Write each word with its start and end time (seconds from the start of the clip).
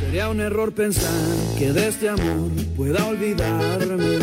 Sería 0.00 0.28
un 0.28 0.40
error 0.40 0.72
pensar 0.72 1.10
que 1.58 1.72
de 1.72 1.88
este 1.88 2.08
amor 2.08 2.50
pueda 2.76 3.04
olvidarme. 3.06 4.18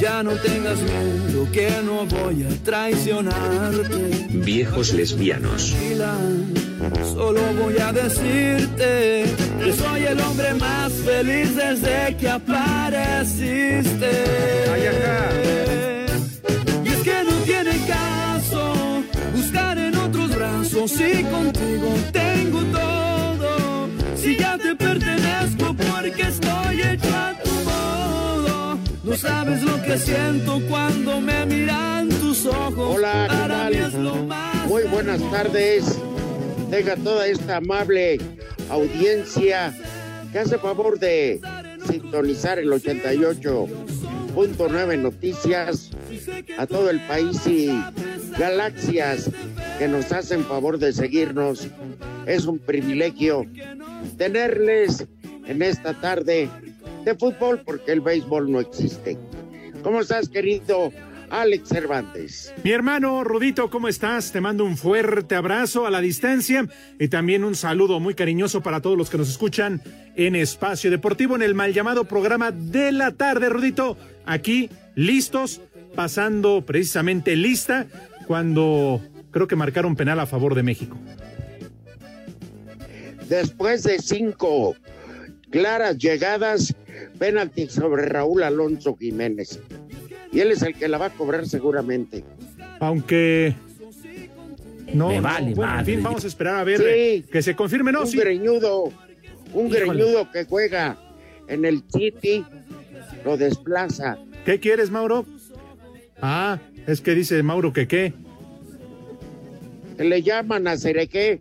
Ya 0.00 0.22
no 0.22 0.32
tengas 0.32 0.78
miedo 0.80 1.46
que 1.52 1.70
no 1.84 2.06
voy 2.06 2.44
a 2.44 2.64
traicionarte. 2.64 4.28
Viejos 4.30 4.92
lesbianos. 4.92 5.74
Solo 7.12 7.40
voy 7.60 7.78
a 7.78 7.92
decirte 7.92 9.24
que 9.62 9.72
soy 9.72 10.04
el 10.04 10.20
hombre 10.20 10.54
más 10.54 10.92
feliz 10.92 11.54
desde 11.54 12.16
que 12.16 12.28
apareciste. 12.28 14.10
Y 16.84 16.88
es 16.88 16.98
que 17.02 17.24
no 17.24 17.36
tiene 17.44 17.86
caso 17.86 19.02
buscar 19.34 19.78
en 19.78 19.94
otros 19.96 20.34
brazos 20.34 20.92
y 21.00 21.22
contigo 21.24 21.94
tengo 22.12 22.60
todo. 22.72 23.03
Porque 26.14 26.30
estoy 26.30 26.80
hecho 26.80 27.08
a 27.08 27.34
tu 27.42 27.50
modo. 27.50 28.78
No 29.02 29.16
sabes 29.16 29.62
lo 29.62 29.82
que 29.82 29.98
siento 29.98 30.60
cuando 30.68 31.20
me 31.20 31.44
miran 31.46 32.08
tus 32.08 32.46
ojos. 32.46 32.96
Hola, 32.96 33.26
¿qué 33.28 33.36
Para 33.36 33.68
mí 33.68 33.76
tal? 33.76 33.86
es 33.86 33.94
lo 33.94 34.14
más 34.24 34.66
Muy 34.68 34.84
buenas 34.84 35.20
tardes. 35.30 35.98
Tenga 36.70 36.94
toda 36.96 37.26
esta 37.26 37.56
amable 37.56 38.18
audiencia 38.70 39.74
que 40.32 40.38
hace 40.38 40.56
favor 40.58 40.98
de 40.98 41.40
sintonizar 41.88 42.58
el 42.58 42.70
88.9 42.70 44.98
Noticias 44.98 45.90
a 46.58 46.66
todo 46.66 46.90
el 46.90 47.00
país 47.06 47.46
y 47.46 47.70
galaxias 48.38 49.30
que 49.78 49.86
nos 49.88 50.10
hacen 50.12 50.44
favor 50.44 50.78
de 50.78 50.92
seguirnos. 50.92 51.66
Es 52.26 52.44
un 52.46 52.58
privilegio 52.58 53.46
tenerles 54.16 55.06
en 55.46 55.62
esta 55.62 55.94
tarde 56.00 56.48
de 57.04 57.14
fútbol 57.14 57.62
porque 57.64 57.92
el 57.92 58.00
béisbol 58.00 58.50
no 58.50 58.60
existe. 58.60 59.18
¿Cómo 59.82 60.00
estás, 60.00 60.28
querido 60.28 60.92
Alex 61.30 61.68
Cervantes? 61.68 62.54
Mi 62.62 62.70
hermano 62.70 63.24
Rudito, 63.24 63.68
¿cómo 63.68 63.88
estás? 63.88 64.32
Te 64.32 64.40
mando 64.40 64.64
un 64.64 64.76
fuerte 64.76 65.34
abrazo 65.34 65.86
a 65.86 65.90
la 65.90 66.00
distancia 66.00 66.66
y 66.98 67.08
también 67.08 67.44
un 67.44 67.54
saludo 67.54 68.00
muy 68.00 68.14
cariñoso 68.14 68.62
para 68.62 68.80
todos 68.80 68.96
los 68.96 69.10
que 69.10 69.18
nos 69.18 69.28
escuchan 69.28 69.82
en 70.16 70.36
Espacio 70.36 70.90
Deportivo 70.90 71.36
en 71.36 71.42
el 71.42 71.54
mal 71.54 71.72
llamado 71.72 72.04
programa 72.04 72.50
de 72.50 72.92
la 72.92 73.12
tarde, 73.12 73.48
Rudito. 73.48 73.98
Aquí, 74.24 74.70
listos, 74.94 75.60
pasando 75.94 76.64
precisamente 76.64 77.36
lista 77.36 77.86
cuando 78.26 79.02
creo 79.30 79.46
que 79.46 79.56
marcaron 79.56 79.96
penal 79.96 80.20
a 80.20 80.26
favor 80.26 80.54
de 80.54 80.62
México. 80.62 80.96
Después 83.28 83.82
de 83.84 83.98
cinco 83.98 84.76
claras 85.60 85.96
llegadas, 85.98 86.74
penalti 87.18 87.68
sobre 87.68 88.06
Raúl 88.06 88.42
Alonso 88.42 88.96
Jiménez. 88.96 89.60
Y 90.32 90.40
él 90.40 90.50
es 90.50 90.62
el 90.62 90.74
que 90.74 90.88
la 90.88 90.98
va 90.98 91.06
a 91.06 91.10
cobrar 91.10 91.46
seguramente. 91.46 92.24
Aunque. 92.80 93.54
No, 94.92 95.08
Me 95.08 95.16
no, 95.16 95.22
vale 95.22 95.54
bueno, 95.54 95.78
en 95.80 95.86
fin, 95.86 96.02
vamos 96.02 96.24
a 96.24 96.26
esperar 96.28 96.56
a 96.56 96.64
ver 96.64 96.78
Sí. 96.78 96.84
eh, 96.86 97.24
que 97.30 97.42
se 97.42 97.54
confirme, 97.56 97.90
¿no? 97.92 98.00
un 98.02 98.06
Sí. 98.06 98.18
greñudo, 98.18 98.84
un 99.52 99.66
Híjole. 99.68 99.80
greñudo 99.86 100.30
que 100.30 100.44
juega 100.44 100.96
en 101.48 101.64
el 101.64 101.82
City, 101.92 102.44
lo 103.24 103.36
desplaza. 103.36 104.18
¿Qué 104.44 104.60
quieres, 104.60 104.90
Mauro? 104.90 105.24
Ah, 106.20 106.58
es 106.86 107.00
que 107.00 107.14
dice 107.14 107.42
Mauro 107.42 107.72
que 107.72 107.88
qué. 107.88 108.12
Que 109.96 110.04
le 110.04 110.22
llaman 110.22 110.66
a 110.68 110.76
Cereje, 110.76 111.40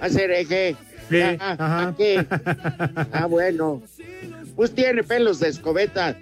a 0.00 0.08
Cereje. 0.08 0.76
¿Qué? 1.08 1.36
¿A, 1.40 1.52
Ajá. 1.52 1.88
a 1.88 1.96
qué? 1.96 2.26
Ah, 3.12 3.26
bueno. 3.26 3.82
Pues 4.56 4.72
tiene 4.74 5.02
pelos 5.02 5.40
de 5.40 5.48
escobeta, 5.48 6.16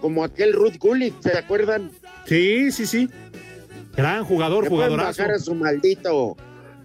como 0.00 0.24
aquel 0.24 0.52
Ruth 0.52 0.76
Gullit, 0.78 1.14
¿se 1.22 1.36
acuerdan? 1.36 1.90
Sí, 2.26 2.70
sí, 2.72 2.86
sí. 2.86 3.08
Gran 3.96 4.24
jugador, 4.24 4.68
jugadorazo. 4.68 5.22
bajar 5.22 5.34
a 5.34 5.38
su 5.38 5.54
maldito 5.54 6.36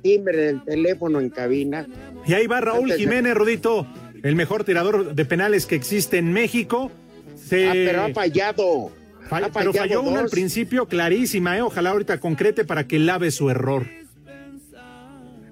timbre 0.02 0.38
del 0.38 0.64
teléfono 0.64 1.20
en 1.20 1.30
cabina. 1.30 1.86
Y 2.26 2.34
ahí 2.34 2.48
va 2.48 2.62
Raúl 2.62 2.84
Antes 2.92 2.98
de- 2.98 3.04
Jiménez, 3.04 3.34
Rodito, 3.36 3.88
el 4.24 4.36
mejor 4.36 4.64
tirador 4.64 5.14
de 5.14 5.26
penales 5.26 5.66
que 5.66 5.76
existe 5.76 6.18
en 6.18 6.32
México. 6.34 6.92
Se- 7.48 7.68
Ah, 7.68 7.72
pero 7.74 8.02
ha 8.04 8.10
fallado. 8.14 8.92
Fall- 9.30 9.46
ha 9.46 9.50
pero 9.52 9.74
falló 9.74 10.02
una 10.02 10.18
al 10.20 10.24
dos. 10.26 10.32
principio 10.32 10.88
clarísima, 10.88 11.58
¿eh? 11.58 11.62
Ojalá 11.62 11.92
ahorita 11.92 12.20
concrete 12.20 12.66
para 12.66 12.86
que 12.88 13.00
lave 13.00 13.32
su 13.32 13.50
error. 13.50 13.86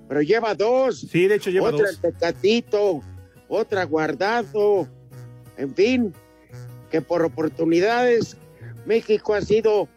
Pero 0.09 0.21
lleva 0.23 0.55
dos. 0.55 0.99
Sí, 1.09 1.27
de 1.27 1.35
hecho 1.35 1.51
lleva 1.51 1.69
otra 1.69 1.85
dos. 1.85 1.91
el 1.91 1.99
Tecatito, 2.01 3.01
otra 3.47 3.83
guardado. 3.85 4.89
En 5.55 5.73
fin, 5.75 6.13
que 6.89 7.01
por 7.01 7.23
oportunidades 7.23 8.35
México 8.85 9.35
ha 9.35 9.41
sido 9.41 9.87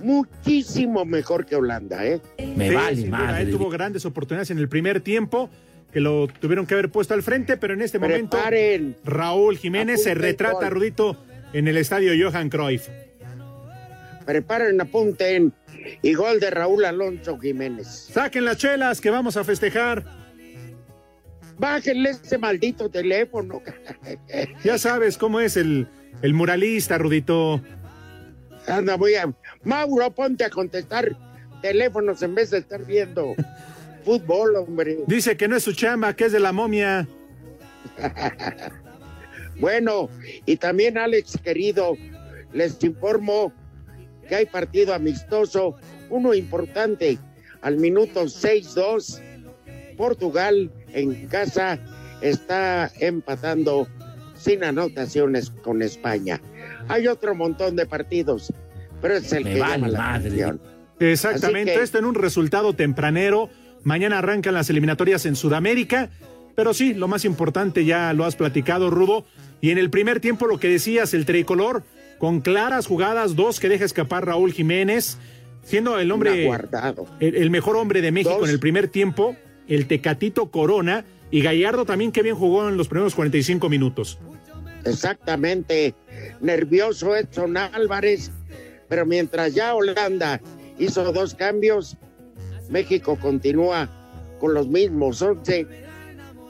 muchísimo 0.00 1.04
mejor 1.06 1.46
que 1.46 1.56
Holanda, 1.56 2.04
¿eh? 2.04 2.20
Me 2.54 2.68
Sí, 2.68 2.74
vale 2.74 3.06
madre. 3.06 3.42
él 3.42 3.50
tuvo 3.50 3.70
grandes 3.70 4.04
oportunidades 4.04 4.50
en 4.50 4.58
el 4.58 4.68
primer 4.68 5.00
tiempo 5.00 5.48
que 5.90 6.00
lo 6.00 6.26
tuvieron 6.26 6.66
que 6.66 6.74
haber 6.74 6.90
puesto 6.90 7.14
al 7.14 7.22
frente, 7.22 7.56
pero 7.56 7.72
en 7.74 7.80
este 7.82 7.98
momento 7.98 8.36
Preparen. 8.36 8.96
Raúl 9.04 9.56
Jiménez 9.56 10.02
se 10.02 10.14
retrata. 10.14 10.68
Rudito, 10.70 11.16
en 11.52 11.66
el 11.68 11.76
estadio 11.78 12.12
Johan 12.18 12.50
Cruyff. 12.50 12.88
Preparen, 14.26 14.80
apunten. 14.80 15.52
Y 16.02 16.14
gol 16.14 16.40
de 16.40 16.50
Raúl 16.50 16.84
Alonso 16.84 17.38
Jiménez. 17.38 18.08
Saquen 18.12 18.44
las 18.44 18.58
chelas 18.58 19.00
que 19.00 19.10
vamos 19.10 19.36
a 19.36 19.44
festejar. 19.44 20.04
Bájenle 21.58 22.10
ese 22.10 22.38
maldito 22.38 22.88
teléfono. 22.88 23.62
Ya 24.64 24.78
sabes 24.78 25.16
cómo 25.16 25.40
es 25.40 25.56
el, 25.56 25.86
el 26.22 26.34
muralista, 26.34 26.98
Rudito. 26.98 27.62
Anda, 28.66 28.96
voy 28.96 29.14
a. 29.14 29.32
Mauro, 29.64 30.10
ponte 30.12 30.44
a 30.44 30.50
contestar 30.50 31.16
teléfonos 31.60 32.22
en 32.22 32.34
vez 32.34 32.50
de 32.50 32.58
estar 32.58 32.84
viendo 32.84 33.34
fútbol, 34.04 34.56
hombre. 34.56 34.98
Dice 35.06 35.36
que 35.36 35.48
no 35.48 35.56
es 35.56 35.62
su 35.62 35.72
chamba, 35.72 36.14
que 36.14 36.24
es 36.24 36.32
de 36.32 36.40
la 36.40 36.52
momia. 36.52 37.08
Bueno, 39.60 40.08
y 40.44 40.56
también 40.56 40.98
Alex, 40.98 41.38
querido, 41.44 41.96
les 42.52 42.82
informo 42.82 43.52
que 44.28 44.34
hay 44.34 44.46
partido 44.46 44.94
amistoso, 44.94 45.76
uno 46.10 46.34
importante, 46.34 47.18
al 47.60 47.76
minuto 47.78 48.24
6-2. 48.24 49.20
Portugal 49.96 50.70
en 50.92 51.26
casa 51.28 51.78
está 52.20 52.90
empatando 53.00 53.86
sin 54.36 54.64
anotaciones 54.64 55.50
con 55.50 55.82
España. 55.82 56.40
Hay 56.88 57.06
otro 57.06 57.34
montón 57.34 57.76
de 57.76 57.86
partidos, 57.86 58.52
pero 59.00 59.14
es 59.14 59.32
el 59.32 59.44
Me 59.44 59.54
que 59.54 59.60
vale 59.60 59.72
llama 59.74 59.88
la 59.88 59.98
madre. 59.98 60.26
atención. 60.28 60.60
Exactamente, 60.98 61.74
que- 61.74 61.82
esto 61.82 61.98
en 61.98 62.04
un 62.04 62.14
resultado 62.14 62.72
tempranero. 62.74 63.50
Mañana 63.84 64.18
arrancan 64.18 64.54
las 64.54 64.70
eliminatorias 64.70 65.26
en 65.26 65.34
Sudamérica, 65.36 66.10
pero 66.54 66.72
sí, 66.74 66.94
lo 66.94 67.08
más 67.08 67.24
importante 67.24 67.84
ya 67.84 68.12
lo 68.12 68.24
has 68.24 68.36
platicado, 68.36 68.90
Rudo, 68.90 69.24
Y 69.64 69.70
en 69.70 69.78
el 69.78 69.90
primer 69.90 70.18
tiempo 70.18 70.48
lo 70.48 70.58
que 70.58 70.68
decías, 70.68 71.14
el 71.14 71.24
tricolor, 71.24 71.84
con 72.22 72.40
claras 72.40 72.86
jugadas, 72.86 73.34
dos 73.34 73.58
que 73.58 73.68
deja 73.68 73.84
escapar 73.84 74.24
Raúl 74.24 74.52
Jiménez, 74.52 75.18
siendo 75.64 75.98
el 75.98 76.12
hombre, 76.12 76.48
el, 77.18 77.34
el, 77.34 77.50
mejor 77.50 77.76
hombre 77.76 78.00
de 78.00 78.12
México 78.12 78.36
Dos. 78.38 78.48
en 78.48 78.54
el 78.54 78.60
primer 78.60 78.86
tiempo, 78.86 79.34
el 79.66 79.88
Tecatito 79.88 80.48
Corona 80.52 81.04
y 81.32 81.42
Gallardo 81.42 81.84
también 81.84 82.12
que 82.12 82.22
bien 82.22 82.36
jugó 82.36 82.68
en 82.68 82.76
los 82.76 82.86
primeros 82.86 83.16
45 83.16 83.68
minutos. 83.68 84.20
Exactamente. 84.84 85.96
Nervioso 86.40 87.16
Edson 87.16 87.56
Álvarez, 87.56 88.30
pero 88.88 89.04
mientras 89.04 89.52
ya 89.52 89.74
Holanda 89.74 90.40
hizo 90.78 91.12
dos 91.12 91.34
cambios, 91.34 91.96
México 92.70 93.18
continúa 93.20 93.90
con 94.38 94.54
los 94.54 94.68
mismos 94.68 95.20
11. 95.20 95.66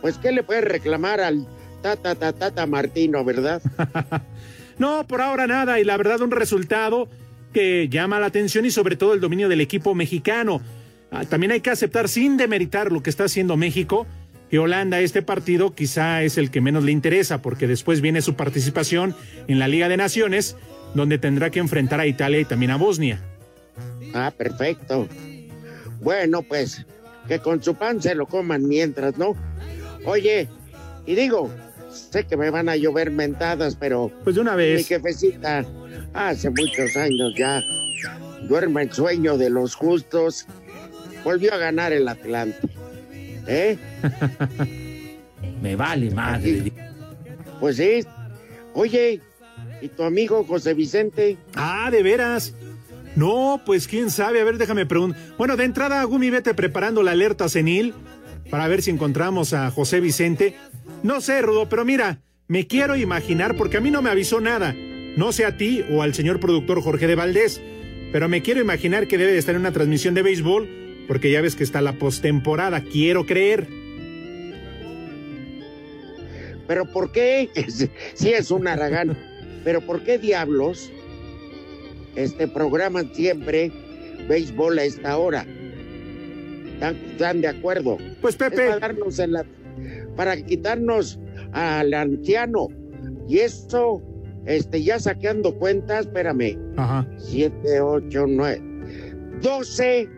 Pues, 0.02 0.18
¿qué 0.18 0.32
le 0.32 0.42
puede 0.42 0.60
reclamar 0.60 1.22
al 1.22 1.46
Tata 1.80 2.14
Tata 2.14 2.34
Tata 2.34 2.66
Martino, 2.66 3.24
verdad? 3.24 3.62
No, 4.78 5.06
por 5.06 5.20
ahora 5.20 5.46
nada, 5.46 5.80
y 5.80 5.84
la 5.84 5.96
verdad 5.96 6.20
un 6.20 6.30
resultado 6.30 7.08
que 7.52 7.88
llama 7.88 8.18
la 8.20 8.26
atención 8.26 8.64
y 8.64 8.70
sobre 8.70 8.96
todo 8.96 9.14
el 9.14 9.20
dominio 9.20 9.48
del 9.48 9.60
equipo 9.60 9.94
mexicano. 9.94 10.60
Ah, 11.10 11.24
También 11.24 11.52
hay 11.52 11.60
que 11.60 11.70
aceptar 11.70 12.08
sin 12.08 12.36
demeritar 12.36 12.90
lo 12.90 13.02
que 13.02 13.10
está 13.10 13.24
haciendo 13.24 13.56
México, 13.56 14.06
que 14.50 14.58
Holanda 14.58 15.00
este 15.00 15.22
partido 15.22 15.74
quizá 15.74 16.22
es 16.22 16.38
el 16.38 16.50
que 16.50 16.60
menos 16.60 16.84
le 16.84 16.92
interesa, 16.92 17.42
porque 17.42 17.66
después 17.66 18.00
viene 18.00 18.22
su 18.22 18.34
participación 18.34 19.14
en 19.48 19.58
la 19.58 19.68
Liga 19.68 19.88
de 19.88 19.96
Naciones, 19.96 20.56
donde 20.94 21.18
tendrá 21.18 21.50
que 21.50 21.58
enfrentar 21.58 22.00
a 22.00 22.06
Italia 22.06 22.40
y 22.40 22.44
también 22.44 22.70
a 22.70 22.76
Bosnia. 22.76 23.20
Ah, 24.14 24.32
perfecto. 24.36 25.08
Bueno, 26.00 26.42
pues, 26.42 26.84
que 27.28 27.38
con 27.38 27.62
su 27.62 27.74
pan 27.74 28.02
se 28.02 28.14
lo 28.14 28.26
coman 28.26 28.66
mientras, 28.66 29.16
¿no? 29.16 29.36
Oye, 30.04 30.48
y 31.06 31.14
digo, 31.14 31.50
sé 31.92 32.24
que 32.24 32.36
me 32.36 32.50
van 32.50 32.68
a 32.68 32.76
llover 32.76 33.10
mentadas, 33.10 33.76
pero... 33.76 34.10
Pues 34.24 34.36
de 34.36 34.42
una 34.42 34.56
vez. 34.56 34.78
Mi 34.78 34.84
jefecita, 34.84 35.64
hace 36.14 36.50
muchos 36.50 36.96
años 36.96 37.34
ya, 37.36 37.62
duerme 38.48 38.82
el 38.82 38.92
sueño 38.92 39.36
de 39.36 39.50
los 39.50 39.74
justos, 39.74 40.46
volvió 41.24 41.54
a 41.54 41.58
ganar 41.58 41.92
el 41.92 42.08
Atlante. 42.08 42.68
¿Eh? 43.46 43.76
Me 45.62 45.76
vale 45.76 46.10
madre. 46.10 46.72
Pues 47.60 47.76
sí. 47.76 48.04
Oye, 48.74 49.20
¿y 49.80 49.88
tu 49.88 50.02
amigo 50.02 50.44
José 50.44 50.74
Vicente? 50.74 51.36
Ah, 51.54 51.88
de 51.90 52.02
veras. 52.02 52.54
No, 53.14 53.60
pues 53.64 53.86
quién 53.86 54.10
sabe, 54.10 54.40
a 54.40 54.44
ver, 54.44 54.58
déjame 54.58 54.86
preguntar. 54.86 55.20
Bueno, 55.36 55.56
de 55.56 55.64
entrada, 55.64 56.02
Gumi, 56.04 56.30
vete 56.30 56.54
preparando 56.54 57.02
la 57.02 57.10
alerta 57.10 57.48
senil 57.48 57.94
para 58.50 58.68
ver 58.68 58.82
si 58.82 58.90
encontramos 58.90 59.52
a 59.52 59.70
José 59.70 60.00
Vicente. 60.00 60.56
No 61.02 61.20
sé, 61.20 61.42
Rudo, 61.42 61.68
pero 61.68 61.84
mira, 61.84 62.20
me 62.48 62.66
quiero 62.66 62.96
imaginar, 62.96 63.56
porque 63.56 63.76
a 63.78 63.80
mí 63.80 63.90
no 63.90 64.02
me 64.02 64.10
avisó 64.10 64.40
nada. 64.40 64.74
No 65.16 65.32
sé 65.32 65.44
a 65.44 65.56
ti 65.56 65.84
o 65.90 66.02
al 66.02 66.14
señor 66.14 66.40
productor 66.40 66.80
Jorge 66.82 67.06
de 67.06 67.14
Valdés, 67.14 67.60
pero 68.12 68.28
me 68.28 68.42
quiero 68.42 68.60
imaginar 68.60 69.08
que 69.08 69.18
debe 69.18 69.32
de 69.32 69.38
estar 69.38 69.54
en 69.54 69.60
una 69.60 69.72
transmisión 69.72 70.14
de 70.14 70.22
béisbol, 70.22 71.04
porque 71.08 71.30
ya 71.30 71.40
ves 71.40 71.56
que 71.56 71.64
está 71.64 71.80
la 71.80 71.94
postemporada. 71.98 72.82
Quiero 72.82 73.26
creer. 73.26 73.66
¿Pero 76.66 76.86
por 76.86 77.12
qué? 77.12 77.50
Sí, 78.14 78.32
es 78.32 78.50
un 78.50 78.68
aragán. 78.68 79.16
¿Pero 79.64 79.80
por 79.80 80.02
qué 80.02 80.18
diablos 80.18 80.90
este 82.16 82.46
programan 82.48 83.12
siempre 83.14 83.72
béisbol 84.28 84.78
a 84.78 84.84
esta 84.84 85.16
hora? 85.18 85.44
¿Están, 87.12 87.40
de 87.40 87.48
acuerdo? 87.48 87.98
Pues 88.20 88.34
Pepe. 88.36 88.54
Es 88.64 88.74
para, 88.74 88.78
darnos 88.80 89.18
en 89.18 89.32
la- 89.32 89.44
para 90.16 90.36
quitarnos 90.36 91.18
al 91.52 91.94
anciano. 91.94 92.68
Y 93.28 93.38
eso, 93.38 94.02
este, 94.46 94.82
ya 94.82 94.98
saqueando 94.98 95.54
cuentas, 95.56 96.06
espérame. 96.06 96.58
Ajá. 96.76 97.06
7, 97.18 97.80
8, 97.80 98.24
9. 98.28 98.62
12, 99.42 100.08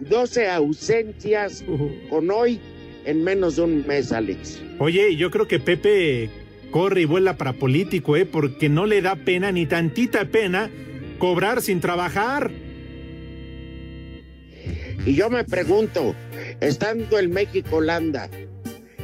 12 0.00 0.48
ausencias 0.48 1.64
con 2.08 2.30
hoy 2.30 2.60
en 3.04 3.24
menos 3.24 3.56
de 3.56 3.62
un 3.62 3.86
mes, 3.86 4.12
Alex. 4.12 4.62
Oye, 4.78 5.16
yo 5.16 5.30
creo 5.30 5.48
que 5.48 5.58
Pepe 5.58 6.30
corre 6.70 7.02
y 7.02 7.04
vuela 7.04 7.36
para 7.36 7.54
político, 7.54 8.16
¿eh? 8.16 8.26
Porque 8.26 8.68
no 8.68 8.86
le 8.86 9.00
da 9.00 9.16
pena, 9.16 9.50
ni 9.50 9.66
tantita 9.66 10.26
pena, 10.26 10.70
cobrar 11.18 11.62
sin 11.62 11.80
trabajar. 11.80 12.50
Y 15.06 15.14
yo 15.14 15.30
me 15.30 15.42
pregunto, 15.44 16.14
estando 16.60 17.18
el 17.18 17.28
México-Holanda, 17.30 18.28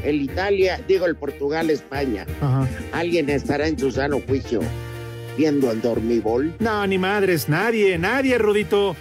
el 0.05 0.23
Italia, 0.23 0.81
digo 0.87 1.07
el 1.07 1.17
Portugal-España, 1.17 2.27
Ajá. 2.41 2.69
¿alguien 2.93 3.29
estará 3.31 3.67
en 3.69 3.79
su 3.79 3.91
sano 3.91 4.21
juicio 4.27 4.61
viendo 5.37 5.71
el 5.71 5.81
dormibol? 5.81 6.55
No, 6.61 6.87
ni 6.87 6.99
madres, 6.99 7.49
nadie, 7.49 7.99
nadie, 7.99 8.39
Rudito. 8.39 8.95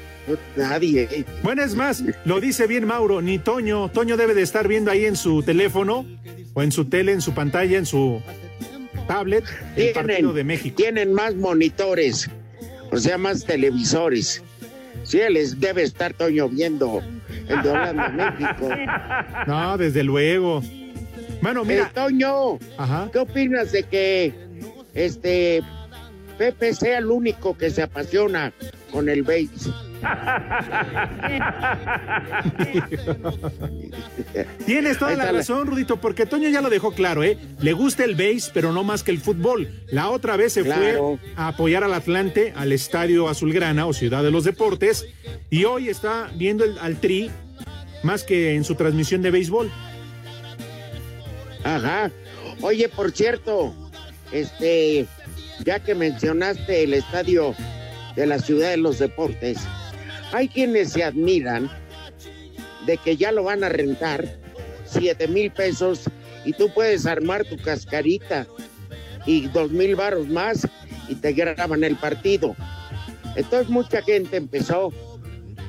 Nadie. 0.56 1.26
Bueno, 1.44 1.64
es 1.64 1.76
más, 1.76 2.02
lo 2.24 2.40
dice 2.40 2.66
bien 2.66 2.86
Mauro, 2.88 3.22
ni 3.22 3.40
Toño. 3.40 3.90
Toño 3.90 4.16
debe 4.16 4.34
de 4.34 4.42
estar 4.42 4.68
viendo 4.70 4.90
ahí 4.90 5.04
en 5.06 5.18
su 5.18 5.44
teléfono, 5.44 6.06
o 6.54 6.62
en 6.64 6.72
su 6.72 6.86
tele, 6.86 7.12
en 7.12 7.20
su 7.22 7.34
pantalla, 7.34 7.78
en 7.78 7.86
su 7.86 8.22
tablet, 9.08 9.44
el 9.76 9.92
partido 9.92 10.32
de 10.32 10.44
México. 10.46 10.76
Tienen 10.78 11.14
más 11.14 11.36
monitores, 11.36 12.30
o 12.92 12.98
sea, 12.98 13.18
más 13.18 13.44
televisores. 13.46 14.42
Sí, 15.04 15.20
les 15.30 15.60
debe 15.60 15.84
estar 15.84 16.14
Toño 16.14 16.48
viendo 16.48 17.02
el 17.50 17.62
de 17.62 17.70
Holanda, 17.70 18.10
México. 18.40 18.70
No, 19.46 19.78
desde 19.78 20.04
luego. 20.06 20.64
Bueno, 21.44 21.66
mira. 21.66 21.84
Eh, 21.84 21.92
Toño, 21.94 22.58
¿qué 23.12 23.20
opinas 23.20 23.72
de 23.74 23.84
que 23.84 24.34
este 24.94 25.62
Pepe 26.38 26.74
sea 26.74 27.00
el 27.00 27.08
único 27.12 27.58
que 27.58 27.70
se 27.70 27.84
apasiona 27.84 28.54
con 28.92 29.10
el 29.10 29.24
base? 29.24 29.70
Tienes 34.66 34.98
toda 34.98 35.16
la 35.16 35.32
razón, 35.32 35.68
Rudito, 35.68 35.98
porque 35.98 36.26
Toño 36.26 36.50
ya 36.50 36.62
lo 36.62 36.70
dejó 36.70 36.92
claro, 36.94 37.24
¿eh? 37.24 37.38
Le 37.62 37.74
gusta 37.74 38.04
el 38.04 38.16
base, 38.16 38.50
pero 38.54 38.72
no 38.74 38.84
más 38.84 39.04
que 39.04 39.12
el 39.12 39.20
fútbol. 39.20 39.70
La 39.88 40.10
otra 40.10 40.36
vez 40.38 40.54
se 40.54 40.64
Claro. 40.64 41.20
fue 41.20 41.30
a 41.36 41.50
apoyar 41.50 41.84
al 41.84 41.94
Atlante, 41.94 42.54
al 42.56 42.72
Estadio 42.72 43.28
Azulgrana 43.30 43.86
o 43.86 43.94
Ciudad 43.94 44.24
de 44.24 44.32
los 44.32 44.44
Deportes, 44.46 45.06
y 45.50 45.66
hoy 45.66 45.90
está 45.90 46.30
viendo 46.36 46.64
el- 46.64 46.80
al 46.80 46.98
Tri 47.00 47.30
más 48.02 48.24
que 48.24 48.56
en 48.56 48.64
su 48.64 48.76
transmisión 48.76 49.22
de 49.22 49.32
béisbol. 49.32 49.72
Ajá. 51.64 52.12
Oye, 52.62 52.90
por 52.90 53.12
cierto, 53.12 53.74
este, 54.32 55.06
ya 55.64 55.80
que 55.80 55.96
mencionaste 55.96 56.84
el 56.84 56.94
estadio 56.94 57.56
de 58.16 58.28
la 58.28 58.40
Ciudad 58.40 58.72
de 58.72 58.78
los 58.78 59.00
Deportes, 59.00 59.58
hay 60.32 60.48
quienes 60.48 60.92
se 60.92 61.04
admiran 61.04 61.70
de 62.86 62.98
que 62.98 63.16
ya 63.16 63.32
lo 63.32 63.44
van 63.44 63.64
a 63.64 63.70
rentar 63.70 64.26
siete 64.86 65.28
mil 65.28 65.52
pesos 65.52 66.02
y 66.46 66.54
tú 66.54 66.72
puedes 66.74 67.06
armar 67.06 67.46
tu 67.46 67.58
cascarita 67.58 68.46
y 69.26 69.48
dos 69.48 69.72
mil 69.72 69.96
varos 69.96 70.28
más 70.28 70.68
y 71.08 71.16
te 71.16 71.34
graban 71.34 71.84
el 71.84 71.96
partido. 71.96 72.56
Entonces 73.36 73.70
mucha 73.70 74.02
gente 74.02 74.38
empezó, 74.38 74.92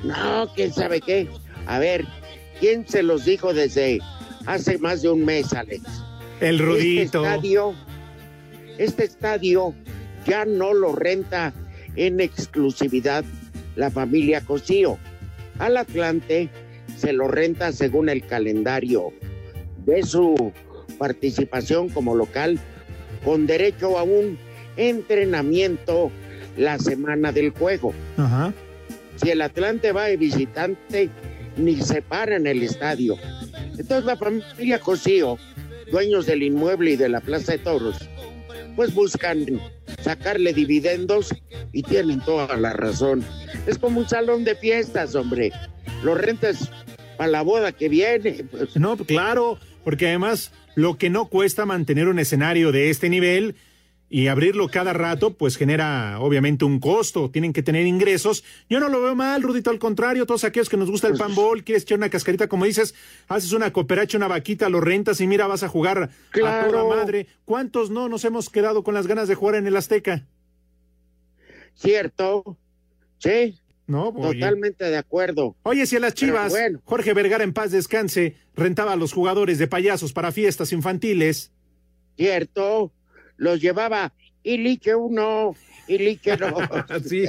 no, 0.03 0.51
quién 0.55 0.73
sabe 0.73 1.01
qué. 1.01 1.27
A 1.65 1.79
ver, 1.79 2.05
¿quién 2.59 2.87
se 2.87 3.01
los 3.01 3.25
dijo 3.25 3.53
desde 3.53 3.99
hace 4.45 4.77
más 4.77 5.01
de 5.01 5.09
un 5.09 5.25
mes, 5.25 5.53
Alex? 5.53 5.83
El 6.39 6.59
Rudito. 6.59 7.23
Este 7.23 7.35
estadio, 7.35 7.75
este 8.77 9.03
estadio 9.03 9.73
ya 10.25 10.45
no 10.45 10.73
lo 10.73 10.95
renta 10.95 11.53
en 11.95 12.19
exclusividad 12.19 13.23
la 13.75 13.91
familia 13.91 14.41
Cosío. 14.41 14.97
Al 15.59 15.77
Atlante 15.77 16.49
se 16.97 17.13
lo 17.13 17.27
renta 17.27 17.71
según 17.71 18.09
el 18.09 18.25
calendario 18.25 19.13
de 19.85 20.03
su 20.03 20.51
participación 20.97 21.89
como 21.89 22.15
local, 22.15 22.59
con 23.23 23.47
derecho 23.47 23.97
a 23.97 24.03
un 24.03 24.37
entrenamiento 24.77 26.11
la 26.57 26.79
semana 26.79 27.31
del 27.31 27.51
juego. 27.51 27.93
Ajá. 28.17 28.53
Si 29.17 29.29
el 29.29 29.41
Atlante 29.41 29.91
va 29.91 30.05
de 30.05 30.17
visitante, 30.17 31.09
ni 31.57 31.77
se 31.77 32.01
para 32.01 32.35
en 32.35 32.47
el 32.47 32.63
estadio. 32.63 33.17
Entonces 33.77 34.05
la 34.05 34.17
familia 34.17 34.79
Cosío, 34.79 35.37
dueños 35.91 36.25
del 36.25 36.43
inmueble 36.43 36.91
y 36.91 36.95
de 36.95 37.09
la 37.09 37.21
Plaza 37.21 37.53
de 37.53 37.59
Toros, 37.59 37.97
pues 38.75 38.93
buscan 38.93 39.45
sacarle 40.01 40.53
dividendos 40.53 41.33
y 41.71 41.83
tienen 41.83 42.19
toda 42.21 42.57
la 42.57 42.73
razón. 42.73 43.23
Es 43.67 43.77
como 43.77 43.99
un 43.99 44.09
salón 44.09 44.43
de 44.43 44.55
fiestas, 44.55 45.15
hombre. 45.15 45.51
Lo 46.03 46.15
rentas 46.15 46.69
para 47.17 47.31
la 47.31 47.41
boda 47.41 47.71
que 47.71 47.89
viene. 47.89 48.45
pues. 48.51 48.75
No, 48.75 48.97
claro, 48.97 49.57
porque 49.83 50.07
además 50.07 50.51
lo 50.75 50.97
que 50.97 51.09
no 51.09 51.27
cuesta 51.27 51.65
mantener 51.65 52.07
un 52.07 52.19
escenario 52.19 52.71
de 52.71 52.89
este 52.89 53.09
nivel 53.09 53.55
y 54.09 54.27
abrirlo 54.27 54.67
cada 54.69 54.93
rato, 54.93 55.33
pues 55.33 55.57
genera 55.57 56.19
obviamente 56.19 56.63
un 56.63 56.79
costo, 56.79 57.31
tienen 57.31 57.53
que 57.53 57.63
tener 57.63 57.85
ingresos. 57.87 58.43
Yo 58.69 58.79
no 58.79 58.87
lo 58.87 59.01
veo 59.01 59.15
mal, 59.15 59.41
Rudito, 59.41 59.71
al 59.71 59.79
contrario, 59.79 60.25
todos 60.25 60.43
aquellos 60.43 60.69
que 60.69 60.77
nos 60.77 60.91
gusta 60.91 61.07
el 61.07 61.17
panball, 61.17 61.63
quieres 61.63 61.83
echar 61.83 61.97
una 61.97 62.09
cascarita, 62.09 62.47
como 62.47 62.65
dices, 62.65 62.93
haces 63.27 63.51
una 63.51 63.73
cooperacha, 63.73 64.17
una 64.17 64.27
vaquita, 64.27 64.69
lo 64.69 64.79
rentas 64.79 65.19
y 65.21 65.27
mira, 65.27 65.47
vas 65.47 65.63
a 65.63 65.69
jugar 65.69 66.03
a 66.03 66.09
Claro. 66.31 66.71
toda 66.71 66.95
madre. 66.95 67.27
¿Cuántos 67.45 67.89
no 67.89 68.07
nos 68.07 68.23
hemos 68.25 68.49
quedado 68.49 68.83
con 68.83 68.93
las 68.93 69.07
ganas 69.07 69.27
de 69.27 69.35
jugar 69.35 69.55
en 69.55 69.67
el 69.67 69.75
Azteca? 69.75 70.23
¿Cierto? 71.73 72.57
Sí, 73.17 73.59
No, 73.87 74.09
oye. 74.09 74.39
totalmente 74.39 74.85
de 74.85 74.97
acuerdo. 74.97 75.55
Oye, 75.63 75.85
si 75.85 75.95
a 75.95 75.99
las 75.99 76.13
Chivas, 76.13 76.51
bueno. 76.51 76.79
Jorge 76.85 77.13
Vergara 77.13 77.43
en 77.43 77.53
paz 77.53 77.71
descanse, 77.71 78.35
rentaba 78.55 78.93
a 78.93 78.95
los 78.95 79.13
jugadores 79.13 79.57
de 79.57 79.67
payasos 79.67 80.13
para 80.13 80.31
fiestas 80.31 80.71
infantiles. 80.71 81.51
¿Cierto? 82.17 82.91
Los 83.37 83.61
llevaba 83.61 84.13
y 84.43 84.57
liche 84.57 84.95
uno, 84.95 85.55
y 85.87 85.97
liche 85.97 86.37
dos. 86.37 86.53
sí, 87.07 87.25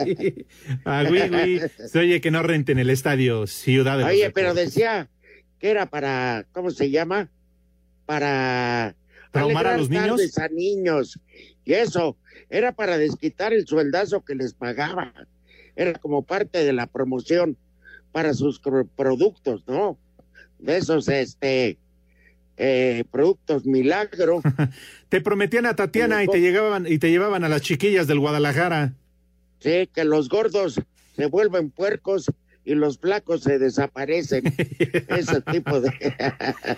a 0.84 1.04
Gui, 1.04 1.28
Gui. 1.28 1.60
Se 1.88 1.98
oye 1.98 2.20
que 2.20 2.30
no 2.30 2.42
renten 2.42 2.78
el 2.78 2.90
estadio 2.90 3.46
Ciudad 3.46 3.96
de 3.96 4.04
los 4.04 4.10
Oye, 4.12 4.30
pero 4.30 4.54
decía 4.54 5.08
que 5.58 5.70
era 5.70 5.86
para, 5.86 6.46
¿cómo 6.52 6.70
se 6.70 6.90
llama? 6.90 7.30
Para 8.04 8.94
¿Traumar 9.32 9.66
a 9.66 9.76
los 9.76 9.90
niños? 9.90 10.38
a 10.38 10.48
niños. 10.48 11.18
Y 11.64 11.74
eso, 11.74 12.16
era 12.48 12.72
para 12.72 12.98
desquitar 12.98 13.52
el 13.52 13.66
sueldazo 13.66 14.24
que 14.24 14.34
les 14.34 14.54
pagaba. 14.54 15.12
Era 15.74 15.94
como 15.94 16.22
parte 16.22 16.64
de 16.64 16.72
la 16.72 16.86
promoción 16.86 17.56
para 18.12 18.32
sus 18.34 18.60
productos, 18.96 19.64
¿no? 19.66 19.98
De 20.58 20.78
esos, 20.78 21.08
este, 21.08 21.78
eh, 22.56 23.04
productos 23.10 23.66
milagro. 23.66 24.40
Te 25.08 25.20
prometían 25.20 25.66
a 25.66 25.76
Tatiana 25.76 26.24
y 26.24 26.26
te 26.26 26.40
llegaban 26.40 26.86
y 26.86 26.98
te 26.98 27.10
llevaban 27.10 27.44
a 27.44 27.48
las 27.48 27.62
chiquillas 27.62 28.06
del 28.06 28.18
Guadalajara. 28.18 28.94
Sí, 29.60 29.88
que 29.92 30.04
los 30.04 30.28
gordos 30.28 30.80
se 31.14 31.26
vuelven 31.26 31.70
puercos 31.70 32.26
y 32.64 32.74
los 32.74 32.98
flacos 32.98 33.42
se 33.42 33.58
desaparecen. 33.58 34.44
Ese 35.08 35.40
tipo 35.42 35.80
de... 35.80 35.90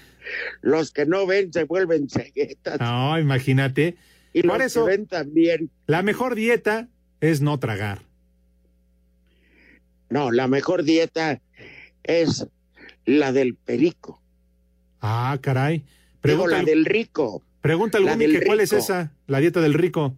los 0.61 0.92
que 0.92 1.06
no 1.06 1.26
ven 1.26 1.52
se 1.52 1.64
vuelven 1.64 2.08
ceguetas. 2.11 2.78
No, 2.80 3.18
imagínate. 3.18 3.97
y 4.35 4.42
los 4.42 4.52
por 4.56 4.62
eso- 4.62 4.85
que 4.85 4.90
ven 4.90 5.06
también. 5.06 5.70
La 5.87 6.02
mejor 6.02 6.35
dieta 6.35 6.88
es 7.20 7.40
no 7.40 7.58
tragar. 7.58 8.02
No, 10.11 10.30
la 10.30 10.49
mejor 10.49 10.85
dieta 10.85 11.40
es 12.02 12.47
la 13.04 13.32
del 13.32 13.54
perico. 13.54 14.23
Ah, 15.00 15.38
caray. 15.40 15.85
Pregunta, 16.21 16.59
la 16.59 16.64
del 16.64 16.85
rico. 16.85 17.43
pregunta 17.61 17.99
al 17.99 18.05
Gumi 18.05 18.26
cuál 18.45 18.61
es 18.61 18.73
esa, 18.73 19.12
la 19.26 19.38
dieta 19.40 19.61
del 19.61 19.75
rico. 19.75 20.17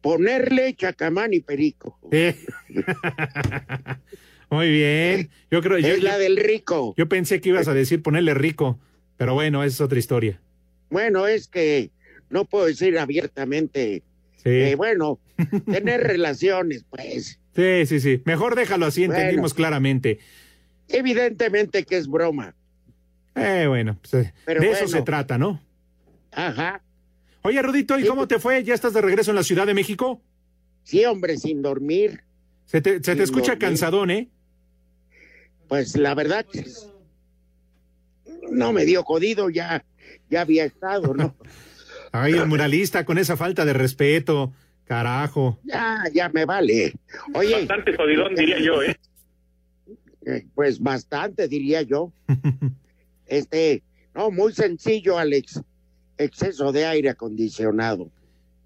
Ponerle 0.00 0.74
chacamán 0.74 1.32
y 1.32 1.40
perico. 1.40 1.98
Eh. 2.12 2.36
Muy 4.50 4.70
bien. 4.70 5.30
Yo 5.50 5.62
creo, 5.62 5.78
yo, 5.78 5.88
es 5.88 6.02
la 6.02 6.18
del 6.18 6.36
rico. 6.36 6.94
yo 6.96 7.08
pensé 7.08 7.40
que 7.40 7.48
ibas 7.48 7.66
a 7.68 7.74
decir 7.74 8.02
ponerle 8.02 8.34
rico, 8.34 8.78
pero 9.16 9.34
bueno, 9.34 9.64
esa 9.64 9.74
es 9.74 9.80
otra 9.80 9.98
historia. 9.98 10.40
Bueno, 10.90 11.26
es 11.26 11.48
que 11.48 11.90
no 12.30 12.44
puedo 12.44 12.66
decir 12.66 12.98
abiertamente. 12.98 14.02
Sí, 14.36 14.50
eh, 14.50 14.74
bueno, 14.76 15.18
tener 15.72 16.02
relaciones, 16.02 16.84
pues. 16.90 17.40
sí, 17.56 17.86
sí, 17.86 17.98
sí. 18.00 18.22
Mejor 18.26 18.54
déjalo 18.56 18.84
así, 18.86 19.06
Bueno. 19.06 19.18
entendimos 19.20 19.54
claramente. 19.54 20.18
Evidentemente 20.88 21.84
que 21.84 21.96
es 21.96 22.06
broma. 22.08 22.54
Eh, 23.34 23.66
bueno, 23.68 23.98
pues, 24.08 24.32
Pero 24.44 24.60
de 24.60 24.70
eso 24.70 24.86
se 24.88 25.02
trata, 25.02 25.38
¿no? 25.38 25.60
Ajá. 26.32 26.80
Oye, 27.42 27.60
Rudito, 27.62 27.98
¿y 27.98 28.02
Sí, 28.02 28.08
cómo 28.08 28.26
te 28.28 28.38
fue? 28.38 28.62
¿Ya 28.64 28.74
estás 28.74 28.94
de 28.94 29.00
regreso 29.00 29.30
en 29.30 29.36
la 29.36 29.42
Ciudad 29.42 29.66
de 29.66 29.74
México? 29.74 30.22
Sí, 30.82 31.04
hombre, 31.04 31.36
sin 31.36 31.62
dormir. 31.62 32.22
Se 32.66 32.80
te, 32.80 32.94
se 32.94 33.00
te 33.00 33.12
Sin 33.14 33.22
escucha 33.22 33.52
dormir. 33.52 33.58
cansadón, 33.58 34.10
¿eh? 34.10 34.28
Pues 35.68 35.96
la 35.96 36.14
verdad 36.14 36.46
no 38.50 38.72
me 38.72 38.84
dio 38.84 39.02
jodido, 39.02 39.50
ya, 39.50 39.84
ya 40.30 40.42
había 40.42 40.64
estado, 40.64 41.14
¿no? 41.14 41.34
Ay, 42.12 42.34
el 42.34 42.46
muralista 42.46 43.04
con 43.04 43.18
esa 43.18 43.36
falta 43.36 43.64
de 43.64 43.72
respeto. 43.72 44.52
Carajo. 44.84 45.58
Ya, 45.64 46.04
ya 46.12 46.28
me 46.28 46.44
vale. 46.44 46.92
Oye, 47.34 47.56
Bastante 47.60 47.96
jodidón, 47.96 48.34
diría 48.34 48.60
yo, 48.60 48.82
¿eh? 48.82 48.96
eh, 50.26 50.46
pues 50.54 50.78
bastante, 50.78 51.48
diría 51.48 51.82
yo. 51.82 52.12
Este, 53.26 53.82
no, 54.14 54.30
muy 54.30 54.52
sencillo, 54.52 55.18
Alex. 55.18 55.60
Exceso 56.18 56.70
de 56.72 56.86
aire 56.86 57.10
acondicionado. 57.10 58.10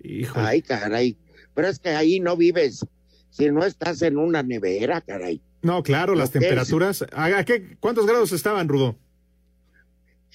Hijo. 0.02 0.38
Ay, 0.38 0.62
caray. 0.62 1.16
Pero 1.54 1.68
es 1.68 1.78
que 1.78 1.90
ahí 1.90 2.20
no 2.20 2.36
vives 2.36 2.84
si 3.30 3.50
no 3.50 3.64
estás 3.64 4.02
en 4.02 4.16
una 4.18 4.42
nevera, 4.42 5.00
caray. 5.00 5.40
No, 5.62 5.82
claro, 5.82 6.14
las 6.14 6.30
temperaturas. 6.30 7.04
¿A 7.12 7.24
a 7.38 7.44
qué, 7.44 7.76
¿Cuántos 7.80 8.06
grados 8.06 8.32
estaban, 8.32 8.68
Rudo? 8.68 8.96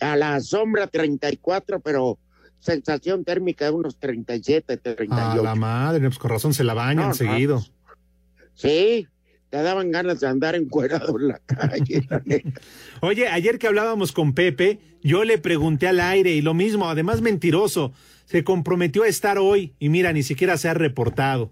A 0.01 0.15
la 0.17 0.39
sombra 0.41 0.87
34, 0.87 1.79
pero 1.79 2.17
sensación 2.59 3.23
térmica 3.23 3.65
de 3.65 3.71
unos 3.71 3.97
37, 3.99 4.73
A 4.73 4.77
38. 4.77 5.43
la 5.43 5.55
madre, 5.55 6.01
pues 6.07 6.17
con 6.17 6.31
razón 6.31 6.53
se 6.53 6.63
la 6.63 6.73
bañan 6.73 7.03
No, 7.03 7.07
no. 7.09 7.13
seguido. 7.13 7.63
Sí, 8.53 9.07
te 9.53 9.61
daban 9.61 9.91
ganas 9.91 10.19
de 10.19 10.25
andar 10.25 10.55
encuerado 10.55 11.15
en 11.19 11.27
la 11.27 11.37
calle. 11.45 12.03
la 12.09 12.23
neta. 12.25 12.59
Oye, 13.01 13.27
ayer 13.27 13.59
que 13.59 13.67
hablábamos 13.67 14.11
con 14.11 14.33
Pepe, 14.33 14.79
yo 15.03 15.23
le 15.23 15.37
pregunté 15.37 15.87
al 15.87 15.99
aire 15.99 16.31
y 16.33 16.41
lo 16.41 16.55
mismo, 16.55 16.89
además 16.89 17.21
mentiroso, 17.21 17.93
se 18.25 18.43
comprometió 18.43 19.03
a 19.03 19.07
estar 19.07 19.37
hoy 19.37 19.75
y 19.77 19.89
mira, 19.89 20.11
ni 20.11 20.23
siquiera 20.23 20.57
se 20.57 20.69
ha 20.69 20.73
reportado. 20.73 21.51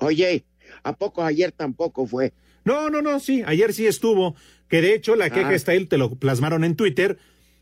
Oye, 0.00 0.46
¿a 0.82 0.96
poco 0.96 1.22
ayer 1.22 1.52
tampoco 1.52 2.08
fue? 2.08 2.32
No, 2.64 2.90
no, 2.90 3.02
no, 3.02 3.20
sí, 3.20 3.44
ayer 3.46 3.72
sí 3.72 3.86
estuvo, 3.86 4.34
que 4.66 4.82
de 4.82 4.92
hecho 4.94 5.14
la 5.14 5.30
queja 5.30 5.50
Ah. 5.50 5.54
está 5.54 5.70
ahí, 5.70 5.86
te 5.86 5.98
lo 5.98 6.10
plasmaron 6.16 6.64
en 6.64 6.74
Twitter, 6.74 7.18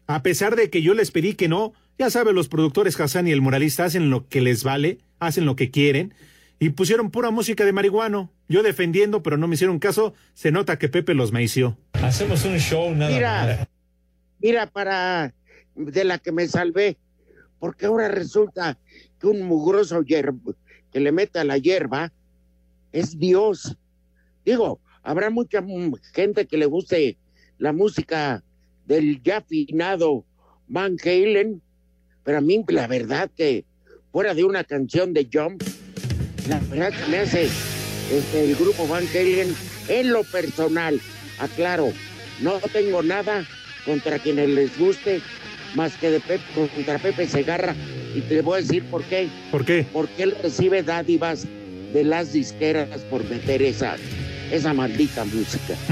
a 0.07 0.23
pesar 0.23 0.57
de 0.57 0.71
que 0.71 0.81
yo 0.81 0.95
les 0.95 1.11
pedí 1.11 1.35
que 1.35 1.49
no, 1.49 1.75
ya 1.99 2.09
saben, 2.09 2.35
los 2.35 2.49
productores 2.49 2.99
Hassan 2.99 3.29
y 3.29 3.33
el 3.33 3.43
muralista 3.43 3.85
hacen 3.85 4.09
lo 4.09 4.27
que 4.27 4.41
les 4.41 4.65
vale, 4.65 5.01
hacen 5.19 5.45
lo 5.45 5.55
que 5.55 5.71
quieren, 5.71 6.15
y 6.59 6.71
pusieron 6.71 7.11
pura 7.11 7.31
música 7.31 7.65
de 7.65 7.73
marihuano, 7.73 8.31
yo 8.49 8.63
defendiendo, 8.63 9.23
pero 9.23 9.37
no 9.37 9.47
me 9.49 9.55
hicieron 9.55 9.79
caso, 9.79 10.15
se 10.35 10.51
nota 10.51 10.79
que 10.79 10.89
Pepe 10.89 11.15
los 11.15 11.33
maició. 11.33 11.77
Hacemos 11.95 12.45
un 12.45 12.59
show 12.59 12.95
nada 12.95 13.11
Mira, 13.11 13.47
más. 13.59 13.69
mira 14.41 14.67
para 14.67 15.35
de 15.75 16.05
la 16.05 16.19
que 16.19 16.33
me 16.33 16.47
salvé, 16.47 16.97
porque 17.59 17.87
ahora 17.87 18.09
resulta 18.09 18.79
que 19.19 19.27
un 19.27 19.43
mugroso 19.43 20.01
hierb- 20.03 20.55
que 20.93 21.01
le 21.01 21.11
mete 21.13 21.39
a 21.41 21.45
la 21.45 21.59
hierba 21.59 22.13
es 22.93 23.19
Dios. 23.19 23.77
Digo, 24.45 24.81
habrá 25.03 25.31
mucha 25.31 25.61
mm, 25.61 25.95
gente 26.13 26.47
que 26.47 26.57
le 26.57 26.67
guste 26.67 27.19
la 27.59 27.73
música 27.73 28.45
del 28.87 29.23
ya 29.23 29.41
finado 29.41 30.25
Van 30.69 30.97
Halen, 31.03 31.61
pero 32.23 32.39
a 32.39 32.41
mí 32.41 32.65
la 32.69 32.87
verdad 32.87 33.31
que 33.37 33.65
fuera 34.13 34.35
de 34.35 34.45
una 34.45 34.63
canción 34.63 35.13
de 35.13 35.29
Jump, 35.33 35.63
la 36.49 36.61
verdad 36.71 36.93
que 36.93 37.11
me 37.11 37.19
hace 37.19 37.49
este, 38.13 38.45
el 38.45 38.57
grupo 38.57 38.87
Van 38.87 39.07
Halen 39.09 39.55
en 39.89 40.13
lo 40.13 40.25
personal, 40.25 41.01
aclaro, 41.39 41.93
no 42.41 42.61
tengo 42.73 43.03
nada 43.03 43.45
contra 43.85 44.19
quienes 44.19 44.49
les 44.49 44.79
guste 44.79 45.21
más 45.75 45.95
que 45.97 46.11
de 46.11 46.21
Pepe, 46.21 46.45
contra 46.55 46.99
Pepe 46.99 47.27
Segarra 47.27 47.75
y 48.15 48.21
te 48.21 48.41
voy 48.43 48.59
a 48.59 48.63
decir 48.63 48.85
por 48.85 49.03
qué, 49.05 49.29
¿Por 49.51 49.65
qué? 49.65 49.87
porque 49.93 50.23
él 50.23 50.37
recibe 50.43 50.83
dádivas 50.83 51.47
de 51.93 52.05
las 52.05 52.33
disqueras 52.33 53.01
por 53.11 53.29
meter 53.29 53.63
esa, 53.63 53.97
esa 54.51 54.73
maldita 54.73 55.25
música. 55.25 55.75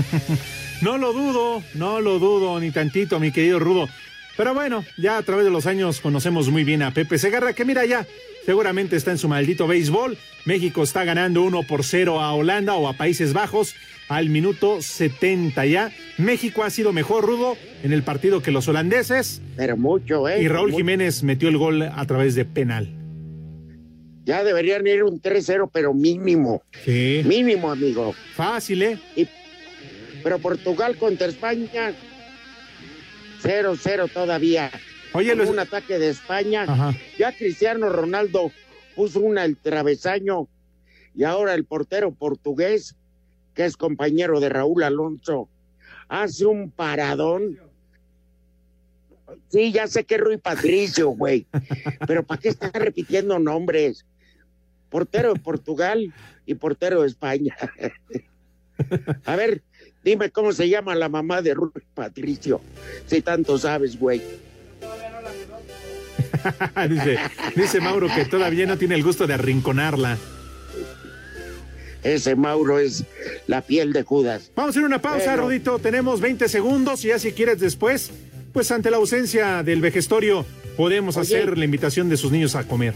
No 0.82 0.98
lo 0.98 1.12
dudo, 1.12 1.62
no 1.74 2.00
lo 2.00 2.18
dudo 2.18 2.58
ni 2.58 2.72
tantito, 2.72 3.20
mi 3.20 3.30
querido 3.30 3.60
Rudo. 3.60 3.88
Pero 4.36 4.52
bueno, 4.52 4.84
ya 4.98 5.16
a 5.16 5.22
través 5.22 5.44
de 5.44 5.50
los 5.52 5.66
años 5.66 6.00
conocemos 6.00 6.48
muy 6.48 6.64
bien 6.64 6.82
a 6.82 6.92
Pepe 6.92 7.18
Segarra, 7.18 7.52
que 7.52 7.64
mira 7.64 7.86
ya, 7.86 8.04
seguramente 8.44 8.96
está 8.96 9.12
en 9.12 9.18
su 9.18 9.28
maldito 9.28 9.68
béisbol. 9.68 10.18
México 10.44 10.82
está 10.82 11.04
ganando 11.04 11.42
1 11.42 11.62
por 11.64 11.84
0 11.84 12.20
a 12.20 12.34
Holanda 12.34 12.74
o 12.74 12.88
a 12.88 12.94
Países 12.94 13.32
Bajos 13.32 13.74
al 14.08 14.28
minuto 14.28 14.82
70 14.82 15.64
ya. 15.66 15.92
México 16.18 16.64
ha 16.64 16.70
sido 16.70 16.92
mejor, 16.92 17.24
Rudo, 17.24 17.56
en 17.82 17.92
el 17.92 18.02
partido 18.02 18.42
que 18.42 18.50
los 18.50 18.66
holandeses. 18.68 19.40
Pero 19.56 19.76
mucho, 19.76 20.28
¿eh? 20.28 20.42
Y 20.42 20.48
Raúl 20.48 20.68
Mucho. 20.70 20.78
Jiménez 20.78 21.22
metió 21.22 21.48
el 21.48 21.56
gol 21.56 21.82
a 21.82 22.04
través 22.06 22.34
de 22.34 22.44
penal. 22.44 22.88
Ya 24.24 24.44
deberían 24.44 24.86
ir 24.86 25.02
un 25.02 25.20
3-0, 25.20 25.70
pero 25.72 25.94
mínimo, 25.94 26.62
Sí. 26.84 27.22
mínimo, 27.24 27.70
amigo. 27.70 28.14
Fácil, 28.34 28.82
¿eh? 28.82 28.98
Pero 30.22 30.38
Portugal 30.38 30.96
contra 30.96 31.26
España, 31.26 31.92
0-0 33.42 34.08
todavía. 34.12 34.70
Oye, 35.14 35.34
los... 35.34 35.48
un 35.48 35.58
ataque 35.58 35.98
de 35.98 36.08
España. 36.10 36.62
Ajá. 36.62 36.94
Ya 37.18 37.32
Cristiano 37.32 37.88
Ronaldo 37.88 38.52
puso 38.94 39.20
una 39.20 39.42
al 39.42 39.56
travesaño 39.56 40.48
y 41.14 41.24
ahora 41.24 41.54
el 41.54 41.64
portero 41.64 42.12
portugués, 42.12 42.96
que 43.54 43.64
es 43.64 43.76
compañero 43.76 44.40
de 44.40 44.48
Raúl 44.48 44.82
Alonso, 44.82 45.48
hace 46.08 46.46
un 46.46 46.70
paradón. 46.70 47.58
Sí, 49.48 49.72
ya 49.72 49.86
sé 49.86 50.04
que 50.04 50.16
es 50.16 50.20
Rui 50.20 50.38
Patricio, 50.38 51.10
güey. 51.10 51.46
Pero 52.06 52.22
¿para 52.22 52.40
qué 52.40 52.48
estás 52.48 52.72
repitiendo 52.72 53.38
nombres? 53.38 54.04
Portero 54.90 55.32
de 55.32 55.40
Portugal 55.40 56.12
y 56.46 56.54
portero 56.54 57.02
de 57.02 57.08
España. 57.08 57.56
A 59.24 59.36
ver, 59.36 59.62
dime 60.04 60.30
cómo 60.30 60.52
se 60.52 60.68
llama 60.68 60.94
la 60.94 61.08
mamá 61.08 61.42
de 61.42 61.54
Rui 61.54 61.70
Patricio. 61.94 62.60
Si 63.06 63.22
tanto 63.22 63.58
sabes, 63.58 63.98
güey. 63.98 64.22
dice, 66.88 67.18
dice 67.56 67.80
Mauro 67.80 68.08
que 68.14 68.24
todavía 68.24 68.66
no 68.66 68.78
tiene 68.78 68.94
el 68.94 69.02
gusto 69.02 69.26
de 69.26 69.34
arrinconarla. 69.34 70.18
Ese 72.02 72.34
Mauro 72.34 72.78
es 72.78 73.04
la 73.46 73.60
piel 73.62 73.92
de 73.92 74.02
Judas. 74.02 74.50
Vamos 74.56 74.70
a 74.70 74.70
hacer 74.70 74.84
una 74.84 75.00
pausa, 75.00 75.26
Bueno. 75.26 75.42
Rudito. 75.44 75.78
Tenemos 75.78 76.20
20 76.20 76.48
segundos 76.48 77.04
y 77.04 77.08
ya 77.08 77.18
si 77.18 77.32
quieres 77.32 77.60
después, 77.60 78.10
pues 78.52 78.70
ante 78.72 78.90
la 78.90 78.96
ausencia 78.96 79.62
del 79.62 79.80
vejestorio, 79.80 80.44
podemos 80.76 81.16
Oye. 81.16 81.36
hacer 81.36 81.56
la 81.56 81.64
invitación 81.64 82.08
de 82.08 82.16
sus 82.16 82.32
niños 82.32 82.56
a 82.56 82.64
comer. 82.64 82.94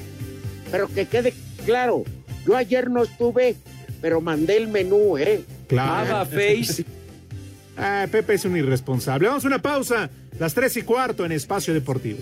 Pero 0.72 0.88
que 0.88 1.06
quede 1.06 1.32
claro, 1.64 2.02
yo 2.44 2.56
ayer 2.56 2.90
no 2.90 3.04
estuve, 3.04 3.54
pero 4.00 4.20
mandé 4.20 4.56
el 4.56 4.66
menú, 4.66 5.16
¿eh? 5.18 5.42
Claro. 5.68 6.26
Face. 6.26 6.84
Ah, 7.78 8.06
Pepe 8.10 8.32
es 8.32 8.44
un 8.46 8.56
irresponsable. 8.56 9.28
Vamos 9.28 9.44
a 9.44 9.48
una 9.48 9.60
pausa. 9.60 10.08
Las 10.38 10.54
tres 10.54 10.78
y 10.78 10.82
cuarto 10.82 11.26
en 11.26 11.32
Espacio 11.32 11.74
Deportivo. 11.74 12.20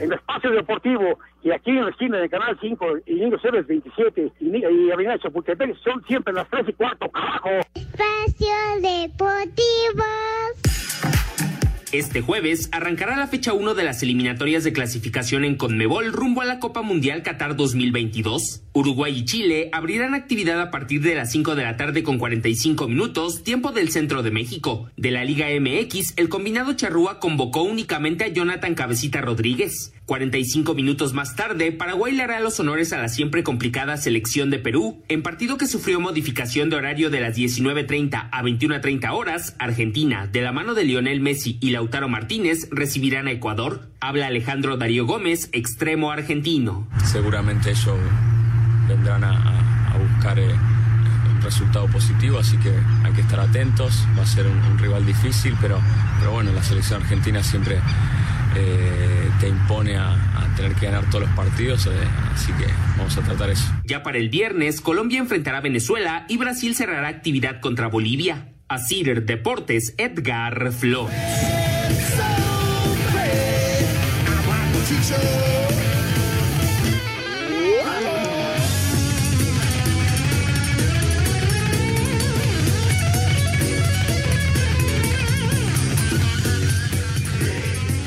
En 0.00 0.12
Espacio 0.12 0.50
Deportivo 0.50 1.18
y 1.42 1.50
aquí 1.50 1.70
en 1.70 1.84
la 1.84 1.90
esquina 1.90 2.18
de 2.18 2.28
Canal 2.28 2.58
5 2.60 2.86
y 3.06 3.14
Niños 3.14 3.44
Héroes 3.44 3.66
27 3.66 4.32
y, 4.40 4.56
y 4.56 4.90
Avenida 4.90 5.18
Chapultepec 5.18 5.76
son 5.82 6.02
siempre 6.04 6.32
las 6.32 6.48
3 6.48 6.68
y 6.68 6.72
cuarto, 6.72 7.08
carajo. 7.10 7.50
Espacio 7.74 8.54
Deportivo. 8.80 10.04
Este 11.94 12.22
jueves 12.22 12.68
arrancará 12.72 13.16
la 13.16 13.28
fecha 13.28 13.52
1 13.52 13.74
de 13.74 13.84
las 13.84 14.02
eliminatorias 14.02 14.64
de 14.64 14.72
clasificación 14.72 15.44
en 15.44 15.54
Conmebol 15.54 16.12
rumbo 16.12 16.40
a 16.40 16.44
la 16.44 16.58
Copa 16.58 16.82
Mundial 16.82 17.22
Qatar 17.22 17.54
2022. 17.54 18.62
Uruguay 18.72 19.18
y 19.18 19.24
Chile 19.24 19.68
abrirán 19.70 20.14
actividad 20.14 20.60
a 20.60 20.72
partir 20.72 21.02
de 21.02 21.14
las 21.14 21.30
5 21.30 21.54
de 21.54 21.62
la 21.62 21.76
tarde 21.76 22.02
con 22.02 22.18
45 22.18 22.88
minutos, 22.88 23.44
tiempo 23.44 23.70
del 23.70 23.90
centro 23.90 24.24
de 24.24 24.32
México. 24.32 24.90
De 24.96 25.12
la 25.12 25.24
Liga 25.24 25.46
MX, 25.48 26.14
el 26.16 26.28
combinado 26.28 26.72
charrúa 26.72 27.20
convocó 27.20 27.62
únicamente 27.62 28.24
a 28.24 28.28
Jonathan 28.28 28.74
Cabecita 28.74 29.20
Rodríguez. 29.20 29.92
45 30.06 30.74
minutos 30.74 31.14
más 31.14 31.34
tarde, 31.34 31.72
Paraguay 31.72 32.12
le 32.12 32.24
hará 32.24 32.40
los 32.40 32.60
honores 32.60 32.92
a 32.92 32.98
la 32.98 33.08
siempre 33.08 33.42
complicada 33.42 33.96
selección 33.96 34.50
de 34.50 34.58
Perú. 34.58 35.02
En 35.08 35.22
partido 35.22 35.56
que 35.56 35.66
sufrió 35.66 35.98
modificación 36.00 36.68
de 36.68 36.76
horario 36.76 37.08
de 37.08 37.20
las 37.20 37.38
19.30 37.38 38.28
a 38.30 38.42
21.30 38.42 39.12
horas, 39.12 39.56
Argentina, 39.58 40.26
de 40.26 40.42
la 40.42 40.52
mano 40.52 40.74
de 40.74 40.84
Lionel 40.84 41.20
Messi 41.20 41.56
y 41.60 41.70
Lautaro 41.84 42.08
Martínez, 42.08 42.68
recibirán 42.70 43.28
a 43.28 43.32
Ecuador. 43.32 43.90
Habla 44.00 44.28
Alejandro 44.28 44.78
Darío 44.78 45.04
Gómez, 45.04 45.50
extremo 45.52 46.10
argentino. 46.10 46.88
seguramente 47.04 47.72
ellos 47.72 47.98
vendrán 48.88 49.22
a, 49.22 49.32
a- 49.32 49.92
a 49.92 49.98
buscar 49.98 50.38
eh, 50.38 50.48
un 50.50 51.42
resultado 51.42 51.86
positivo, 51.88 52.38
así 52.38 52.56
que 52.56 52.70
hay 53.04 53.12
que 53.12 53.20
estar 53.20 53.38
atentos. 53.38 54.02
Va 54.18 54.22
a 54.22 54.26
ser 54.26 54.46
un, 54.46 54.56
un 54.60 54.78
rival 54.78 55.04
difícil, 55.04 55.54
pero, 55.60 55.78
pero 56.20 56.32
bueno, 56.32 56.52
la 56.52 56.62
selección 56.62 57.02
argentina 57.02 57.42
siempre 57.42 57.76
eh, 58.56 59.28
te 59.38 59.48
impone 59.50 59.98
a, 59.98 60.12
a 60.14 60.54
tener 60.56 60.74
que 60.76 60.86
ganar 60.86 61.04
todos 61.10 61.26
los 61.26 61.34
partidos, 61.36 61.86
eh, 61.86 61.90
así 62.32 62.50
que 62.52 62.64
vamos 62.96 63.14
a 63.18 63.20
tratar 63.20 63.50
eso. 63.50 63.70
Ya 63.84 64.02
para 64.02 64.16
el 64.16 64.30
viernes, 64.30 64.80
Colombia 64.80 65.18
enfrentará 65.18 65.58
a 65.58 65.60
Venezuela 65.60 66.24
y 66.30 66.38
Brasil 66.38 66.74
cerrará 66.74 67.08
actividad 67.08 67.60
contra 67.60 67.88
Bolivia. 67.88 68.48
Asir 68.66 69.26
Deportes, 69.26 69.94
Edgar 69.98 70.72
Flores. 70.72 71.14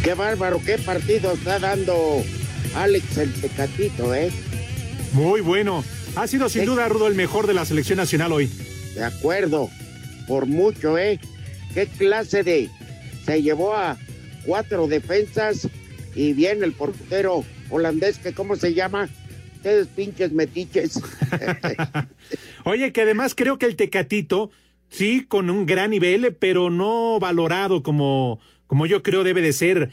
Qué 0.04 0.14
bárbaro, 0.14 0.60
qué 0.66 0.78
partido 0.78 1.34
está 1.34 1.60
dando 1.60 2.24
Alex 2.76 3.18
el 3.18 3.34
Tecatito, 3.34 4.16
¿eh? 4.16 4.32
Muy 5.14 5.42
bueno. 5.42 5.84
Ha 6.16 6.28
sido 6.28 6.50
sin 6.50 6.66
duda, 6.66 6.88
Rudo, 6.88 7.08
el 7.08 7.16
mejor 7.16 7.46
de 7.46 7.54
la 7.54 7.66
selección 7.66 7.98
nacional 7.98 8.32
hoy. 8.32 8.50
De 8.96 9.04
acuerdo, 9.04 9.70
por 10.28 10.48
mucho, 10.48 10.98
¿eh? 10.98 11.20
¿Qué 11.74 11.86
clase 11.86 12.42
de... 12.42 12.70
Se 13.26 13.44
llevó 13.44 13.76
a 13.76 13.98
cuatro 14.46 14.88
defensas 14.88 15.68
y 16.18 16.34
viene 16.34 16.66
el 16.66 16.74
portero 16.74 17.46
holandés, 17.70 18.18
que 18.18 18.34
¿cómo 18.34 18.56
se 18.56 18.74
llama? 18.74 19.08
Ustedes 19.56 19.88
pinches 19.88 20.32
metiches. 20.32 21.00
Oye, 22.64 22.92
que 22.92 23.02
además 23.02 23.36
creo 23.36 23.60
que 23.60 23.68
el 23.68 23.76
Tecatito, 23.76 24.50
sí, 24.90 25.26
con 25.28 25.52
un 25.52 25.68
gran 25.68 25.92
nivel, 25.92 26.36
pero 26.40 26.72
no 26.72 27.20
valorado 27.20 27.84
como, 27.84 28.40
como 28.66 28.88
yo 28.88 29.04
creo 29.04 29.24
debe 29.24 29.44
de 29.44 29.54
ser. 29.54 29.92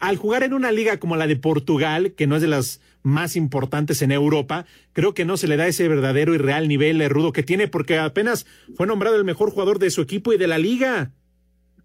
Al 0.00 0.16
jugar 0.16 0.42
en 0.42 0.54
una 0.54 0.72
liga 0.72 0.98
como 0.98 1.16
la 1.16 1.28
de 1.28 1.36
Portugal, 1.36 2.14
que 2.16 2.26
no 2.26 2.34
es 2.34 2.42
de 2.42 2.48
las 2.48 2.80
más 3.02 3.36
importantes 3.36 4.02
en 4.02 4.10
Europa, 4.10 4.66
creo 4.92 5.14
que 5.14 5.24
no 5.24 5.36
se 5.36 5.46
le 5.46 5.56
da 5.56 5.68
ese 5.68 5.86
verdadero 5.86 6.34
y 6.34 6.38
real 6.38 6.66
nivel 6.66 7.00
eh, 7.00 7.08
rudo 7.08 7.32
que 7.32 7.44
tiene, 7.44 7.68
porque 7.68 7.96
apenas 7.96 8.44
fue 8.76 8.88
nombrado 8.88 9.14
el 9.14 9.24
mejor 9.24 9.52
jugador 9.52 9.78
de 9.78 9.90
su 9.90 10.00
equipo 10.02 10.32
y 10.32 10.36
de 10.36 10.48
la 10.48 10.58
liga. 10.58 11.12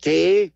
Sí, 0.02 0.54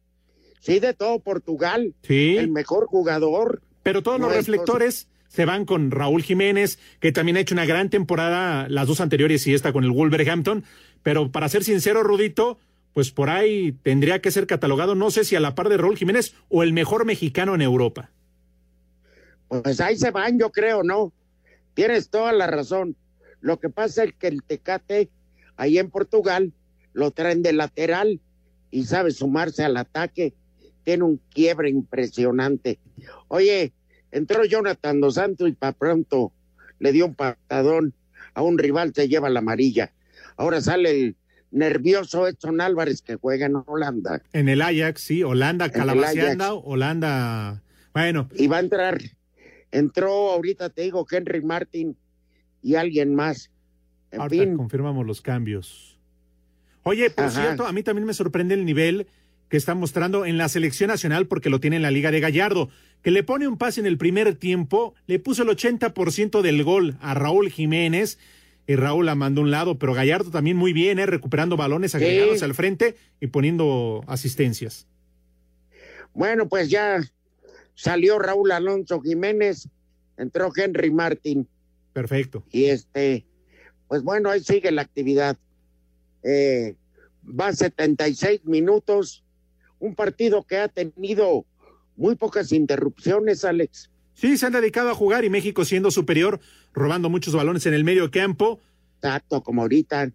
sí, 0.60 0.80
de 0.80 0.94
todo 0.94 1.20
Portugal. 1.20 1.94
Sí. 2.04 2.38
El 2.38 2.50
mejor 2.50 2.86
jugador. 2.88 3.62
Pero 3.84 4.04
todos 4.04 4.20
No 4.20 4.28
los 4.28 4.36
es 4.36 4.46
reflectores 4.46 5.08
se 5.30 5.46
van 5.46 5.66
con 5.66 5.92
Raúl 5.92 6.24
Jiménez, 6.24 6.80
que 7.00 7.12
también 7.12 7.38
ha 7.38 7.40
hecho 7.40 7.54
una 7.54 7.66
gran 7.66 7.90
temporada, 7.90 8.68
las 8.68 8.88
dos 8.88 9.00
anteriores 9.00 9.46
y 9.48 9.54
esta 9.54 9.72
con 9.72 9.84
el 9.84 9.92
Wolverhampton. 9.92 10.66
Pero 11.04 11.32
para 11.32 11.48
ser 11.50 11.64
sincero, 11.64 12.04
Rudito, 12.04 12.58
pues 12.94 13.12
por 13.12 13.30
ahí 13.30 13.72
tendría 13.84 14.22
que 14.22 14.32
ser 14.32 14.48
catalogado, 14.48 14.96
no 14.96 15.12
sé 15.12 15.24
si 15.24 15.36
a 15.36 15.40
la 15.40 15.56
par 15.56 15.70
de 15.70 15.78
Raúl 15.78 15.98
Jiménez 15.98 16.34
o 16.50 16.64
el 16.64 16.74
mejor 16.74 17.06
mexicano 17.06 17.56
en 17.56 17.62
Europa. 17.62 18.10
Pues 19.48 19.80
ahí 19.80 19.96
se 19.96 20.12
van, 20.12 20.40
yo 20.40 20.52
creo, 20.52 20.84
¿no? 20.84 21.14
Tienes 21.76 22.10
toda 22.10 22.34
la 22.34 22.48
razón. 22.48 22.96
Lo 23.40 23.60
que 23.60 23.70
pasa 23.70 24.04
es 24.04 24.14
que 24.14 24.28
el 24.28 24.44
Tecate, 24.44 25.10
ahí 25.56 25.78
en 25.78 25.90
Portugal, 25.90 26.54
lo 26.94 27.12
traen 27.12 27.42
de 27.42 27.54
lateral 27.54 28.20
y 28.72 28.84
sabe 28.84 29.12
sumarse 29.12 29.64
al 29.64 29.78
ataque. 29.78 30.34
Tiene 30.90 31.04
un 31.04 31.22
quiebre 31.32 31.70
impresionante. 31.70 32.80
Oye, 33.28 33.74
entró 34.10 34.44
Jonathan 34.44 35.00
Dos 35.00 35.14
Santos 35.14 35.48
y 35.48 35.52
para 35.52 35.74
pronto 35.74 36.34
le 36.80 36.92
dio 36.92 37.06
un 37.06 37.14
patadón 37.14 37.94
a 38.34 38.42
un 38.42 38.58
rival, 38.58 38.92
se 38.96 39.08
lleva 39.08 39.30
la 39.30 39.38
amarilla. 39.38 39.94
Ahora 40.36 40.62
sale 40.62 40.90
el 40.90 41.16
nervioso 41.52 42.28
Edson 42.28 42.60
Álvarez 42.60 43.04
que 43.04 43.18
juega 43.18 43.46
en 43.46 43.62
Holanda. 43.68 44.24
En 44.34 44.50
el 44.50 44.64
Ajax, 44.64 45.00
sí, 45.02 45.22
Holanda, 45.22 45.66
Ajax. 45.66 46.44
Holanda. 46.64 47.62
Bueno, 47.94 48.28
Y 48.34 48.48
va 48.48 48.58
a 48.58 48.62
entrar, 48.62 49.00
entró 49.72 50.32
ahorita 50.32 50.72
te 50.72 50.82
digo 50.82 51.06
Henry 51.12 51.44
Martin 51.44 51.96
y 52.64 52.74
alguien 52.74 53.14
más. 53.14 53.52
En 54.10 54.22
ahorita 54.22 54.44
fin, 54.44 54.58
confirmamos 54.58 55.06
los 55.06 55.22
cambios. 55.22 56.00
Oye, 56.82 57.12
por 57.12 57.26
Ajá. 57.26 57.44
cierto, 57.44 57.68
a 57.68 57.72
mí 57.74 57.84
también 57.84 58.08
me 58.08 58.14
sorprende 58.16 58.56
el 58.56 58.66
nivel 58.66 59.06
que 59.50 59.58
está 59.58 59.74
mostrando 59.76 60.26
en 60.26 60.38
la 60.38 60.48
selección 60.48 60.90
nacional 60.90 61.28
porque 61.28 61.50
lo 61.50 61.60
tiene 61.60 61.78
en 61.78 61.82
la 61.82 61.92
Liga 61.92 62.12
de 62.12 62.20
Gallardo, 62.20 62.70
que 63.02 63.12
le 63.12 63.24
pone 63.24 63.48
un 63.48 63.58
pase 63.58 63.80
en 63.80 63.88
el 63.88 63.98
primer 63.98 64.36
tiempo, 64.36 64.94
le 65.08 65.20
puso 65.20 65.44
el 65.44 65.50
80% 65.50 66.42
del 66.42 66.64
gol 66.64 66.98
a 67.02 67.16
Raúl 67.16 67.50
Jiménez 67.50 68.20
y 68.68 68.76
Raúl 68.76 69.08
la 69.08 69.16
mandó 69.16 69.42
a 69.42 69.44
un 69.46 69.52
lado, 69.52 69.80
pero 69.80 69.96
Gallardo 69.96 70.30
también 70.30 70.56
muy 70.56 70.74
bien, 70.74 71.00
¿eh? 71.00 71.08
recuperando 71.08 71.58
balones 71.58 71.96
agregados 71.96 72.44
al 72.44 72.54
frente 72.54 72.96
y 73.20 73.28
poniendo 73.28 74.04
asistencias. 74.08 74.88
bueno, 76.14 76.48
pues 76.48 76.70
ya 76.70 77.02
salió 77.74 78.20
Raúl 78.20 78.52
Alonso 78.52 79.02
Jiménez, 79.02 79.68
entró 80.18 80.52
Henry 80.56 80.92
Martin 80.92 81.48
Perfecto. 81.94 82.44
y 82.52 82.66
este, 82.66 83.26
pues 83.88 84.04
bueno, 84.04 84.30
ahí 84.30 84.42
sigue 84.42 84.72
la 84.72 84.84
actividad. 84.84 85.38
Eh, 86.22 86.76
va 87.24 87.54
76 87.54 88.46
minutos, 88.46 89.24
un 89.80 89.96
partido 89.96 90.44
que 90.44 90.58
ha 90.58 90.68
tenido 90.68 91.46
muy 91.96 92.16
pocas 92.16 92.52
interrupciones, 92.52 93.44
Alex. 93.46 93.90
Sí, 94.14 94.38
se 94.38 94.46
han 94.46 94.54
dedicado 94.54 94.90
a 94.90 94.96
jugar 94.96 95.24
y 95.26 95.30
México 95.30 95.64
siendo 95.66 95.92
superior, 95.92 96.40
robando 96.74 97.10
muchos 97.10 97.34
balones 97.34 97.66
en 97.66 97.74
el 97.74 97.84
medio 97.84 98.12
campo. 98.12 98.60
Exacto, 99.02 99.42
como 99.42 99.62
ahorita. 99.62 100.12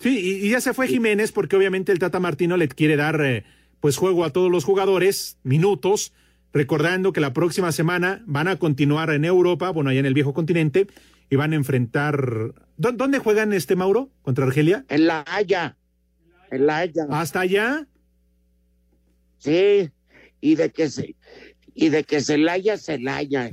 Sí, 0.00 0.18
y, 0.18 0.46
y 0.46 0.50
ya 0.50 0.60
se 0.60 0.74
fue 0.74 0.88
Jiménez 0.88 1.30
porque 1.32 1.56
obviamente 1.56 1.92
el 1.92 1.98
Tata 2.00 2.18
Martino 2.20 2.56
le 2.56 2.66
quiere 2.68 2.96
dar 2.96 3.20
eh, 3.24 3.44
pues 3.80 3.96
juego 3.96 4.24
a 4.24 4.30
todos 4.30 4.50
los 4.50 4.64
jugadores, 4.64 5.38
minutos, 5.44 6.12
recordando 6.52 7.12
que 7.12 7.20
la 7.20 7.32
próxima 7.32 7.70
semana 7.72 8.22
van 8.26 8.48
a 8.48 8.56
continuar 8.58 9.10
en 9.10 9.24
Europa, 9.24 9.70
bueno, 9.70 9.90
allá 9.90 10.00
en 10.00 10.06
el 10.06 10.14
viejo 10.14 10.34
continente, 10.34 10.88
y 11.30 11.36
van 11.36 11.52
a 11.52 11.56
enfrentar... 11.56 12.54
¿Dó- 12.76 12.92
¿Dónde 12.92 13.18
juegan 13.20 13.52
este 13.52 13.76
Mauro? 13.76 14.10
¿Contra 14.22 14.44
Argelia? 14.46 14.84
En 14.88 15.06
La 15.06 15.24
Haya. 15.28 15.76
En 16.50 16.66
La 16.66 16.78
Haya. 16.78 17.06
¿Hasta 17.10 17.40
allá? 17.40 17.86
Sí, 19.44 19.90
y 20.40 20.54
de 20.54 20.70
que 20.70 20.88
se 20.88 21.14
y 21.74 21.90
de 21.90 22.04
que 22.04 22.22
Celaya, 22.22 22.78
Celaya, 22.78 23.50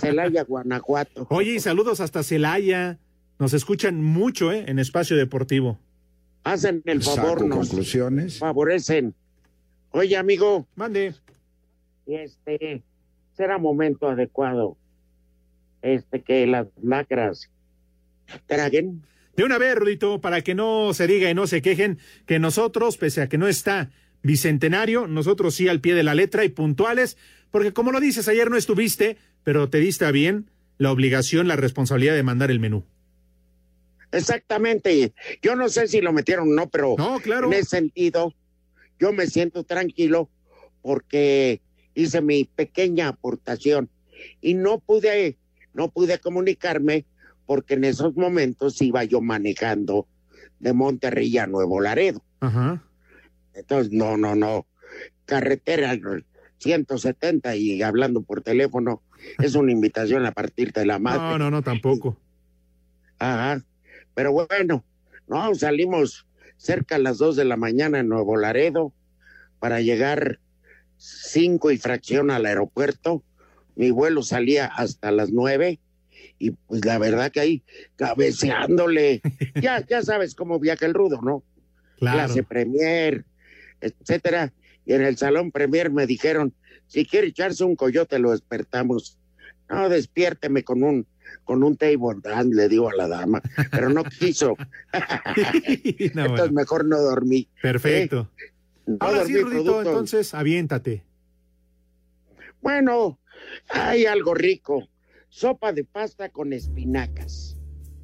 Celaya, 0.00 0.42
Guanajuato. 0.44 1.26
Oye, 1.30 1.54
y 1.54 1.60
saludos 1.60 2.00
hasta 2.00 2.22
Celaya. 2.22 2.98
Nos 3.38 3.54
escuchan 3.54 4.02
mucho, 4.02 4.52
¿eh? 4.52 4.64
En 4.66 4.78
Espacio 4.78 5.16
Deportivo. 5.16 5.78
Hacen 6.44 6.82
el 6.84 7.02
favor, 7.02 7.38
Saco 7.38 7.48
nos 7.48 7.68
conclusiones. 7.68 8.38
favorecen. 8.38 9.14
Oye, 9.92 10.16
amigo, 10.18 10.66
Mande. 10.74 11.14
este 12.06 12.82
será 13.34 13.56
momento 13.56 14.08
adecuado 14.08 14.76
este 15.80 16.20
que 16.22 16.46
las 16.46 16.66
lacras 16.82 17.50
traguen. 18.46 19.02
De 19.36 19.44
una 19.44 19.56
vez, 19.56 19.74
Rudito, 19.74 20.20
para 20.20 20.42
que 20.42 20.54
no 20.54 20.92
se 20.92 21.06
diga 21.06 21.30
y 21.30 21.34
no 21.34 21.46
se 21.46 21.62
quejen, 21.62 21.98
que 22.26 22.38
nosotros, 22.38 22.98
pese 22.98 23.22
a 23.22 23.28
que 23.28 23.38
no 23.38 23.48
está 23.48 23.90
Bicentenario, 24.22 25.06
nosotros 25.06 25.54
sí 25.54 25.68
al 25.68 25.80
pie 25.80 25.94
de 25.94 26.02
la 26.02 26.14
letra 26.14 26.44
y 26.44 26.48
puntuales, 26.50 27.16
porque 27.50 27.72
como 27.72 27.92
lo 27.92 28.00
dices, 28.00 28.28
ayer 28.28 28.50
no 28.50 28.56
estuviste, 28.56 29.16
pero 29.44 29.68
te 29.68 29.78
diste 29.78 30.04
a 30.04 30.10
bien 30.10 30.50
la 30.78 30.92
obligación, 30.92 31.48
la 31.48 31.56
responsabilidad 31.56 32.14
de 32.14 32.22
mandar 32.22 32.50
el 32.50 32.60
menú. 32.60 32.84
Exactamente. 34.12 35.12
Yo 35.42 35.56
no 35.56 35.68
sé 35.68 35.88
si 35.88 36.00
lo 36.00 36.12
metieron 36.12 36.50
o 36.52 36.54
no, 36.54 36.68
pero 36.68 36.94
No, 36.98 37.20
claro. 37.20 37.46
en 37.46 37.54
ese 37.54 37.70
sentido, 37.70 38.34
yo 38.98 39.12
me 39.12 39.26
siento 39.26 39.64
tranquilo 39.64 40.28
porque 40.82 41.60
hice 41.94 42.20
mi 42.20 42.44
pequeña 42.44 43.08
aportación 43.08 43.88
y 44.40 44.54
no 44.54 44.78
pude, 44.80 45.36
no 45.74 45.90
pude 45.90 46.18
comunicarme 46.18 47.04
porque 47.46 47.74
en 47.74 47.84
esos 47.84 48.16
momentos 48.16 48.80
iba 48.82 49.04
yo 49.04 49.20
manejando 49.20 50.06
de 50.58 50.72
Monterrey 50.72 51.36
a 51.38 51.46
Nuevo 51.46 51.80
Laredo. 51.80 52.22
Ajá. 52.40 52.82
Entonces, 53.60 53.92
no, 53.92 54.16
no, 54.16 54.34
no. 54.34 54.66
Carretera 55.24 55.96
170 56.58 57.56
y 57.56 57.82
hablando 57.82 58.22
por 58.22 58.42
teléfono 58.42 59.02
es 59.38 59.54
una 59.54 59.72
invitación 59.72 60.26
a 60.26 60.32
partir 60.32 60.72
de 60.72 60.86
la 60.86 60.98
madre. 60.98 61.20
No, 61.20 61.38
no, 61.38 61.50
no, 61.50 61.62
tampoco. 61.62 62.18
Ajá. 63.18 63.62
Pero 64.14 64.32
bueno, 64.32 64.84
no, 65.28 65.54
salimos 65.54 66.26
cerca 66.56 66.96
a 66.96 66.98
las 66.98 67.18
dos 67.18 67.36
de 67.36 67.44
la 67.44 67.56
mañana 67.56 68.00
en 68.00 68.08
Nuevo 68.08 68.36
Laredo 68.36 68.92
para 69.58 69.80
llegar 69.80 70.40
cinco 70.96 71.70
y 71.70 71.78
fracción 71.78 72.30
al 72.30 72.46
aeropuerto. 72.46 73.22
Mi 73.76 73.90
vuelo 73.90 74.22
salía 74.22 74.66
hasta 74.66 75.10
las 75.10 75.30
nueve 75.30 75.80
y 76.38 76.50
pues 76.52 76.84
la 76.84 76.98
verdad 76.98 77.30
que 77.30 77.40
ahí 77.40 77.62
cabeceándole. 77.96 79.20
ya, 79.62 79.86
ya 79.86 80.02
sabes 80.02 80.34
cómo 80.34 80.58
viaja 80.58 80.86
el 80.86 80.94
rudo, 80.94 81.20
¿no? 81.22 81.44
Claro. 81.98 82.18
Clase 82.18 82.42
Premier, 82.42 83.24
etcétera. 83.80 84.52
Y 84.84 84.94
en 84.94 85.02
el 85.02 85.16
salón 85.16 85.50
Premier 85.50 85.90
me 85.90 86.06
dijeron, 86.06 86.54
si 86.86 87.06
quiere 87.06 87.28
echarse 87.28 87.64
un 87.64 87.76
coyote, 87.76 88.18
lo 88.18 88.32
despertamos. 88.32 89.18
No, 89.68 89.88
despiérteme 89.88 90.64
con 90.64 90.82
un 90.82 91.06
con 91.44 91.62
un 91.62 91.76
table 91.76 92.20
dance, 92.22 92.54
le 92.54 92.68
digo 92.68 92.90
a 92.90 92.94
la 92.94 93.08
dama, 93.08 93.40
pero 93.70 93.88
no 93.88 94.04
quiso. 94.04 94.56
No, 96.14 96.24
Entonces 96.24 96.28
bueno, 96.28 96.52
mejor 96.52 96.84
no 96.84 96.98
dormí. 96.98 97.48
perfecto. 97.62 98.30
No 98.86 98.96
Ahora 99.00 99.24
sí, 99.24 99.40
Rudito, 99.40 99.82
entonces 99.82 100.34
aviéntate. 100.34 101.04
Bueno, 102.60 103.18
hay 103.68 104.06
algo 104.06 104.34
rico. 104.34 104.88
Sopa 105.28 105.72
de 105.72 105.84
pasta 105.84 106.28
con 106.28 106.52
espinacas, 106.52 107.56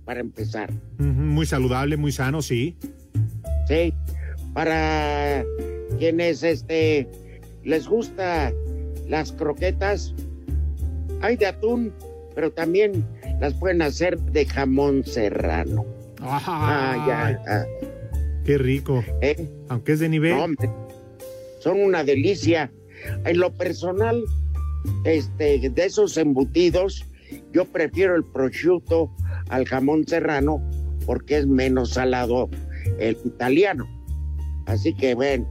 para 0.05 0.21
empezar. 0.21 0.73
Muy 0.99 1.47
saludable, 1.47 1.97
muy 1.97 2.13
sano, 2.13 2.41
sí. 2.41 2.77
Sí, 3.67 3.93
para 4.57 5.45
quienes 5.99 6.43
este 6.43 7.07
les 7.63 7.87
gusta 7.87 8.51
las 9.07 9.31
croquetas, 9.33 10.15
hay 11.21 11.37
de 11.37 11.45
atún, 11.45 11.93
pero 12.35 12.51
también 12.51 13.05
las 13.39 13.53
pueden 13.53 13.83
hacer 13.83 14.19
de 14.19 14.47
jamón 14.47 15.05
serrano. 15.05 15.85
Ah, 16.23 17.05
ya. 17.07 17.43
ah, 17.47 17.65
Qué 18.47 18.57
rico. 18.57 19.05
¿eh? 19.21 19.47
Aunque 19.69 19.93
es 19.93 20.01
de 20.01 20.09
nivel. 20.09 20.35
No, 20.35 20.45
hombre, 20.45 20.71
son 21.61 21.79
una 21.79 22.03
delicia. 22.03 22.73
En 23.27 23.39
lo 23.39 23.53
personal, 23.53 24.23
este, 25.05 25.69
de 25.69 25.85
esos 25.85 26.17
embutidos, 26.17 27.05
yo 27.53 27.67
prefiero 27.67 28.17
el 28.17 28.25
prosciutto 28.25 29.15
al 29.51 29.67
jamón 29.67 30.07
serrano 30.07 30.67
porque 31.05 31.37
es 31.37 31.47
menos 31.47 31.91
salado 31.91 32.49
el 32.99 33.19
italiano. 33.23 33.96
Así 34.67 34.95
que 34.95 35.15
bueno. 35.15 35.47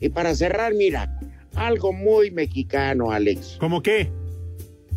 Y 0.00 0.08
para 0.10 0.34
cerrar, 0.34 0.74
mira, 0.74 1.18
algo 1.54 1.92
muy 1.92 2.30
mexicano, 2.30 3.10
Alex. 3.10 3.56
¿Cómo 3.58 3.82
qué? 3.82 4.10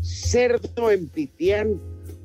Cerdo 0.01 0.91
en 0.91 1.07
pipián 1.10 1.79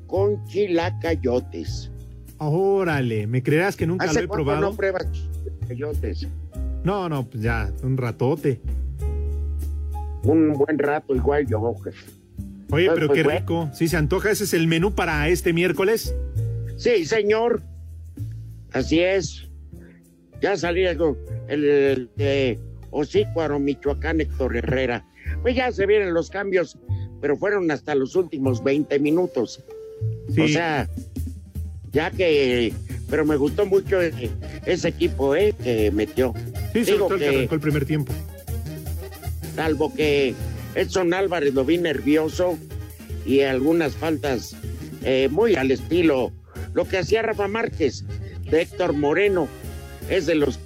con 0.07 0.45
chilacayotes. 0.47 1.89
Órale, 2.37 3.25
¿me 3.27 3.41
creerás 3.41 3.75
que 3.75 3.87
nunca 3.87 4.05
lo 4.05 4.11
¿Hace 4.11 4.21
he 4.21 4.27
probado? 4.27 4.61
no 4.61 4.75
pruebas 4.75 5.07
chilacayotes? 5.11 6.27
No, 6.83 7.07
no, 7.07 7.25
pues 7.29 7.41
ya, 7.43 7.71
un 7.83 7.95
ratote. 7.97 8.59
Un 10.23 10.53
buen 10.53 10.77
rato, 10.79 11.15
igual 11.15 11.45
yo. 11.47 11.59
Oye, 11.61 11.83
Pues, 12.69 12.89
pero 12.93 13.07
pues, 13.07 13.17
qué 13.17 13.23
bueno. 13.23 13.39
rico. 13.39 13.69
¿Sí 13.73 13.87
se 13.87 13.97
antoja? 13.97 14.31
¿Ese 14.31 14.45
es 14.45 14.53
el 14.53 14.67
menú 14.67 14.93
para 14.93 15.27
este 15.29 15.53
miércoles? 15.53 16.15
Sí, 16.77 17.05
señor. 17.05 17.61
Así 18.71 18.99
es. 18.99 19.47
Ya 20.43 20.57
salí 20.57 20.83
el, 20.85 20.99
el, 21.47 21.63
el 21.65 22.09
de 22.17 22.59
Osícuaro, 22.91 23.59
Michoacán, 23.59 24.19
Héctor 24.19 24.57
Herrera. 24.57 25.05
Pues 25.41 25.55
ya 25.55 25.71
se 25.71 25.85
vienen 25.85 26.13
los 26.13 26.29
cambios, 26.29 26.77
pero 27.21 27.37
fueron 27.37 27.71
hasta 27.71 27.95
los 27.95 28.15
últimos 28.17 28.61
20 28.61 28.99
minutos. 28.99 29.63
Sí. 30.35 30.41
O 30.41 30.47
sea, 30.49 30.89
ya 31.93 32.11
que. 32.11 32.73
Pero 33.09 33.25
me 33.25 33.37
gustó 33.37 33.65
mucho 33.65 34.01
ese, 34.01 34.29
ese 34.65 34.89
equipo, 34.89 35.33
¿eh? 35.35 35.53
Que 35.63 35.91
metió. 35.91 36.33
Sí, 36.73 36.83
sobre 36.83 36.91
Digo 36.91 37.07
que 37.09 37.17
que- 37.19 37.27
arrancó 37.29 37.55
el 37.55 37.61
primer 37.61 37.85
tiempo. 37.85 38.11
salvo 39.55 39.93
que 39.93 40.33
Edson 40.75 41.13
Álvarez 41.13 41.53
lo 41.53 41.63
vi 41.63 41.77
nervioso 41.77 42.57
y 43.25 43.41
algunas 43.41 43.93
faltas 43.95 44.55
eh, 45.03 45.29
muy 45.31 45.55
al 45.55 45.71
estilo 45.71 46.31
lo 46.73 46.85
que 46.85 46.97
hacía 46.97 47.21
Rafa 47.21 47.47
Márquez 47.47 48.03
de 48.49 48.61
Héctor 48.63 48.93
Moreno 48.93 49.47
es 50.09 50.25
de 50.25 50.35
los 50.35 50.59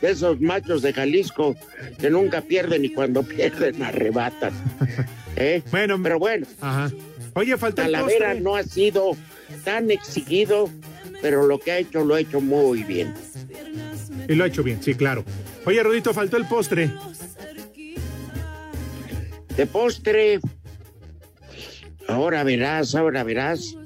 de 0.00 0.10
esos 0.10 0.40
machos 0.40 0.82
de 0.82 0.92
Jalisco 0.92 1.56
que 1.98 2.10
nunca 2.10 2.40
pierden 2.42 2.84
y 2.84 2.90
cuando 2.90 3.22
pierden 3.22 3.82
arrebatan 3.82 4.52
¿eh? 5.36 5.62
bueno 5.70 6.00
pero 6.02 6.18
bueno 6.18 6.46
Ajá. 6.60 6.90
Oye, 7.34 7.56
falta 7.56 7.84
el 7.86 7.92
Talavera 7.92 8.26
postre. 8.28 8.40
no 8.40 8.56
ha 8.56 8.62
sido 8.62 9.12
tan 9.64 9.90
exigido 9.90 10.68
pero 11.22 11.46
lo 11.46 11.58
que 11.58 11.72
ha 11.72 11.78
hecho 11.78 12.04
lo 12.04 12.14
ha 12.14 12.20
hecho 12.20 12.40
muy 12.40 12.84
bien 12.84 13.14
Y 14.28 14.34
lo 14.34 14.44
ha 14.44 14.46
hecho 14.46 14.62
bien, 14.62 14.82
sí, 14.82 14.94
claro. 14.94 15.24
Oye, 15.66 15.82
Rodito, 15.82 16.12
faltó 16.14 16.36
el 16.36 16.46
postre. 16.46 16.90
De 19.56 19.66
postre, 19.66 20.40
ahora 22.08 22.42
verás, 22.44 22.94
ahora 22.94 23.22
verás. 23.22 23.76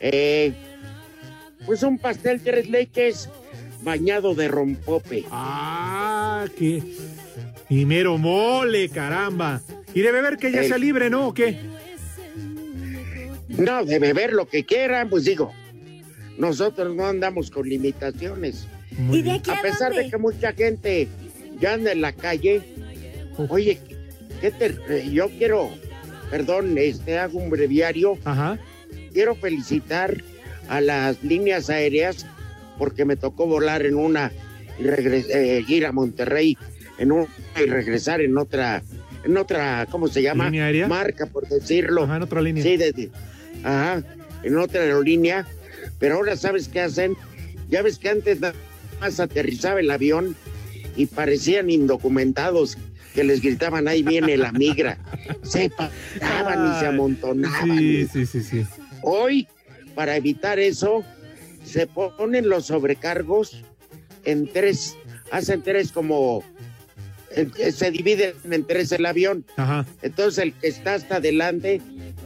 Eh, 0.00 0.52
pues 1.66 1.82
un 1.82 1.98
pastel 1.98 2.40
tres 2.42 2.68
leches 2.68 3.28
bañado 3.82 4.34
de 4.34 4.48
rompope. 4.48 5.24
Ah, 5.30 6.46
qué. 6.58 6.82
Y 7.68 7.84
mero 7.86 8.18
mole, 8.18 8.88
caramba. 8.88 9.60
Y 9.94 10.00
de 10.00 10.12
beber 10.12 10.36
que 10.38 10.50
ya 10.52 10.60
El- 10.62 10.68
sea 10.68 10.78
libre, 10.78 11.10
¿no? 11.10 11.28
¿O 11.28 11.34
qué? 11.34 11.58
No, 13.48 13.84
de 13.84 13.98
beber 13.98 14.32
lo 14.32 14.46
que 14.48 14.64
quieran, 14.64 15.10
pues 15.10 15.24
digo, 15.24 15.52
nosotros 16.38 16.94
no 16.94 17.06
andamos 17.06 17.50
con 17.50 17.68
limitaciones. 17.68 18.66
Muy 18.96 19.28
a 19.28 19.62
pesar 19.62 19.94
de 19.94 20.08
que 20.08 20.16
mucha 20.16 20.52
gente 20.52 21.08
ya 21.60 21.74
anda 21.74 21.92
en 21.92 22.00
la 22.00 22.12
calle, 22.12 22.62
oye, 23.48 23.78
¿qué 24.40 24.50
te, 24.50 25.10
yo 25.10 25.28
quiero, 25.30 25.70
perdón, 26.30 26.76
este 26.78 27.18
hago 27.18 27.38
un 27.38 27.50
breviario. 27.50 28.18
Ajá. 28.24 28.58
Quiero 29.12 29.34
felicitar 29.34 30.22
a 30.68 30.80
las 30.80 31.22
líneas 31.22 31.68
aéreas 31.70 32.26
porque 32.80 33.04
me 33.04 33.14
tocó 33.16 33.46
volar 33.46 33.84
en 33.84 33.94
una 33.94 34.32
y 34.78 34.84
regres- 34.84 35.26
eh, 35.28 35.62
ir 35.68 35.84
a 35.84 35.92
Monterrey 35.92 36.56
en 36.98 37.12
una 37.12 37.26
y 37.62 37.66
regresar 37.68 38.22
en 38.22 38.36
otra, 38.38 38.82
en 39.22 39.36
otra, 39.36 39.86
¿cómo 39.90 40.08
se 40.08 40.22
llama? 40.22 40.46
¿Línea 40.46 40.64
aérea? 40.64 40.88
Marca, 40.88 41.26
por 41.26 41.46
decirlo. 41.46 42.04
Ajá, 42.04 42.16
en 42.16 42.22
otra 42.22 42.40
línea. 42.40 42.62
Sí, 42.64 43.10
ajá, 43.62 44.02
en 44.42 44.56
otra 44.56 44.80
aerolínea. 44.80 45.46
Pero 45.98 46.14
ahora, 46.16 46.36
¿sabes 46.36 46.68
qué 46.68 46.80
hacen? 46.80 47.16
Ya 47.68 47.82
ves 47.82 47.98
que 47.98 48.08
antes 48.08 48.40
nada 48.40 48.54
más 48.98 49.20
aterrizaba 49.20 49.78
el 49.80 49.90
avión 49.90 50.34
y 50.96 51.04
parecían 51.04 51.68
indocumentados 51.68 52.78
que 53.14 53.24
les 53.24 53.42
gritaban, 53.42 53.88
ahí 53.88 54.02
viene 54.02 54.38
la 54.38 54.52
migra. 54.52 54.96
Se 55.42 55.70
paraban 56.18 56.72
y 56.76 56.80
se 56.80 56.86
amontonaban. 56.86 57.78
Sí, 57.78 58.06
sí, 58.10 58.24
sí, 58.24 58.42
sí. 58.42 58.64
Hoy, 59.02 59.46
para 59.94 60.16
evitar 60.16 60.58
eso, 60.58 61.04
se 61.70 61.86
ponen 61.86 62.48
los 62.48 62.66
sobrecargos 62.66 63.62
en 64.24 64.46
tres, 64.46 64.96
hacen 65.30 65.62
tres 65.62 65.92
como 65.92 66.44
eh, 67.30 67.72
se 67.72 67.90
divide 67.90 68.34
en 68.50 68.66
tres 68.66 68.92
el 68.92 69.06
avión. 69.06 69.44
Ajá. 69.56 69.86
Entonces 70.02 70.44
el 70.44 70.52
que 70.54 70.68
está 70.68 70.94
hasta 70.94 71.16
adelante 71.16 71.80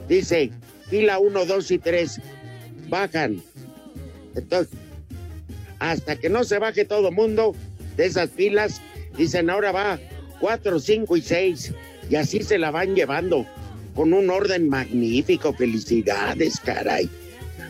dice, 0.08 0.50
fila 0.88 1.18
1, 1.18 1.44
2 1.44 1.70
y 1.70 1.78
3, 1.78 2.20
bajan. 2.88 3.42
Entonces, 4.34 4.78
hasta 5.78 6.16
que 6.16 6.28
no 6.28 6.44
se 6.44 6.58
baje 6.58 6.84
todo 6.84 7.12
mundo 7.12 7.54
de 7.96 8.06
esas 8.06 8.30
filas, 8.30 8.80
dicen, 9.16 9.50
ahora 9.50 9.72
va 9.72 9.98
4, 10.40 10.80
5 10.80 11.16
y 11.16 11.22
6. 11.22 11.74
Y 12.10 12.16
así 12.16 12.42
se 12.42 12.58
la 12.58 12.70
van 12.70 12.94
llevando, 12.94 13.46
con 13.94 14.12
un 14.12 14.30
orden 14.30 14.68
magnífico. 14.68 15.52
Felicidades, 15.52 16.60
caray. 16.60 17.08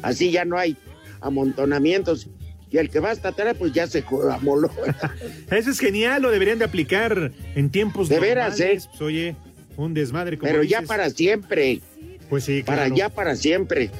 Así 0.03 0.31
ya 0.31 0.45
no 0.45 0.59
hay 0.59 0.77
amontonamientos. 1.25 2.29
Y 2.71 2.79
el 2.79 2.91
que 2.91 2.99
va 3.01 3.11
hasta 3.11 3.29
atrás, 3.29 3.57
pues 3.59 3.73
ya 3.73 3.87
se 3.87 4.05
amoló. 4.33 4.69
Eso 5.51 5.71
es 5.71 5.79
genial, 5.79 6.23
lo 6.23 6.31
deberían 6.31 6.59
de 6.59 6.65
aplicar 6.65 7.31
en 7.55 7.71
tiempos 7.71 8.09
De 8.09 8.19
veras, 8.19 8.59
normales. 8.59 8.89
Pues, 8.89 9.01
oye, 9.01 9.37
un 9.77 9.95
desmadre 9.95 10.39
como 10.39 10.51
Pero 10.51 10.63
ya 10.65 10.83
para 10.83 11.09
siempre. 11.11 11.81
Pues 12.29 12.45
sí, 12.45 12.63
Para 12.65 12.87
claro. 12.87 12.95
ya 12.97 13.09
para 13.11 13.37
siempre. 13.37 13.91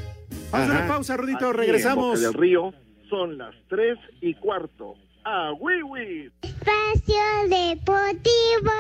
Vamos 0.51 0.69
a 0.69 0.71
una 0.73 0.79
Ajá. 0.85 0.89
pausa, 0.89 1.17
Rudito, 1.17 1.49
Aquí 1.51 1.59
regresamos. 1.59 2.19
En 2.19 2.27
Boca 2.27 2.39
del 2.39 2.41
Río 2.49 2.75
son 3.09 3.39
las 3.39 3.55
3 3.69 3.97
y 4.23 4.35
cuarto. 4.35 4.95
¡Ah, 5.25 5.53
Wiwi! 5.59 6.31
Espacio 6.43 7.15
Deportivo. 7.49 8.73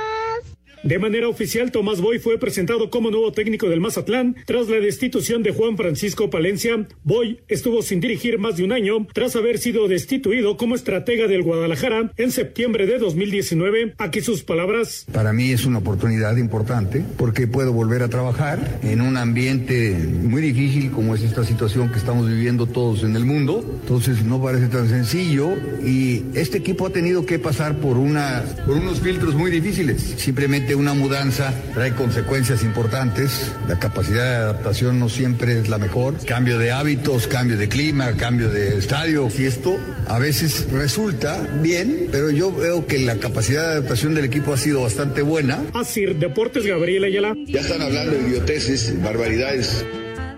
De 0.84 0.98
manera 0.98 1.28
oficial, 1.28 1.72
Tomás 1.72 2.02
Boy 2.02 2.18
fue 2.18 2.38
presentado 2.38 2.90
como 2.90 3.10
nuevo 3.10 3.32
técnico 3.32 3.70
del 3.70 3.80
Mazatlán 3.80 4.36
tras 4.44 4.68
la 4.68 4.76
destitución 4.80 5.42
de 5.42 5.50
Juan 5.50 5.78
Francisco 5.78 6.28
Palencia. 6.28 6.86
Boy 7.04 7.40
estuvo 7.48 7.80
sin 7.80 8.00
dirigir 8.00 8.38
más 8.38 8.58
de 8.58 8.64
un 8.64 8.72
año 8.72 9.06
tras 9.14 9.34
haber 9.34 9.56
sido 9.56 9.88
destituido 9.88 10.58
como 10.58 10.74
estratega 10.74 11.26
del 11.26 11.42
Guadalajara 11.42 12.12
en 12.18 12.30
septiembre 12.30 12.84
de 12.84 12.98
2019. 12.98 13.94
Aquí 13.96 14.20
sus 14.20 14.42
palabras. 14.42 15.06
Para 15.10 15.32
mí 15.32 15.52
es 15.52 15.64
una 15.64 15.78
oportunidad 15.78 16.36
importante 16.36 17.02
porque 17.16 17.46
puedo 17.46 17.72
volver 17.72 18.02
a 18.02 18.10
trabajar 18.10 18.80
en 18.82 19.00
un 19.00 19.16
ambiente 19.16 19.94
muy 19.94 20.42
difícil 20.42 20.90
como 20.90 21.14
es 21.14 21.22
esta 21.22 21.44
situación 21.44 21.90
que 21.92 21.96
estamos 21.96 22.28
viviendo 22.28 22.66
todos 22.66 23.04
en 23.04 23.16
el 23.16 23.24
mundo. 23.24 23.64
Entonces 23.80 24.22
no 24.22 24.42
parece 24.42 24.66
tan 24.66 24.90
sencillo 24.90 25.48
y 25.82 26.24
este 26.34 26.58
equipo 26.58 26.86
ha 26.86 26.90
tenido 26.90 27.24
que 27.24 27.38
pasar 27.38 27.78
por, 27.78 27.96
una, 27.96 28.44
por 28.66 28.76
unos 28.76 29.00
filtros 29.00 29.34
muy 29.34 29.50
difíciles. 29.50 30.02
Simplemente 30.18 30.73
una 30.74 30.94
mudanza 30.94 31.52
trae 31.74 31.92
consecuencias 31.94 32.62
importantes. 32.62 33.52
La 33.68 33.78
capacidad 33.78 34.24
de 34.24 34.36
adaptación 34.36 34.98
no 34.98 35.08
siempre 35.08 35.58
es 35.60 35.68
la 35.68 35.78
mejor. 35.78 36.14
Cambio 36.24 36.58
de 36.58 36.72
hábitos, 36.72 37.26
cambio 37.26 37.56
de 37.56 37.68
clima, 37.68 38.16
cambio 38.16 38.48
de 38.48 38.78
estadio. 38.78 39.28
Y 39.38 39.44
esto 39.44 39.76
a 40.06 40.18
veces 40.18 40.68
resulta 40.70 41.40
bien, 41.62 42.08
pero 42.10 42.30
yo 42.30 42.52
veo 42.52 42.86
que 42.86 42.98
la 42.98 43.16
capacidad 43.16 43.62
de 43.62 43.72
adaptación 43.72 44.14
del 44.14 44.24
equipo 44.24 44.52
ha 44.52 44.58
sido 44.58 44.82
bastante 44.82 45.22
buena. 45.22 45.62
Así, 45.72 46.04
Deportes 46.04 46.66
Gabriel 46.66 47.04
Ayala. 47.04 47.34
Ya 47.46 47.60
están 47.60 47.82
hablando 47.82 48.12
de 48.12 48.28
idioteces, 48.28 49.02
barbaridades. 49.02 49.84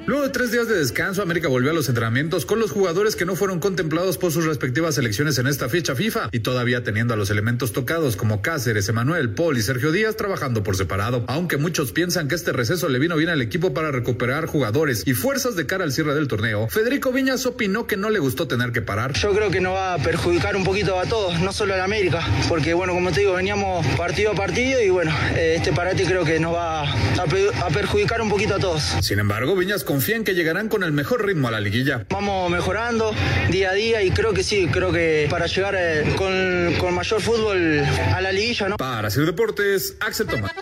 Luego 0.07 0.23
de 0.23 0.29
tres 0.29 0.53
días 0.53 0.69
de 0.69 0.77
descanso, 0.79 1.21
América 1.21 1.49
volvió 1.49 1.73
a 1.73 1.75
los 1.75 1.89
entrenamientos 1.89 2.47
con 2.47 2.61
los 2.61 2.71
jugadores 2.71 3.17
que 3.17 3.25
no 3.25 3.35
fueron 3.35 3.59
contemplados 3.59 4.19
por 4.19 4.31
sus 4.31 4.45
respectivas 4.45 4.95
selecciones 4.95 5.37
en 5.39 5.49
esta 5.49 5.69
fecha 5.69 5.97
FIFA 5.97 6.29
y 6.31 6.41
todavía 6.41 6.85
teniendo 6.85 7.13
a 7.15 7.17
los 7.17 7.29
elementos 7.31 7.73
tocados 7.73 8.15
como 8.15 8.41
Cáceres, 8.41 8.89
Emanuel, 8.89 9.31
Paul 9.31 9.59
y 9.59 9.63
Sergio 9.63 9.91
Díaz 9.91 10.15
trabajando 10.17 10.63
por 10.63 10.77
separado. 10.77 11.25
Aunque 11.27 11.57
muchos 11.57 11.91
piensan 11.91 12.29
que 12.29 12.37
este 12.37 12.53
receso 12.53 12.89
le 12.89 13.01
vino 13.01 13.17
bien 13.17 13.31
al 13.31 13.43
equipo 13.43 13.75
para 13.75 13.91
recuperar 13.91 14.47
jugadores 14.47 15.03
y 15.07 15.15
fuerzas 15.15 15.57
de 15.57 15.67
cara 15.67 15.83
al 15.83 15.91
cierre 15.93 16.15
del 16.15 16.29
torneo, 16.29 16.69
Federico 16.69 17.11
Viñas 17.11 17.45
opinó 17.45 17.89
que 17.89 17.97
no 17.97 18.09
le 18.09 18.21
gustó 18.21 18.47
tener 18.47 18.71
que 18.71 18.83
parar. 18.83 19.13
Yo 19.15 19.33
creo 19.33 19.51
que 19.51 19.61
nos 19.61 19.75
va 19.75 19.95
a 19.95 19.99
perjudicar 19.99 20.55
un 20.55 20.63
poquito 20.63 21.01
a 21.01 21.07
todos, 21.07 21.41
no 21.41 21.53
solo 21.53 21.75
a 21.75 21.79
la 21.79 21.85
América, 21.85 22.25
porque 22.49 22.75
bueno, 22.75 22.93
como 22.93 23.11
te 23.11 23.21
digo, 23.21 23.33
veníamos 23.33 23.85
partido 23.97 24.31
a 24.31 24.35
partido 24.37 24.81
y 24.81 24.89
bueno, 24.89 25.13
eh, 25.35 25.55
este 25.57 25.73
parate 25.73 26.05
creo 26.05 26.25
que 26.25 26.39
nos 26.39 26.55
va 26.55 26.83
a, 26.93 27.25
pe- 27.29 27.51
a 27.61 27.69
perjudicar 27.71 28.21
un 28.21 28.29
poquito 28.29 28.55
a 28.55 28.59
todos. 28.61 28.83
Sin 29.01 29.19
embargo, 29.19 29.57
Viñas 29.57 29.83
confía 29.97 30.17
en 30.17 30.25
que 30.25 30.35
llegarán 30.35 30.69
con 30.69 30.83
el 30.83 30.93
mejor 30.93 31.25
ritmo 31.25 31.49
a 31.49 31.51
la 31.51 31.59
liguilla. 31.59 32.05
Vamos 32.11 32.51
mejorando 32.51 33.15
día 33.51 33.71
a 33.71 33.73
día 33.73 34.03
y 34.03 34.11
creo 34.11 34.35
que 34.35 34.43
sí, 34.43 34.69
creo 34.71 34.93
que 34.93 35.27
para 35.31 35.47
llegar 35.47 35.75
eh, 35.75 36.05
con, 36.19 36.75
con 36.79 36.93
mayor 36.93 37.23
fútbol 37.23 37.81
a 38.15 38.21
la 38.21 38.31
liguilla, 38.31 38.69
¿no? 38.69 38.77
Para 38.77 39.09
hacer 39.09 39.25
deportes, 39.25 39.97
Axel 40.01 40.27
Tomás. 40.27 40.53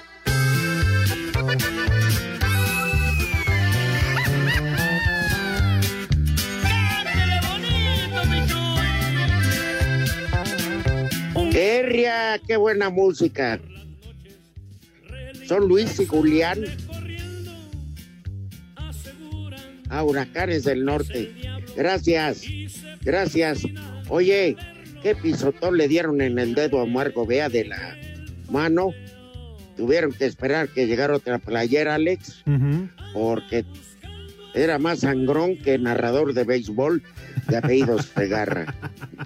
Herria, 11.56 12.40
qué 12.46 12.56
buena 12.56 12.88
música. 12.88 13.58
Son 15.48 15.66
Luis 15.66 15.98
y 15.98 16.06
Julián. 16.06 16.64
A 19.88 20.02
Huracanes 20.02 20.64
del 20.64 20.84
Norte. 20.84 21.32
Gracias, 21.76 22.42
gracias. 23.02 23.62
Oye, 24.08 24.56
qué 25.02 25.14
pisotón 25.14 25.76
le 25.76 25.88
dieron 25.88 26.20
en 26.20 26.38
el 26.38 26.54
dedo 26.54 26.80
a 26.80 26.86
Marco 26.86 27.26
Bea 27.26 27.48
de 27.48 27.64
la 27.64 27.96
mano. 28.50 28.90
Tuvieron 29.76 30.12
que 30.12 30.26
esperar 30.26 30.68
que 30.68 30.86
llegara 30.86 31.16
otra 31.16 31.38
playera, 31.38 31.94
Alex, 31.96 32.44
porque 33.12 33.64
era 34.54 34.78
más 34.78 35.00
sangrón 35.00 35.56
que 35.58 35.78
narrador 35.78 36.32
de 36.32 36.44
béisbol 36.44 37.02
de 37.48 37.56
apellidos 37.56 38.06
Pegarra. 38.06 38.74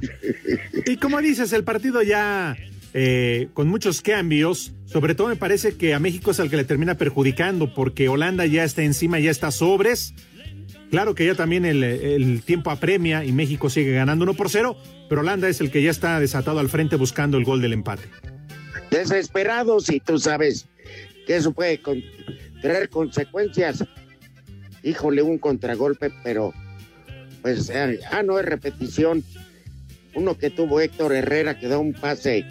Y 0.87 0.97
como 0.97 1.21
dices, 1.21 1.53
el 1.53 1.65
partido 1.65 2.03
ya 2.03 2.57
eh, 2.95 3.49
con 3.55 3.69
muchos 3.69 4.01
cambios, 4.01 4.73
sobre 4.87 5.15
todo 5.15 5.29
me 5.29 5.37
parece 5.37 5.77
que 5.77 5.95
a 5.95 5.99
México 5.99 6.31
es 6.31 6.39
el 6.39 6.49
que 6.51 6.57
le 6.57 6.65
termina 6.65 6.97
perjudicando, 6.97 7.75
porque 7.75 8.09
Holanda 8.09 8.47
ya 8.47 8.65
está 8.65 8.83
encima, 8.83 9.19
ya 9.19 9.31
está 9.31 9.51
sobres. 9.51 10.15
Claro 10.91 11.15
que 11.15 11.27
ya 11.27 11.35
también 11.35 11.67
el, 11.67 12.43
tiempo 12.43 12.71
apremia 12.71 13.25
y 13.25 13.33
México 13.33 13.69
sigue 13.69 13.93
ganando 13.93 14.25
1 14.25 14.35
por 14.35 14.49
0, 14.49 14.77
pero 15.09 15.21
Holanda 15.21 15.49
es 15.49 15.61
el 15.61 15.71
que 15.71 15.83
ya 15.83 15.91
está 15.91 16.19
desatado 16.19 16.61
al 16.61 16.71
frente 16.71 16.97
buscando 16.97 17.37
el 17.37 17.45
gol 17.45 17.61
del 17.61 17.75
empate. 17.75 18.09
Desesperados 18.91 19.91
y 19.91 20.01
tú 20.01 20.19
sabes 20.19 20.67
que 21.27 21.37
eso 21.37 21.53
puede 21.53 21.83
con- 21.83 22.03
traer 22.63 22.89
consecuencias. 22.89 23.85
Híjole, 24.83 25.21
un 25.21 25.37
contragolpe, 25.37 26.11
pero 26.25 26.55
pues 27.43 27.69
eh, 27.69 28.01
ah, 28.11 28.23
no 28.23 28.39
es 28.39 28.47
repetición. 28.47 29.23
Uno 30.15 30.39
que 30.39 30.49
tuvo 30.49 30.81
Héctor 30.81 31.13
Herrera 31.15 31.59
que 31.59 31.69
da 31.69 31.79
un 31.79 31.93
pase 31.93 32.47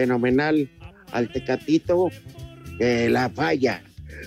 fenomenal 0.00 0.70
al 1.12 1.28
Tecatito, 1.28 2.10
la 2.78 3.28
falla. 3.28 3.82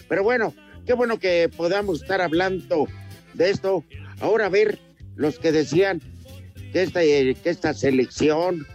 Pero 0.08 0.24
bueno, 0.24 0.54
qué 0.86 0.94
bueno 0.94 1.18
que 1.18 1.50
podamos 1.50 2.04
estar 2.04 2.22
hablando 2.22 2.88
de 3.34 3.50
esto. 3.50 3.84
Ahora 4.20 4.46
a 4.46 4.50
ver 4.50 4.78
los 5.16 5.40
que 5.40 5.52
decían 5.52 6.00
que 6.72 6.84
esta, 6.84 7.04
eh, 7.04 7.36
que 7.42 7.50
esta 7.50 7.74
selección 7.74 8.68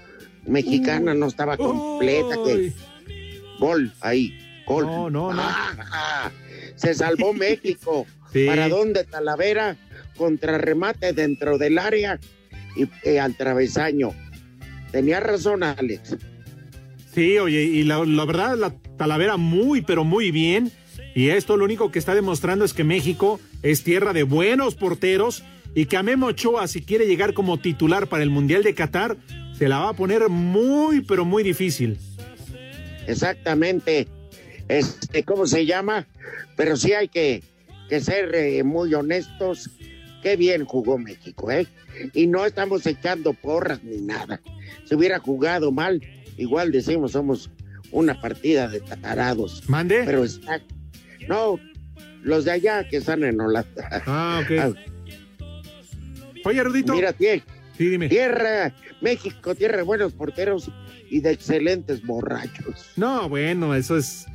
mexicana 0.44 1.14
no 1.14 1.26
estaba 1.26 1.56
completa, 1.56 2.34
que 2.44 2.72
gol 3.60 3.92
ahí, 4.00 4.36
gol. 4.66 4.86
No, 4.86 5.08
no, 5.08 5.32
no. 5.32 5.40
Ah, 5.40 6.32
se 6.74 6.94
salvó 6.94 7.32
México. 7.46 8.06
Sí. 8.32 8.46
¿Para 8.46 8.68
dónde 8.68 9.04
Talavera? 9.04 9.76
Contrarremate 10.16 11.12
dentro 11.12 11.58
del 11.58 11.78
área 11.78 12.18
y 12.74 12.88
eh, 13.04 13.20
al 13.20 13.36
travesaño. 13.36 14.10
Tenía 14.90 15.20
razón, 15.20 15.62
Alex. 15.62 16.16
Sí, 17.18 17.36
oye, 17.40 17.64
y 17.64 17.82
la, 17.82 18.04
la 18.06 18.24
verdad, 18.24 18.56
la 18.56 18.70
Talavera 18.96 19.36
muy, 19.36 19.80
pero 19.80 20.04
muy 20.04 20.30
bien. 20.30 20.70
Y 21.16 21.30
esto 21.30 21.56
lo 21.56 21.64
único 21.64 21.90
que 21.90 21.98
está 21.98 22.14
demostrando 22.14 22.64
es 22.64 22.72
que 22.72 22.84
México 22.84 23.40
es 23.64 23.82
tierra 23.82 24.12
de 24.12 24.22
buenos 24.22 24.76
porteros 24.76 25.42
y 25.74 25.86
que 25.86 25.96
a 25.96 26.04
Memo 26.04 26.26
Ochoa, 26.26 26.68
si 26.68 26.80
quiere 26.80 27.08
llegar 27.08 27.34
como 27.34 27.58
titular 27.58 28.06
para 28.06 28.22
el 28.22 28.30
Mundial 28.30 28.62
de 28.62 28.72
Qatar, 28.72 29.16
se 29.58 29.66
la 29.66 29.80
va 29.80 29.88
a 29.88 29.94
poner 29.94 30.28
muy, 30.28 31.00
pero 31.00 31.24
muy 31.24 31.42
difícil. 31.42 31.98
Exactamente. 33.08 34.06
Este, 34.68 35.24
¿cómo 35.24 35.48
se 35.48 35.66
llama? 35.66 36.06
Pero 36.56 36.76
sí 36.76 36.92
hay 36.92 37.08
que, 37.08 37.42
ser 38.00 38.32
eh, 38.36 38.62
muy 38.62 38.94
honestos. 38.94 39.70
Qué 40.22 40.36
bien 40.36 40.64
jugó 40.66 40.98
México, 40.98 41.50
¿eh? 41.50 41.66
Y 42.14 42.28
no 42.28 42.46
estamos 42.46 42.86
echando 42.86 43.32
porras 43.32 43.82
ni 43.82 44.02
nada. 44.02 44.40
Si 44.84 44.94
hubiera 44.94 45.18
jugado 45.18 45.72
mal, 45.72 46.00
igual 46.38 46.72
decimos 46.72 47.12
somos 47.12 47.50
una 47.90 48.20
partida 48.20 48.68
de 48.68 48.80
tarados. 48.80 49.68
¿Mande? 49.68 50.02
Pero 50.04 50.24
está. 50.24 50.60
No, 51.28 51.58
los 52.22 52.44
de 52.44 52.52
allá 52.52 52.88
que 52.88 52.96
están 52.98 53.24
en 53.24 53.40
Holanda. 53.40 54.02
Ah, 54.06 54.42
ok. 54.42 54.76
Oye, 56.44 56.62
Rudito. 56.62 56.94
Mira, 56.94 57.14
Sí, 57.76 57.88
dime. 57.88 58.08
tierra, 58.08 58.74
México, 59.00 59.54
tierra 59.54 59.76
de 59.78 59.82
buenos 59.82 60.12
porteros 60.12 60.70
y 61.10 61.20
de 61.20 61.30
excelentes 61.30 62.02
borrachos. 62.02 62.86
No, 62.96 63.28
bueno, 63.28 63.74
eso 63.74 63.96
es 63.96 64.26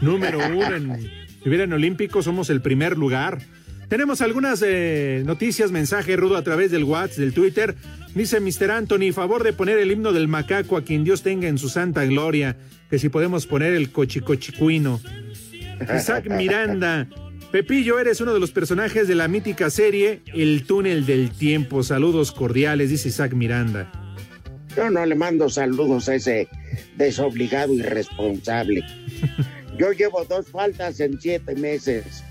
número 0.00 0.38
uno. 0.38 0.74
En, 0.74 0.96
si 1.42 1.48
hubiera 1.48 1.64
en 1.64 1.72
Olímpico, 1.72 2.22
somos 2.22 2.50
el 2.50 2.60
primer 2.60 2.98
lugar. 2.98 3.38
Tenemos 3.88 4.20
algunas 4.20 4.62
eh, 4.66 5.22
noticias, 5.24 5.70
mensaje 5.70 6.16
rudo 6.16 6.36
a 6.36 6.42
través 6.42 6.70
del 6.70 6.84
WhatsApp, 6.84 7.18
del 7.18 7.32
Twitter. 7.32 7.74
Dice 8.14 8.38
Mr. 8.38 8.70
Anthony, 8.70 9.12
favor 9.12 9.42
de 9.42 9.54
poner 9.54 9.78
el 9.78 9.90
himno 9.90 10.12
del 10.12 10.28
macaco 10.28 10.76
a 10.76 10.84
quien 10.84 11.04
Dios 11.04 11.22
tenga 11.22 11.48
en 11.48 11.56
su 11.56 11.70
santa 11.70 12.04
gloria. 12.04 12.56
que 12.90 12.98
si 12.98 13.08
podemos 13.08 13.46
poner 13.46 13.72
el 13.72 13.90
cochicochicuino. 13.90 15.00
Isaac 15.96 16.28
Miranda. 16.28 17.08
Pepillo, 17.50 17.98
eres 17.98 18.20
uno 18.20 18.34
de 18.34 18.40
los 18.40 18.50
personajes 18.50 19.08
de 19.08 19.14
la 19.14 19.26
mítica 19.26 19.70
serie 19.70 20.20
El 20.34 20.64
túnel 20.66 21.06
del 21.06 21.30
tiempo. 21.30 21.82
Saludos 21.82 22.30
cordiales, 22.30 22.90
dice 22.90 23.08
Isaac 23.08 23.32
Miranda. 23.32 23.90
Yo 24.76 24.90
no 24.90 25.04
le 25.06 25.14
mando 25.14 25.48
saludos 25.48 26.10
a 26.10 26.16
ese 26.16 26.46
desobligado 26.96 27.72
irresponsable. 27.72 28.84
Yo 29.78 29.92
llevo 29.92 30.24
dos 30.26 30.48
faltas 30.48 31.00
en 31.00 31.18
siete 31.18 31.54
meses. 31.54 32.22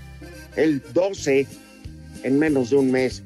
El 0.56 0.82
12 0.92 1.46
en 2.22 2.38
menos 2.38 2.70
de 2.70 2.76
un 2.76 2.90
mes. 2.90 3.22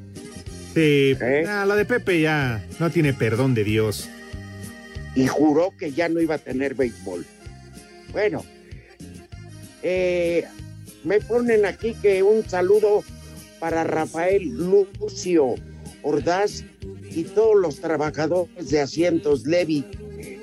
Sí, 0.75 1.15
ah, 1.47 1.65
la 1.67 1.77
de 1.77 1.85
Pepe 1.85 2.21
ya 2.21 2.65
no 2.79 2.91
tiene 2.91 3.13
perdón 3.13 3.55
de 3.55 3.65
Dios. 3.65 4.09
Y 5.15 5.27
juró 5.27 5.75
que 5.77 5.93
ya 5.93 6.09
no 6.09 6.21
iba 6.21 6.37
a 6.37 6.39
tener 6.39 6.75
béisbol. 6.75 7.27
Bueno, 8.13 8.45
eh, 9.83 10.45
me 11.05 11.21
ponen 11.21 11.67
aquí 11.67 11.95
que 12.01 12.23
un 12.23 12.49
saludo 12.49 13.05
para 13.59 13.85
Rafael 13.85 14.43
Lucio 14.49 15.55
Ordaz 16.03 16.65
y 17.11 17.25
todos 17.25 17.57
los 17.61 17.81
trabajadores 17.81 18.71
de 18.71 18.81
asientos 18.81 19.47
Levi 19.47 19.85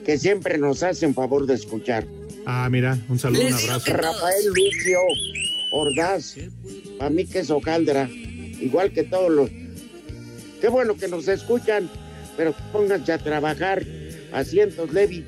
que 0.05 0.17
siempre 0.17 0.57
nos 0.57 0.83
hacen 0.83 1.13
favor 1.13 1.45
de 1.45 1.55
escuchar. 1.55 2.05
Ah, 2.45 2.67
mira, 2.71 2.97
un 3.09 3.19
saludo, 3.19 3.45
un 3.45 3.53
abrazo. 3.53 3.93
Rafael 3.93 4.45
Lucio 4.47 4.99
Ordaz, 5.71 6.35
a 6.99 7.09
mí 7.09 7.25
que 7.25 7.39
es 7.39 7.49
Ocaldra, 7.49 8.09
igual 8.09 8.91
que 8.91 9.03
todos 9.03 9.31
los. 9.31 9.49
Qué 10.61 10.67
bueno 10.69 10.95
que 10.97 11.07
nos 11.07 11.27
escuchan, 11.27 11.89
pero 12.37 12.53
pónganse 12.71 13.13
a 13.13 13.17
trabajar. 13.17 13.85
Asientos 14.31 14.93
Levi, 14.93 15.25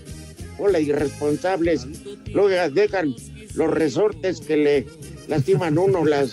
hola 0.58 0.80
irresponsables, 0.80 1.88
luego 2.34 2.50
dejan 2.72 3.16
los 3.56 3.70
resortes 3.70 4.42
que 4.42 4.58
le 4.58 4.88
lastiman 5.28 5.78
uno 5.78 6.06
las, 6.06 6.32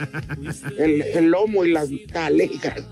el, 0.76 1.26
lomo 1.30 1.64
y 1.64 1.72
las 1.72 1.88
talegas. 2.12 2.84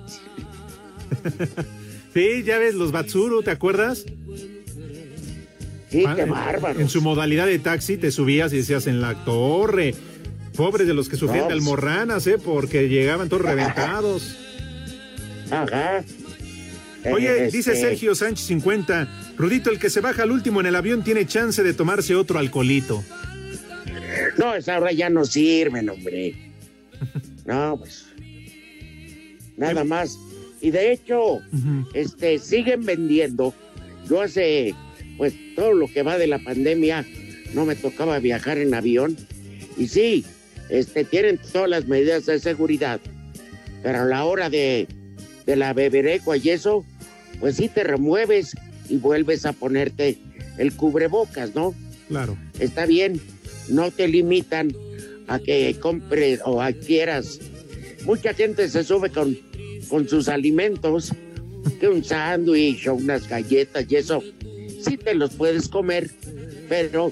Sí, 2.15 2.45
ya 2.45 2.57
ves, 2.57 2.75
los 2.75 2.93
Batsuru, 2.93 3.43
¿te 3.43 3.51
acuerdas? 3.51 4.07
Sí, 5.91 6.03
qué 6.17 6.25
bárbaro. 6.25 6.81
En 6.81 6.89
su 6.89 7.03
modalidad 7.03 7.47
de 7.47 7.59
taxi 7.59 7.99
te 7.99 8.11
subías 8.11 8.55
y 8.55 8.57
decías 8.57 8.87
en 8.87 9.03
la 9.03 9.23
torre. 9.27 9.95
Pobres 10.57 10.87
de 10.87 10.95
los 10.95 11.09
que 11.09 11.17
sufrían 11.17 11.49
de 11.49 11.55
almorranas, 11.55 12.27
¿eh? 12.27 12.39
Porque 12.43 12.89
llegaban 12.89 13.29
todos 13.29 13.43
reventados. 13.43 14.37
Ajá. 15.51 16.03
Oye, 17.13 17.45
Este- 17.47 17.57
dice 17.59 17.77
Sergio 17.77 18.15
Sánchez 18.15 18.47
50. 18.47 19.09
Rudito, 19.37 19.71
el 19.71 19.79
que 19.79 19.91
se 19.91 20.01
baja 20.01 20.23
al 20.25 20.31
último 20.33 20.61
en 20.61 20.67
el 20.67 20.75
avión 20.77 21.05
tiene 21.05 21.27
chance 21.27 21.63
de 21.63 21.73
tomarse 21.75 22.15
otro 22.17 22.39
alcoholito. 22.39 23.05
No, 24.39 24.55
esa 24.55 24.79
hora 24.79 24.93
ya 24.93 25.09
no 25.11 25.25
sirven, 25.25 25.89
hombre. 25.89 26.35
No, 27.47 27.77
pues. 27.79 28.07
Nada 29.57 29.85
más. 29.85 30.19
Y 30.61 30.71
de 30.73 30.91
hecho, 30.93 31.41
este, 31.95 32.41
siguen 32.41 32.85
vendiendo. 32.85 33.55
Yo 34.09 34.21
hace, 34.23 34.75
pues, 35.17 35.33
todo 35.55 35.73
lo 35.73 35.87
que 35.87 36.03
va 36.03 36.19
de 36.19 36.27
la 36.27 36.41
pandemia, 36.41 37.07
no 37.55 37.65
me 37.65 37.77
tocaba 37.77 38.19
viajar 38.19 38.59
en 38.59 38.75
avión. 38.75 39.17
Y 39.77 39.87
sí, 39.87 40.25
este, 40.69 41.05
tienen 41.05 41.39
todas 41.53 41.69
las 41.69 41.87
medidas 41.87 42.27
de 42.27 42.39
seguridad. 42.39 43.01
Pero 43.83 44.01
a 44.01 44.05
la 44.05 44.25
hora 44.25 44.51
de, 44.51 44.89
de 45.45 45.57
la 45.57 45.73
beberecua 45.73 46.37
y 46.37 46.51
eso, 46.51 46.85
pues 47.41 47.57
sí 47.57 47.69
te 47.69 47.85
remueves 47.85 48.57
y 48.89 48.97
vuelves 48.97 49.47
a 49.47 49.53
ponerte 49.53 50.19
el 50.59 50.75
cubrebocas, 50.75 51.55
¿no? 51.55 51.75
Claro. 52.09 52.37
está 52.61 52.87
bien, 52.87 53.21
no 53.69 53.91
te 53.91 54.07
limitan 54.07 54.73
a 55.27 55.39
que 55.39 55.77
compres 55.81 56.41
o 56.45 56.63
adquieras. 56.63 57.41
Mucha 58.05 58.33
gente 58.33 58.69
se 58.69 58.85
sube 58.85 59.11
con, 59.11 59.37
con 59.89 60.09
sus 60.09 60.29
alimentos, 60.29 61.13
que 61.81 61.89
un 61.89 62.05
sándwich 62.05 62.87
o 62.87 62.95
unas 62.95 63.29
galletas 63.29 63.87
y 63.89 63.97
eso, 63.97 64.23
sí 64.81 64.97
te 64.97 65.15
los 65.15 65.35
puedes 65.35 65.69
comer, 65.69 66.11
pero 66.69 67.11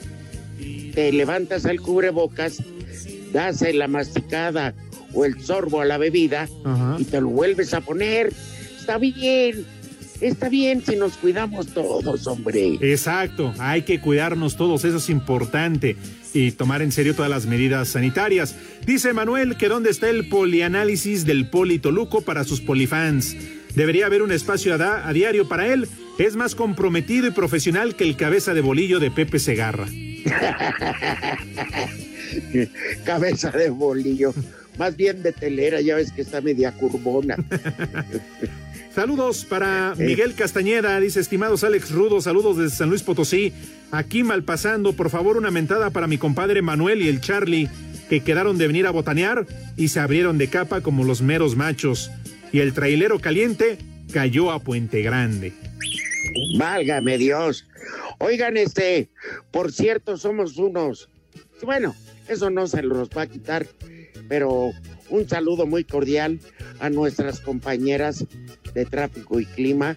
te 0.95 1.13
levantas 1.13 1.65
el 1.65 1.81
cubrebocas, 1.81 2.63
das 3.35 3.61
la 3.75 3.89
masticada 3.89 4.75
o 5.13 5.25
el 5.27 5.41
sorbo 5.43 5.81
a 5.83 5.85
la 5.85 5.99
bebida 5.99 6.49
Ajá. 6.65 6.97
y 6.99 7.05
te 7.05 7.21
lo 7.21 7.29
vuelves 7.29 7.75
a 7.75 7.81
poner. 7.83 8.33
Está 8.79 8.97
bien, 8.97 9.67
está 10.21 10.49
bien 10.49 10.83
si 10.87 10.95
nos 10.97 11.17
cuidamos 11.17 11.67
todos, 11.67 12.27
hombre. 12.29 12.79
Exacto, 12.81 13.53
hay 13.59 13.83
que 13.83 14.01
cuidarnos 14.01 14.57
todos, 14.57 14.85
eso 14.85 14.99
es 14.99 15.11
importante 15.11 15.97
y 16.33 16.53
tomar 16.53 16.81
en 16.81 16.93
serio 16.93 17.15
todas 17.15 17.31
las 17.31 17.47
medidas 17.47 17.89
sanitarias. 17.89 18.55
Dice 18.87 19.13
Manuel 19.13 19.57
que 19.57 19.69
dónde 19.69 19.91
está 19.91 20.09
el 20.11 20.29
polianálisis 20.29 21.27
del 21.27 21.51
Poli 21.51 21.81
Toluco 21.81 22.23
para 22.23 22.45
sus 22.45 22.61
polifans. 22.61 23.37
Debería 23.75 24.07
haber 24.07 24.23
un 24.23 24.31
espacio 24.31 24.75
a, 24.75 25.09
a 25.09 25.13
diario 25.13 25.49
para 25.49 25.73
él. 25.73 25.89
Es 26.19 26.37
más 26.37 26.55
comprometido 26.55 27.27
y 27.27 27.33
profesional 27.33 27.97
que 27.97 28.05
el 28.05 28.17
cabeza 28.17 28.55
de 28.55 28.61
bolillo 28.61 29.01
de 29.01 29.11
Pepe 29.11 29.41
Segarra. 29.41 29.87
Cabeza 33.05 33.51
de 33.51 33.71
bolillo. 33.71 34.33
Más 34.79 34.97
bien 34.97 35.23
de 35.23 35.33
telera, 35.33 35.81
ya 35.81 35.97
ves 35.97 36.11
que 36.13 36.23
está 36.23 36.41
media 36.41 36.73
curvona. 36.73 37.37
Saludos 38.95 39.45
para 39.45 39.95
Miguel 39.97 40.35
Castañeda, 40.35 41.01
dice 41.01 41.19
estimados 41.19 41.65
Alex 41.65 41.91
Rudo, 41.91 42.21
saludos 42.21 42.59
desde 42.59 42.77
San 42.77 42.91
Luis 42.91 43.03
Potosí. 43.03 43.53
Aquí 43.91 44.23
mal 44.23 44.45
pasando, 44.45 44.93
por 44.93 45.11
favor, 45.11 45.37
una 45.37 45.51
mentada 45.51 45.91
para 45.91 46.07
mi 46.07 46.17
compadre 46.17 46.63
Manuel 46.63 47.03
y 47.03 47.09
el 47.09 47.21
Charlie, 47.21 47.69
que 48.09 48.21
quedaron 48.21 48.57
de 48.57 48.69
venir 48.69 48.87
a 48.87 48.93
botanear 48.93 49.47
y 49.77 49.89
se 49.89 49.99
abrieron 49.99 50.39
de 50.39 50.49
capa 50.49 50.81
como 50.81 51.03
los 51.03 51.23
meros 51.23 51.57
machos. 51.57 52.13
Y 52.53 52.61
el 52.61 52.73
trailero 52.73 53.19
caliente 53.19 53.79
cayó 54.13 54.53
a 54.53 54.61
Puente 54.61 55.03
Grande. 55.03 55.53
Válgame 56.57 57.19
Dios. 57.19 57.67
Oigan, 58.19 58.57
este, 58.57 59.11
por 59.51 59.73
cierto, 59.73 60.17
somos 60.17 60.57
unos. 60.57 61.09
Bueno, 61.63 61.97
eso 62.29 62.51
no 62.51 62.67
se 62.67 62.83
los 62.83 63.09
va 63.11 63.23
a 63.23 63.27
quitar, 63.27 63.67
pero 64.29 64.71
un 65.11 65.29
saludo 65.29 65.67
muy 65.67 65.85
cordial 65.85 66.41
a 66.81 66.91
nuestras 66.91 67.41
compañeras 67.41 68.25
de 68.75 68.85
tráfico 68.85 69.41
y 69.41 69.47
clima, 69.47 69.97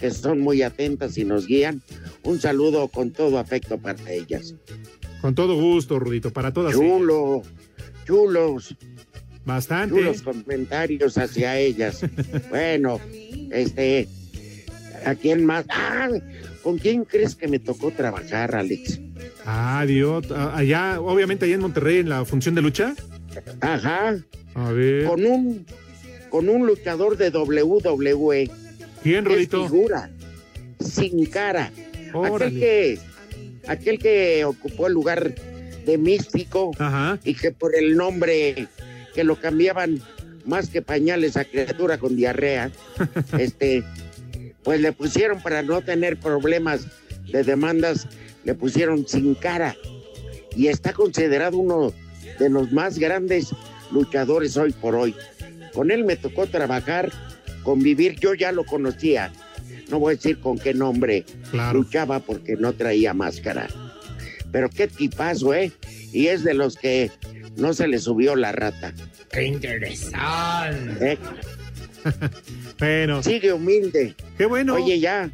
que 0.00 0.10
son 0.10 0.40
muy 0.40 0.62
atentas 0.62 1.16
y 1.18 1.24
nos 1.24 1.46
guían. 1.46 1.82
Un 2.22 2.40
saludo 2.40 2.88
con 2.88 3.10
todo 3.10 3.38
afecto 3.38 3.78
para 3.78 4.10
ellas. 4.10 4.54
Con 5.20 5.34
todo 5.34 5.54
gusto, 5.54 5.98
Rudito, 5.98 6.32
para 6.32 6.52
todas. 6.52 6.72
Chulo, 6.74 7.42
chulos, 8.06 8.76
Bastante. 9.44 9.94
chulos 9.94 10.22
comentarios 10.22 11.18
hacia 11.18 11.58
ellas. 11.58 12.00
bueno, 12.50 13.00
este, 13.50 14.08
¿a 15.04 15.14
quién 15.14 15.44
más? 15.44 15.66
Ah, 15.68 16.08
¿con 16.62 16.78
quién 16.78 17.04
crees 17.04 17.34
que 17.34 17.48
me 17.48 17.58
tocó 17.58 17.90
trabajar, 17.90 18.54
Alex? 18.54 19.00
Ah, 19.44 19.84
Dios. 19.86 20.26
Ah, 20.30 20.52
Allá, 20.56 21.00
obviamente, 21.00 21.44
allá 21.44 21.54
en 21.54 21.60
Monterrey, 21.60 21.98
en 21.98 22.08
la 22.08 22.24
función 22.24 22.54
de 22.54 22.62
lucha. 22.62 22.94
Ajá. 23.60 24.18
A 24.54 24.72
ver. 24.72 25.04
Con 25.04 25.24
un, 25.24 25.66
con 26.28 26.48
un 26.48 26.66
luchador 26.66 27.16
de 27.16 27.30
WWE. 27.30 28.50
¿Quién, 29.02 29.24
que 29.24 29.42
es 29.42 29.48
figura, 29.48 30.10
sin 30.78 31.24
cara. 31.26 31.72
Órale. 32.12 32.46
Aquel 32.46 32.60
que, 32.60 32.98
aquel 33.66 33.98
que 33.98 34.44
ocupó 34.44 34.88
el 34.88 34.92
lugar 34.92 35.34
de 35.86 35.98
místico 35.98 36.72
y 37.24 37.34
que 37.34 37.50
por 37.52 37.74
el 37.74 37.96
nombre 37.96 38.68
que 39.14 39.24
lo 39.24 39.40
cambiaban 39.40 40.00
más 40.44 40.68
que 40.68 40.82
pañales 40.82 41.36
a 41.36 41.44
criatura 41.44 41.98
con 41.98 42.16
diarrea, 42.16 42.70
este, 43.38 43.84
pues 44.62 44.80
le 44.80 44.92
pusieron 44.92 45.40
para 45.40 45.62
no 45.62 45.80
tener 45.82 46.18
problemas 46.18 46.86
de 47.32 47.42
demandas, 47.44 48.06
le 48.44 48.54
pusieron 48.54 49.06
sin 49.06 49.34
cara 49.34 49.76
y 50.56 50.68
está 50.68 50.92
considerado 50.92 51.58
uno 51.58 51.92
de 52.38 52.50
los 52.50 52.72
más 52.72 52.98
grandes 52.98 53.50
luchadores 53.92 54.56
hoy 54.56 54.72
por 54.72 54.94
hoy. 54.94 55.14
Con 55.72 55.90
él 55.90 56.04
me 56.04 56.16
tocó 56.16 56.46
trabajar, 56.46 57.10
convivir, 57.62 58.18
yo 58.18 58.34
ya 58.34 58.52
lo 58.52 58.64
conocía. 58.64 59.32
No 59.88 59.98
voy 59.98 60.14
a 60.14 60.16
decir 60.16 60.40
con 60.40 60.58
qué 60.58 60.74
nombre 60.74 61.24
luchaba 61.72 62.20
porque 62.20 62.56
no 62.56 62.72
traía 62.72 63.14
máscara. 63.14 63.68
Pero 64.52 64.68
qué 64.68 64.88
tipazo, 64.88 65.54
¿eh? 65.54 65.72
Y 66.12 66.26
es 66.26 66.42
de 66.42 66.54
los 66.54 66.76
que 66.76 67.10
no 67.56 67.72
se 67.72 67.86
le 67.88 67.98
subió 67.98 68.34
la 68.36 68.52
rata. 68.52 68.92
Qué 69.30 69.44
interesante. 69.44 71.12
¿eh? 71.12 71.18
Bueno. 72.80 73.22
Sigue 73.22 73.52
humilde. 73.52 74.14
Qué 74.36 74.46
bueno. 74.46 74.74
Oye, 74.74 74.98
ya, 74.98 75.30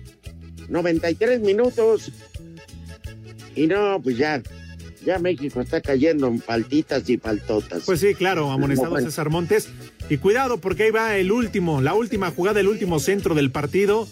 93 0.69 1.41
minutos. 1.41 2.13
Y 3.55 3.67
no, 3.67 4.01
pues 4.03 4.19
ya, 4.19 4.43
ya 5.05 5.19
México 5.19 5.61
está 5.63 5.81
cayendo 5.81 6.27
en 6.27 6.41
faltitas 6.43 7.09
y 7.09 7.17
faltotas. 7.17 7.85
Pues 7.87 8.01
sí, 8.01 8.15
claro, 8.15 8.51
amonestado 8.51 8.91
Bueno. 8.91 9.07
César 9.07 9.31
Montes. 9.31 9.69
Y 10.11 10.19
cuidado, 10.19 10.59
porque 10.59 10.85
ahí 10.85 10.91
va 10.91 11.17
el 11.17 11.33
último, 11.33 11.81
la 11.81 11.95
última 11.95 12.31
jugada, 12.31 12.61
el 12.61 12.69
último 12.69 12.99
centro 13.01 13.35
del 13.35 13.51
partido 13.51 14.07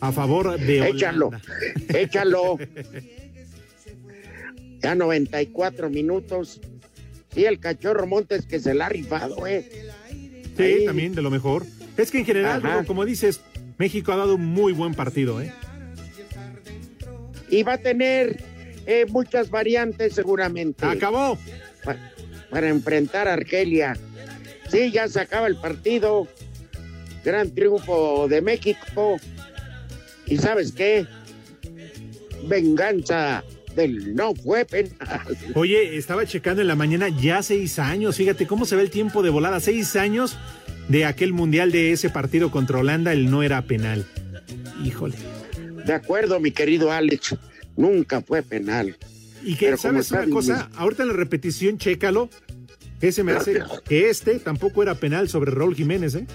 a 0.00 0.12
favor 0.12 0.58
de 0.60 0.80
Holanda. 0.82 0.96
Échalo, 0.96 1.30
échalo. 1.88 2.58
Ya 4.82 4.94
94 4.94 5.90
minutos. 5.90 6.60
Sí, 7.34 7.44
el 7.44 7.58
cachorro 7.58 8.06
Montes 8.06 8.46
que 8.46 8.60
se 8.60 8.74
la 8.74 8.86
ha 8.86 8.88
rifado, 8.88 9.46
¿eh? 9.46 9.68
Sí, 10.56 10.62
Ahí. 10.62 10.84
también 10.86 11.14
de 11.14 11.22
lo 11.22 11.30
mejor. 11.30 11.66
Es 11.96 12.10
que 12.10 12.18
en 12.18 12.24
general, 12.24 12.60
Ajá. 12.64 12.84
Como 12.84 13.04
dices, 13.04 13.40
México 13.78 14.12
ha 14.12 14.16
dado 14.16 14.34
un 14.36 14.44
muy 14.46 14.72
buen 14.72 14.94
partido, 14.94 15.40
¿eh? 15.40 15.52
Y 17.48 17.62
va 17.62 17.74
a 17.74 17.78
tener 17.78 18.42
eh, 18.86 19.06
muchas 19.08 19.50
variantes 19.50 20.14
seguramente. 20.14 20.84
Acabó. 20.84 21.38
Pa- 21.84 21.96
para 22.50 22.68
enfrentar 22.68 23.28
a 23.28 23.34
Argelia. 23.34 23.96
Sí, 24.70 24.90
ya 24.90 25.08
se 25.08 25.20
acaba 25.20 25.46
el 25.46 25.56
partido. 25.56 26.26
Gran 27.24 27.50
triunfo 27.54 28.26
de 28.28 28.40
México. 28.42 29.16
¿Y 30.26 30.36
sabes 30.38 30.72
qué? 30.72 31.06
Venganza 32.46 33.44
del 33.74 34.14
no 34.14 34.34
fue 34.34 34.64
penal. 34.64 35.36
Oye, 35.54 35.96
estaba 35.96 36.24
checando 36.26 36.62
en 36.62 36.68
la 36.68 36.76
mañana 36.76 37.08
ya 37.08 37.42
seis 37.42 37.78
años. 37.78 38.16
Fíjate 38.16 38.46
cómo 38.46 38.64
se 38.64 38.76
ve 38.76 38.82
el 38.82 38.90
tiempo 38.90 39.22
de 39.22 39.30
volada. 39.30 39.60
Seis 39.60 39.96
años 39.96 40.36
de 40.88 41.04
aquel 41.04 41.32
mundial 41.32 41.72
de 41.72 41.92
ese 41.92 42.10
partido 42.10 42.50
contra 42.50 42.78
Holanda, 42.78 43.12
el 43.12 43.30
no 43.30 43.42
era 43.42 43.62
penal. 43.62 44.06
Híjole. 44.84 45.16
De 45.84 45.92
acuerdo, 45.92 46.40
mi 46.40 46.50
querido 46.50 46.92
Alex. 46.92 47.36
Nunca 47.76 48.20
fue 48.20 48.42
penal. 48.42 48.96
Y 49.42 49.54
que, 49.54 49.66
Pero 49.66 49.76
¿sabes 49.76 50.10
una 50.10 50.28
cosa? 50.28 50.70
Ahorita 50.76 51.02
en 51.02 51.10
la 51.10 51.14
repetición, 51.14 51.78
chécalo. 51.78 52.30
Ese 53.00 53.22
me 53.22 53.32
hace 53.32 53.62
que 53.84 54.08
este 54.08 54.38
tampoco 54.38 54.82
era 54.82 54.94
penal 54.94 55.28
sobre 55.28 55.50
Raúl 55.50 55.74
Jiménez, 55.74 56.14
¿eh? 56.14 56.26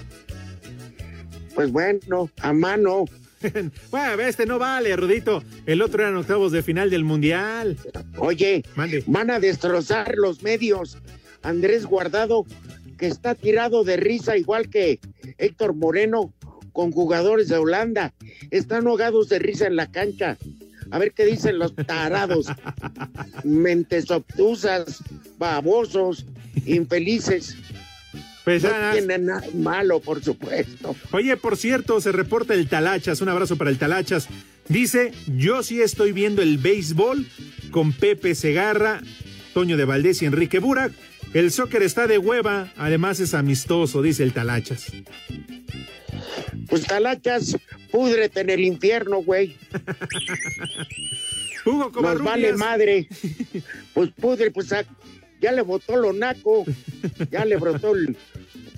Pues 1.54 1.72
bueno, 1.72 2.30
a 2.40 2.52
mano. 2.52 3.06
bueno, 3.90 4.22
este 4.22 4.46
no 4.46 4.58
vale, 4.58 4.94
Rudito. 4.96 5.42
El 5.66 5.82
otro 5.82 6.02
eran 6.02 6.16
octavos 6.16 6.52
de 6.52 6.62
final 6.62 6.88
del 6.88 7.04
Mundial. 7.04 7.76
Oye, 8.16 8.64
van 9.06 9.30
a 9.30 9.40
destrozar 9.40 10.14
los 10.16 10.42
medios. 10.42 10.98
Andrés 11.42 11.86
Guardado, 11.86 12.46
que 13.02 13.08
está 13.08 13.34
tirado 13.34 13.82
de 13.82 13.96
risa, 13.96 14.36
igual 14.36 14.70
que 14.70 15.00
Héctor 15.36 15.74
Moreno, 15.74 16.32
con 16.70 16.92
jugadores 16.92 17.48
de 17.48 17.56
Holanda. 17.56 18.14
Están 18.52 18.86
ahogados 18.86 19.28
de 19.28 19.40
risa 19.40 19.66
en 19.66 19.74
la 19.74 19.90
cancha. 19.90 20.38
A 20.92 21.00
ver 21.00 21.10
qué 21.10 21.26
dicen 21.26 21.58
los 21.58 21.74
tarados. 21.74 22.46
Mentes 23.42 24.08
obtusas, 24.12 25.02
babosos, 25.36 26.26
infelices. 26.64 27.56
Pues 28.44 28.62
no 28.62 28.70
tienen 28.92 29.26
nada 29.26 29.48
malo, 29.52 29.98
por 29.98 30.22
supuesto. 30.22 30.94
Oye, 31.10 31.36
por 31.36 31.56
cierto, 31.56 32.00
se 32.00 32.12
reporta 32.12 32.54
el 32.54 32.68
Talachas. 32.68 33.20
Un 33.20 33.30
abrazo 33.30 33.56
para 33.56 33.70
el 33.70 33.78
Talachas. 33.78 34.28
Dice, 34.68 35.10
yo 35.26 35.64
sí 35.64 35.82
estoy 35.82 36.12
viendo 36.12 36.40
el 36.40 36.56
béisbol 36.58 37.26
con 37.72 37.92
Pepe 37.94 38.36
Segarra, 38.36 39.02
Toño 39.54 39.76
de 39.76 39.86
Valdés 39.86 40.22
y 40.22 40.26
Enrique 40.26 40.60
Burak. 40.60 40.92
El 41.34 41.50
soccer 41.50 41.82
está 41.82 42.06
de 42.06 42.18
hueva, 42.18 42.72
además 42.76 43.18
es 43.20 43.32
amistoso, 43.34 44.02
dice 44.02 44.22
el 44.22 44.32
Talachas. 44.32 44.92
Pues 46.68 46.86
talachas, 46.86 47.56
púdrete 47.90 48.40
en 48.40 48.50
el 48.50 48.60
infierno, 48.60 49.22
güey. 49.22 49.56
Hugo 51.64 51.90
Nos 52.00 52.22
vale 52.22 52.52
madre. 52.54 53.08
Pues 53.94 54.10
pudre, 54.10 54.50
pues 54.50 54.68
ya 55.40 55.52
le 55.52 55.62
botó 55.62 55.96
lo 55.96 56.12
naco. 56.12 56.64
Ya 57.30 57.44
le 57.44 57.56
brotó 57.56 57.94
el 57.94 58.16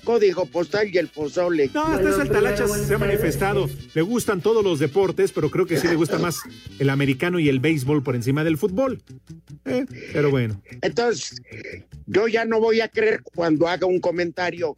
código 0.05 0.45
postal 0.45 0.89
y 0.93 0.97
el 0.97 1.09
pozole. 1.09 1.69
No, 1.73 1.83
hasta 1.83 2.09
eso 2.09 2.21
el 2.21 2.29
Talachas 2.29 2.71
se 2.71 2.93
ha 2.93 2.97
manifestado. 2.97 3.69
Le 3.93 4.01
gustan 4.01 4.39
todos 4.39 4.63
los 4.63 4.79
deportes, 4.79 5.33
pero 5.33 5.51
creo 5.51 5.65
que 5.65 5.77
sí 5.77 5.87
le 5.87 5.95
gusta 5.95 6.17
más 6.17 6.39
el 6.79 6.89
americano 6.89 7.39
y 7.39 7.49
el 7.49 7.59
béisbol 7.59 8.03
por 8.03 8.15
encima 8.15 8.45
del 8.45 8.57
fútbol. 8.57 9.01
Eh, 9.65 9.85
pero 10.13 10.29
bueno. 10.29 10.61
Entonces, 10.81 11.41
yo 12.05 12.27
ya 12.29 12.45
no 12.45 12.61
voy 12.61 12.79
a 12.79 12.87
creer 12.87 13.21
cuando 13.23 13.67
haga 13.67 13.87
un 13.87 13.99
comentario 13.99 14.75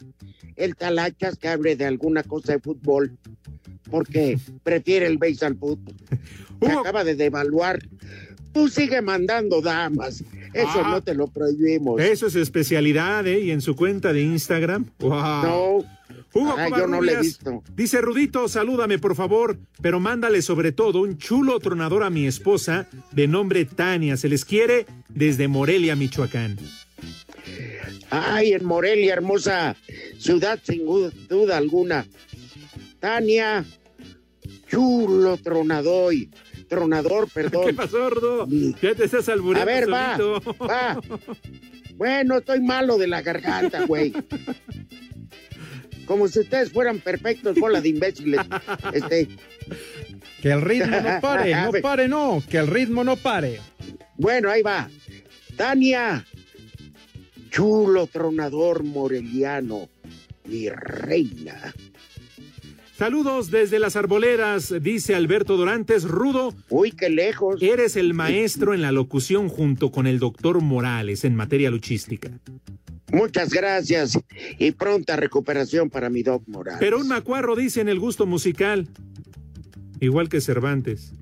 el 0.55 0.75
talachas 0.75 1.37
que 1.37 1.49
hable 1.49 1.75
de 1.75 1.85
alguna 1.85 2.23
cosa 2.23 2.53
de 2.53 2.59
fútbol, 2.59 3.15
porque 3.91 4.39
prefiere 4.63 5.05
el 5.05 5.17
béis 5.17 5.43
al 5.43 5.55
fútbol. 5.55 5.93
Se 6.61 6.71
acaba 6.71 7.03
de 7.03 7.15
devaluar. 7.15 7.79
Tú 8.53 8.67
sigue 8.69 9.01
mandando 9.01 9.61
damas. 9.61 10.23
Eso 10.53 10.81
Ah. 10.83 10.89
no 10.91 11.03
te 11.03 11.13
lo 11.13 11.27
prohibimos. 11.27 12.01
Eso 12.01 12.27
es 12.27 12.35
especialidad, 12.35 13.27
¿eh? 13.27 13.39
Y 13.41 13.51
en 13.51 13.61
su 13.61 13.75
cuenta 13.75 14.13
de 14.13 14.21
Instagram. 14.21 14.85
¡Wow! 14.99 15.11
No. 15.11 15.97
Hugo 16.33 16.55
Ah, 16.57 16.67
yo 16.69 16.87
no 16.87 17.01
lo 17.01 17.11
he 17.11 17.21
visto. 17.21 17.63
Dice 17.75 18.01
Rudito, 18.01 18.47
salúdame 18.47 18.99
por 18.99 19.15
favor, 19.15 19.57
pero 19.81 19.99
mándale 19.99 20.41
sobre 20.41 20.71
todo 20.71 21.01
un 21.01 21.17
chulo 21.17 21.59
tronador 21.59 22.03
a 22.03 22.09
mi 22.09 22.27
esposa 22.27 22.87
de 23.11 23.27
nombre 23.27 23.65
Tania. 23.65 24.17
Se 24.17 24.29
les 24.29 24.43
quiere 24.45 24.85
desde 25.09 25.47
Morelia, 25.47 25.95
Michoacán. 25.95 26.57
Ay, 28.09 28.53
en 28.53 28.65
Morelia, 28.65 29.13
hermosa 29.13 29.75
ciudad, 30.17 30.59
sin 30.63 30.85
duda 31.29 31.57
alguna. 31.57 32.05
Tania, 32.99 33.65
chulo 34.69 35.37
tronador, 35.37 36.13
tronador, 36.67 37.29
perdón. 37.33 37.65
¿Qué 37.67 37.73
pasó, 37.73 38.09
Rudo? 38.09 38.47
Ya 38.81 38.95
te 38.95 39.05
estás 39.05 39.29
albureando 39.29 39.71
A 39.71 39.75
ver, 39.75 39.91
va, 39.91 40.17
va. 40.67 41.01
Bueno, 41.95 42.37
estoy 42.37 42.61
malo 42.61 42.97
de 42.97 43.07
la 43.07 43.21
garganta, 43.21 43.85
güey. 43.85 44.13
Como 46.05 46.27
si 46.27 46.39
ustedes 46.39 46.71
fueran 46.71 46.99
perfectos, 46.99 47.55
bola 47.59 47.81
de 47.81 47.89
imbéciles. 47.89 48.41
Este, 48.93 49.27
Que 50.41 50.51
el 50.51 50.61
ritmo 50.61 51.01
no 51.01 51.19
pare, 51.21 51.53
no 51.53 51.71
pare, 51.81 52.07
no, 52.07 52.41
que 52.49 52.57
el 52.57 52.67
ritmo 52.67 53.03
no 53.03 53.17
pare. 53.17 53.59
Bueno, 54.15 54.49
ahí 54.49 54.61
va. 54.61 54.89
Tania, 55.57 56.25
chulo 57.49 58.07
tronador 58.07 58.83
moreliano, 58.83 59.89
mi 60.45 60.69
reina. 60.69 61.73
Saludos 62.97 63.51
desde 63.51 63.77
las 63.77 63.95
arboleras, 63.95 64.73
dice 64.81 65.13
Alberto 65.13 65.55
Dorantes. 65.55 66.03
Rudo. 66.03 66.55
Uy, 66.69 66.89
qué 66.89 67.11
lejos. 67.11 67.61
Eres 67.61 67.95
el 67.95 68.15
maestro 68.15 68.73
en 68.73 68.81
la 68.81 68.91
locución 68.91 69.49
junto 69.49 69.91
con 69.91 70.07
el 70.07 70.17
doctor 70.17 70.61
Morales 70.61 71.23
en 71.23 71.35
materia 71.35 71.69
luchística. 71.69 72.31
Muchas 73.11 73.53
gracias 73.53 74.17
y 74.57 74.71
pronta 74.71 75.15
recuperación 75.15 75.91
para 75.91 76.09
mi 76.09 76.23
Doc 76.23 76.41
Morales. 76.47 76.79
Pero 76.79 76.97
un 76.97 77.07
macuarro 77.07 77.55
dice 77.55 77.81
en 77.81 77.89
el 77.89 77.99
gusto 77.99 78.25
musical. 78.25 78.87
Igual 79.99 80.27
que 80.27 80.41
Cervantes. 80.41 81.13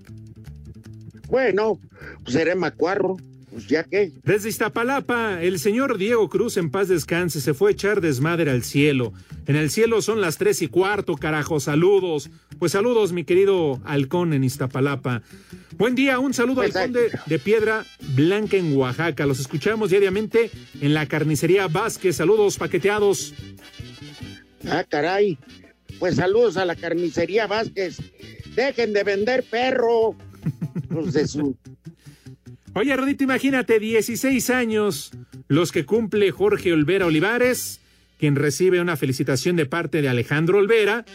Bueno, 1.27 1.77
pues 2.23 2.37
seré 2.37 2.55
macuarro, 2.55 3.17
pues 3.55 3.67
ya. 3.67 3.85
Desde 4.23 4.49
Iztapalapa, 4.49 5.41
el 5.41 5.59
señor 5.59 5.97
Diego 5.97 6.27
Cruz, 6.27 6.57
en 6.57 6.69
paz 6.69 6.89
descanse, 6.89 7.39
se 7.39 7.53
fue 7.53 7.69
a 7.69 7.71
echar 7.71 8.01
desmadre 8.01 8.51
al 8.51 8.63
cielo. 8.63 9.13
En 9.47 9.55
el 9.55 9.69
cielo 9.69 10.01
son 10.01 10.19
las 10.19 10.37
tres 10.37 10.61
y 10.61 10.67
cuarto, 10.67 11.15
carajo, 11.15 11.61
saludos. 11.61 12.29
Pues 12.59 12.73
saludos, 12.73 13.13
mi 13.13 13.23
querido 13.23 13.79
halcón 13.85 14.33
en 14.33 14.43
Iztapalapa. 14.43 15.21
Buen 15.77 15.95
día, 15.95 16.19
un 16.19 16.33
saludo 16.33 16.63
al 16.63 16.73
conde 16.73 17.11
de 17.27 17.39
Piedra 17.39 17.85
Blanca 18.13 18.57
en 18.57 18.75
Oaxaca. 18.75 19.25
Los 19.25 19.39
escuchamos 19.39 19.89
diariamente 19.89 20.51
en 20.81 20.93
la 20.93 21.05
carnicería 21.05 21.69
Vázquez. 21.69 22.17
Saludos 22.17 22.57
paqueteados. 22.57 23.33
Ah, 24.67 24.83
caray. 24.83 25.37
Pues 25.97 26.17
saludos 26.17 26.57
a 26.57 26.65
la 26.65 26.75
carnicería 26.75 27.47
Vázquez. 27.47 27.99
Dejen 28.53 28.91
de 28.91 29.03
vender 29.05 29.43
perro. 29.43 30.13
Los 30.89 31.13
de 31.13 31.25
su. 31.25 31.55
Oye, 32.77 32.93
Rodito, 32.93 33.23
imagínate, 33.23 33.79
16 33.79 34.49
años, 34.49 35.11
los 35.47 35.71
que 35.71 35.85
cumple 35.85 36.31
Jorge 36.31 36.73
Olvera 36.73 37.05
Olivares, 37.05 37.79
quien 38.19 38.35
recibe 38.35 38.81
una 38.81 38.97
felicitación 38.97 39.55
de 39.55 39.65
parte 39.65 40.01
de 40.01 40.09
Alejandro 40.09 40.57
Olvera. 40.57 41.05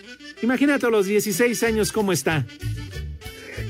Imagínate 0.41 0.87
a 0.87 0.89
los 0.89 1.05
16 1.05 1.63
años 1.65 1.93
cómo 1.93 2.13
está. 2.13 2.47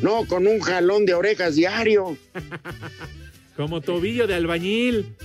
No, 0.02 0.24
con 0.24 0.46
un 0.46 0.60
jalón 0.60 1.04
de 1.04 1.14
orejas 1.14 1.56
diario. 1.56 2.16
Como 3.56 3.80
tobillo 3.80 4.28
de 4.28 4.34
albañil. 4.34 5.16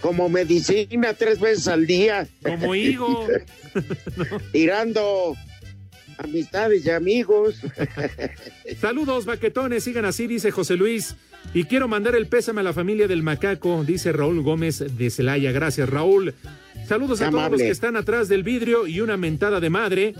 Como 0.00 0.28
medicina 0.28 1.14
tres 1.14 1.38
veces 1.38 1.68
al 1.68 1.86
día. 1.86 2.26
Como 2.42 2.74
higo. 2.74 3.28
Tirando 4.52 5.36
amistades 6.18 6.84
y 6.84 6.90
amigos. 6.90 7.60
Saludos, 8.80 9.24
baquetones, 9.24 9.84
sigan 9.84 10.04
así, 10.04 10.26
dice 10.26 10.50
José 10.50 10.76
Luis. 10.76 11.14
Y 11.54 11.64
quiero 11.64 11.88
mandar 11.88 12.14
el 12.14 12.26
pésame 12.26 12.60
a 12.60 12.64
la 12.64 12.72
familia 12.72 13.08
del 13.08 13.22
macaco, 13.22 13.82
dice 13.84 14.12
Raúl 14.12 14.42
Gómez 14.42 14.84
de 14.96 15.10
Celaya. 15.10 15.52
Gracias, 15.52 15.88
Raúl. 15.88 16.34
Saludos 16.86 17.20
a 17.22 17.30
todos 17.30 17.50
los 17.50 17.60
que 17.60 17.70
están 17.70 17.96
atrás 17.96 18.28
del 18.28 18.42
vidrio 18.42 18.86
y 18.86 19.00
una 19.00 19.16
mentada 19.16 19.58
de 19.58 19.70
madre. 19.70 20.14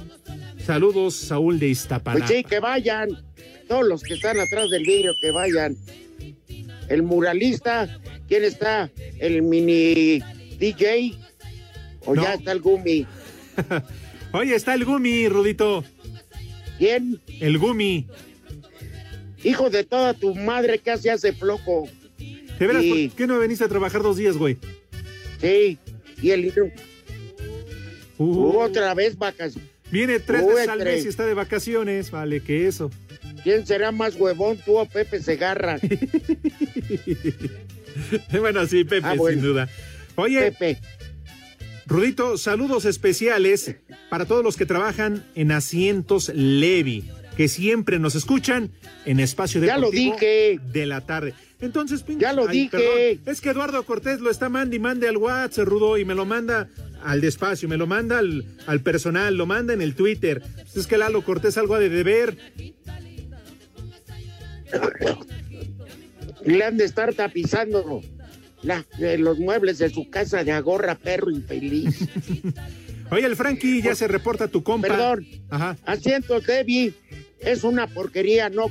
Saludos, 0.65 1.15
Saúl 1.15 1.59
de 1.59 1.69
Iztapalapa. 1.69 2.27
Pues 2.27 2.39
sí, 2.39 2.45
que 2.45 2.59
vayan. 2.59 3.11
Todos 3.69 3.87
los 3.87 4.03
que 4.03 4.15
están 4.15 4.39
atrás 4.41 4.71
del 4.71 4.85
vidrio, 4.85 5.13
que 5.21 5.31
vayan. 5.31 5.77
El 6.89 7.03
muralista, 7.03 8.01
¿quién 8.29 8.45
está? 8.45 8.91
¿El 9.19 9.43
mini 9.43 10.21
DJ? 10.59 11.15
¿O 12.05 12.15
ya 12.15 12.35
está 12.35 12.53
el 12.53 12.61
Gumi? 12.61 13.07
Oye, 14.33 14.55
está 14.55 14.75
el 14.75 14.85
Gumi, 14.85 15.29
Rudito. 15.29 15.85
¿Quién? 16.79 17.21
El 17.41 17.59
Gumi. 17.59 18.07
Hijo 19.45 19.71
de 19.71 19.85
toda 19.85 20.15
tu 20.15 20.35
madre, 20.35 20.79
¿qué 20.79 20.91
hace 20.93 21.11
hace 21.11 21.33
flojo? 21.33 21.89
¿De 22.59 22.67
veras, 22.67 22.83
Y- 22.85 23.09
por 23.09 23.17
qué 23.19 23.27
no 23.27 23.39
veniste 23.39 23.65
a 23.65 23.69
trabajar 23.69 24.03
dos 24.03 24.17
días, 24.17 24.37
güey? 24.37 24.57
Sí, 25.41 25.79
y 26.23 26.31
el 26.31 26.53
Uh, 28.19 28.57
otra 28.61 28.95
vez 28.95 29.19
vacaciones. 29.19 29.69
Viene 29.91 30.19
tres 30.21 30.43
Uy, 30.43 30.55
veces 30.55 30.69
al 30.69 30.79
mes 30.83 31.05
y 31.05 31.09
está 31.09 31.27
de 31.27 31.35
vacaciones. 31.35 32.11
Vale, 32.11 32.41
que 32.41 32.67
eso. 32.67 32.91
¿Quién 33.45 33.67
será 33.67 33.93
más 33.93 34.17
huevón, 34.17 34.59
tú 34.65 34.79
o 34.79 34.87
Pepe 34.87 35.23
Segarra? 35.23 35.79
bueno, 38.41 38.67
sí, 38.67 38.85
Pepe, 38.85 39.07
Ah, 39.07 39.15
bueno. 39.15 39.41
sin 39.41 39.47
duda. 39.49 39.69
Oye, 40.17 40.51
Pepe. 40.53 40.79
Rudito, 41.87 42.37
saludos 42.39 42.85
especiales 42.85 43.77
para 44.11 44.25
todos 44.25 44.43
los 44.43 44.57
que 44.57 44.67
trabajan 44.67 45.25
en 45.37 45.53
asientos 45.53 46.31
Levi, 46.35 47.09
que 47.37 47.49
siempre 47.49 47.99
nos 47.99 48.15
escuchan 48.15 48.71
en 49.05 49.21
espacio 49.21 49.63
Ya 49.63 49.79
lo 49.79 49.91
dije. 49.91 50.59
de 50.73 50.87
la 50.87 51.03
tarde. 51.03 51.35
Entonces, 51.61 52.05
pinche- 52.05 52.21
Ya 52.23 52.33
lo 52.33 52.49
ay, 52.49 52.57
dije. 52.59 52.71
perdón, 52.71 53.23
es 53.27 53.41
que 53.41 53.51
Eduardo 53.51 53.83
Cortés 53.85 54.21
lo 54.21 54.31
está 54.31 54.49
mande 54.49 54.77
y 54.77 54.79
mande 54.79 55.09
al 55.09 55.17
WhatsApp, 55.17 55.67
Rudo, 55.67 55.97
y 55.99 56.05
me 56.05 56.15
lo 56.15 56.25
manda 56.27 56.69
al 57.05 57.21
despacio, 57.21 57.69
me 57.69 57.77
lo 57.77 57.87
manda 57.87 58.19
al, 58.19 58.45
al 58.67 58.81
personal, 58.81 59.37
lo 59.37 59.47
manda 59.47 59.73
en 59.73 59.81
el 59.83 59.95
Twitter. 59.95 60.43
Es 60.75 60.87
que 60.87 60.99
Lalo 60.99 61.23
Cortés 61.23 61.57
algo 61.57 61.75
ha 61.75 61.79
de 61.79 61.89
deber. 61.89 62.37
Le 66.45 66.65
han 66.65 66.77
de 66.77 66.85
estar 66.85 67.15
tapizando 67.15 68.03
la- 68.63 68.85
eh, 68.99 69.19
los 69.19 69.39
muebles 69.39 69.79
de 69.79 69.91
su 69.91 70.09
casa 70.11 70.45
de 70.45 70.53
agorra 70.53 70.95
perro 70.95 71.31
infeliz. 71.31 71.99
Oye, 73.11 73.25
el 73.25 73.37
Frankie 73.37 73.83
ya 73.83 73.95
se 73.95 74.09
reporta 74.09 74.49
tu 74.49 74.63
compa. 74.63 74.89
Perdón. 74.89 75.27
Ajá. 75.49 75.77
Asientos 75.87 76.45
Debbie 76.45 76.93
es 77.41 77.65
una 77.65 77.87
porquería, 77.87 78.49
no, 78.49 78.71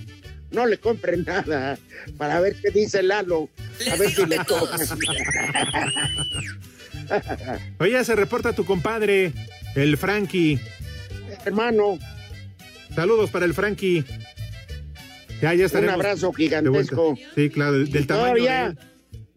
no 0.52 0.66
le 0.66 0.78
compren 0.78 1.24
nada 1.24 1.78
para 2.18 2.40
ver 2.40 2.56
qué 2.62 2.72
dice 2.72 3.04
Lalo, 3.04 3.50
a 3.92 3.96
ver 3.96 4.12
si 4.12 4.26
le 4.26 4.38
toca. 4.40 4.78
Oye, 7.80 8.04
se 8.04 8.16
reporta 8.16 8.54
tu 8.54 8.66
compadre, 8.66 9.32
el 9.76 9.98
Frankie. 9.98 10.60
Hermano, 11.46 12.00
Saludos 12.96 13.30
para 13.30 13.46
el 13.46 13.54
Frankie. 13.54 14.06
Ya, 15.42 15.54
ya 15.54 15.68
un 15.78 15.90
abrazo 15.90 16.32
gigantesco. 16.32 17.18
Sí, 17.36 17.50
claro, 17.50 17.74
del, 17.74 17.92
del 17.92 18.08
tamaño 18.08 18.44
de 18.44 18.76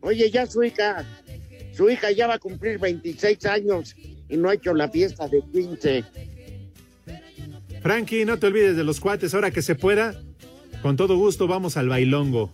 oye, 0.00 0.30
ya 0.30 0.46
su 0.46 0.62
hija, 0.62 1.04
su 1.72 1.90
hija 1.90 2.12
ya 2.12 2.28
va 2.28 2.34
a 2.34 2.38
cumplir 2.38 2.78
26 2.78 3.44
años 3.46 3.96
y 4.28 4.36
no 4.36 4.48
ha 4.48 4.54
hecho 4.54 4.72
la 4.74 4.88
fiesta 4.88 5.26
de 5.26 5.42
15. 5.52 6.04
Frankie, 7.82 8.24
no 8.24 8.38
te 8.38 8.46
olvides 8.46 8.76
de 8.76 8.84
los 8.84 9.00
cuates, 9.00 9.34
ahora 9.34 9.50
que 9.50 9.62
se 9.62 9.74
pueda. 9.74 10.14
Con 10.82 10.96
todo 10.96 11.16
gusto 11.16 11.46
vamos 11.46 11.76
al 11.76 11.88
bailongo. 11.88 12.52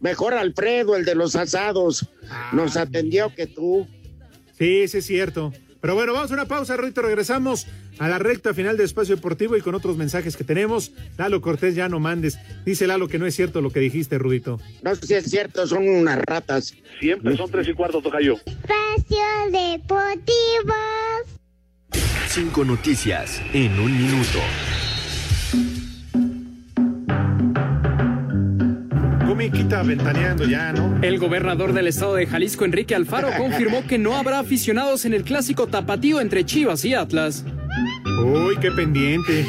Mejor 0.00 0.34
Alfredo, 0.34 0.96
el 0.96 1.04
de 1.04 1.14
los 1.14 1.36
asados, 1.36 2.06
nos 2.52 2.76
atendió 2.76 3.34
que 3.34 3.46
tú. 3.46 3.86
Sí, 4.58 4.88
sí 4.88 4.98
es 4.98 5.06
cierto. 5.06 5.52
Pero 5.80 5.94
bueno, 5.94 6.12
vamos 6.12 6.30
a 6.30 6.34
una 6.34 6.46
pausa, 6.46 6.76
Rito. 6.76 7.00
Regresamos 7.00 7.66
a 7.98 8.08
la 8.08 8.18
recta 8.18 8.52
final 8.52 8.76
de 8.76 8.84
Espacio 8.84 9.16
Deportivo 9.16 9.56
y 9.56 9.62
con 9.62 9.74
otros 9.74 9.96
mensajes 9.96 10.36
que 10.36 10.44
tenemos. 10.44 10.92
Lalo 11.16 11.40
Cortés, 11.40 11.74
ya 11.74 11.88
no 11.88 12.00
mandes. 12.00 12.38
Dice 12.66 12.86
Lalo 12.86 13.08
que 13.08 13.18
no 13.18 13.26
es 13.26 13.34
cierto 13.34 13.62
lo 13.62 13.70
que 13.70 13.80
dijiste, 13.80 14.18
Rudito. 14.18 14.60
No 14.82 14.94
sé 14.94 15.06
si 15.06 15.14
es 15.14 15.30
cierto, 15.30 15.66
son 15.66 15.88
unas 15.88 16.18
ratas. 16.18 16.74
Siempre 16.98 17.36
son 17.36 17.50
tres 17.50 17.68
y 17.68 17.72
cuarto, 17.72 18.02
tocayo. 18.02 18.34
Espacio 18.34 19.16
Deportivo. 19.50 20.74
Cinco 22.30 22.64
noticias 22.64 23.42
en 23.52 23.78
un 23.80 23.92
minuto. 23.92 24.38
Comiquita 29.26 29.82
ventaneando 29.82 30.44
ya, 30.44 30.72
¿no? 30.72 30.98
El 31.02 31.18
gobernador 31.18 31.72
del 31.72 31.86
estado 31.88 32.14
de 32.14 32.26
Jalisco, 32.26 32.64
Enrique 32.64 32.94
Alfaro, 32.94 33.30
confirmó 33.36 33.84
que 33.86 33.98
no 33.98 34.14
habrá 34.16 34.38
aficionados 34.38 35.04
en 35.04 35.14
el 35.14 35.24
clásico 35.24 35.66
tapatío 35.66 36.20
entre 36.20 36.44
Chivas 36.44 36.84
y 36.84 36.94
Atlas. 36.94 37.44
Uy, 38.24 38.56
qué 38.60 38.70
pendiente. 38.70 39.44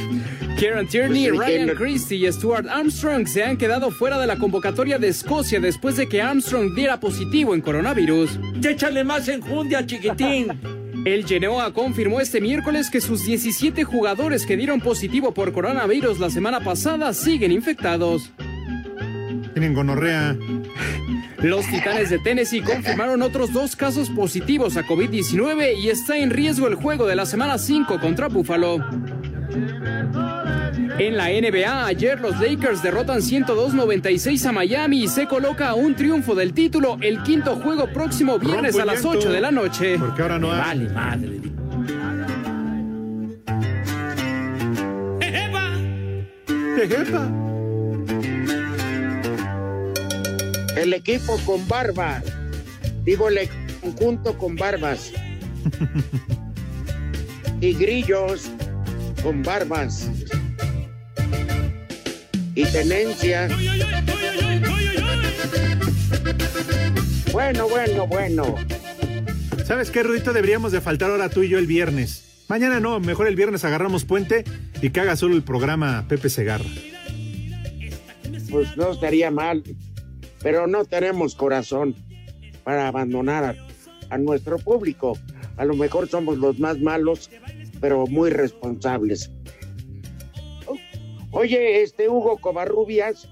Kieran 0.57 0.87
Tierney, 0.87 1.29
Pues, 1.29 1.39
Ryan. 1.39 1.69
Christie 1.75 2.27
y 2.27 2.31
Stuart 2.31 2.67
Armstrong 2.67 3.27
se 3.27 3.43
han 3.43 3.57
quedado 3.57 3.89
fuera 3.91 4.19
de 4.19 4.27
la 4.27 4.37
convocatoria 4.37 4.97
de 4.99 5.07
Escocia 5.07 5.59
después 5.59 5.97
de 5.97 6.07
que 6.07 6.21
Armstrong 6.21 6.73
diera 6.75 6.99
positivo 6.99 7.53
en 7.55 7.61
coronavirus. 7.61 8.39
Ya 8.59 8.71
échale 8.71 9.03
más 9.03 9.27
enjundia, 9.27 9.85
chiquitín. 9.85 10.47
El 11.03 11.25
Genoa 11.25 11.73
confirmó 11.73 12.21
este 12.21 12.39
miércoles 12.39 12.91
que 12.91 13.01
sus 13.01 13.25
17 13.25 13.83
jugadores 13.83 14.45
que 14.45 14.55
dieron 14.55 14.79
positivo 14.81 15.33
por 15.33 15.51
coronavirus 15.51 16.19
la 16.19 16.29
semana 16.29 16.59
pasada 16.59 17.13
siguen 17.13 17.51
infectados. 17.51 18.31
Tienen 19.53 19.73
gonorrea. 19.73 20.37
Los 21.39 21.65
Titanes 21.65 22.11
de 22.11 22.19
Tennessee 22.19 22.61
confirmaron 22.61 23.23
otros 23.23 23.51
dos 23.51 23.75
casos 23.75 24.11
positivos 24.11 24.77
a 24.77 24.85
COVID-19 24.85 25.75
y 25.79 25.89
está 25.89 26.19
en 26.19 26.29
riesgo 26.29 26.67
el 26.67 26.75
juego 26.75 27.07
de 27.07 27.15
la 27.15 27.25
semana 27.25 27.57
5 27.57 27.99
contra 27.99 28.27
Buffalo. 28.27 28.77
En 30.97 31.17
la 31.17 31.29
NBA, 31.29 31.85
ayer 31.85 32.19
los 32.19 32.39
Lakers 32.39 32.83
derrotan 32.83 33.19
102-96 33.19 34.45
a 34.45 34.51
Miami 34.51 35.03
y 35.03 35.07
se 35.07 35.27
coloca 35.27 35.69
a 35.69 35.73
un 35.73 35.95
triunfo 35.95 36.35
del 36.35 36.53
título 36.53 36.97
el 37.01 37.23
quinto 37.23 37.55
juego 37.55 37.87
próximo 37.91 38.37
viernes 38.37 38.77
a 38.77 38.85
las 38.85 39.03
llanto. 39.03 39.19
8 39.19 39.31
de 39.31 39.41
la 39.41 39.51
noche. 39.51 39.97
Porque 39.97 40.21
ahora 40.21 40.39
no 40.39 40.51
hay. 40.51 40.59
Vale, 40.59 40.89
madre. 40.89 41.41
Jejepa. 46.77 47.29
El 50.77 50.93
equipo 50.93 51.37
con 51.45 51.67
barba. 51.67 52.21
Digo, 53.03 53.29
el 53.29 53.49
conjunto 53.81 54.37
con 54.37 54.55
barbas. 54.55 55.11
y 57.61 57.73
grillos 57.73 58.49
con 59.23 59.43
barbas. 59.43 60.09
Y 62.55 62.65
tenencia. 62.65 63.47
Bueno, 67.31 67.69
bueno, 67.69 68.07
bueno. 68.07 68.55
¿Sabes 69.65 69.89
qué, 69.89 70.03
Rudito? 70.03 70.33
Deberíamos 70.33 70.71
de 70.71 70.81
faltar 70.81 71.11
ahora 71.11 71.29
tú 71.29 71.43
y 71.43 71.49
yo 71.49 71.57
el 71.57 71.67
viernes. 71.67 72.45
Mañana 72.49 72.81
no, 72.81 72.99
mejor 72.99 73.27
el 73.27 73.37
viernes 73.37 73.63
agarramos 73.63 74.03
puente 74.03 74.43
y 74.81 74.89
que 74.89 74.99
haga 74.99 75.15
solo 75.15 75.35
el 75.35 75.43
programa 75.43 76.05
Pepe 76.09 76.29
Segarra. 76.29 76.65
Pues 78.49 78.75
no 78.75 78.91
estaría 78.91 79.31
mal. 79.31 79.63
Pero 80.43 80.67
no 80.67 80.83
tenemos 80.85 81.35
corazón 81.35 81.95
para 82.63 82.87
abandonar 82.87 83.43
a, 83.45 83.55
a 84.13 84.17
nuestro 84.17 84.57
público. 84.57 85.17
A 85.55 85.65
lo 85.65 85.75
mejor 85.75 86.09
somos 86.09 86.37
los 86.37 86.59
más 86.59 86.79
malos, 86.79 87.29
pero 87.79 88.07
muy 88.07 88.29
responsables. 88.31 89.31
Oye, 91.31 91.81
este 91.81 92.09
Hugo 92.09 92.37
Covarrubias 92.37 93.27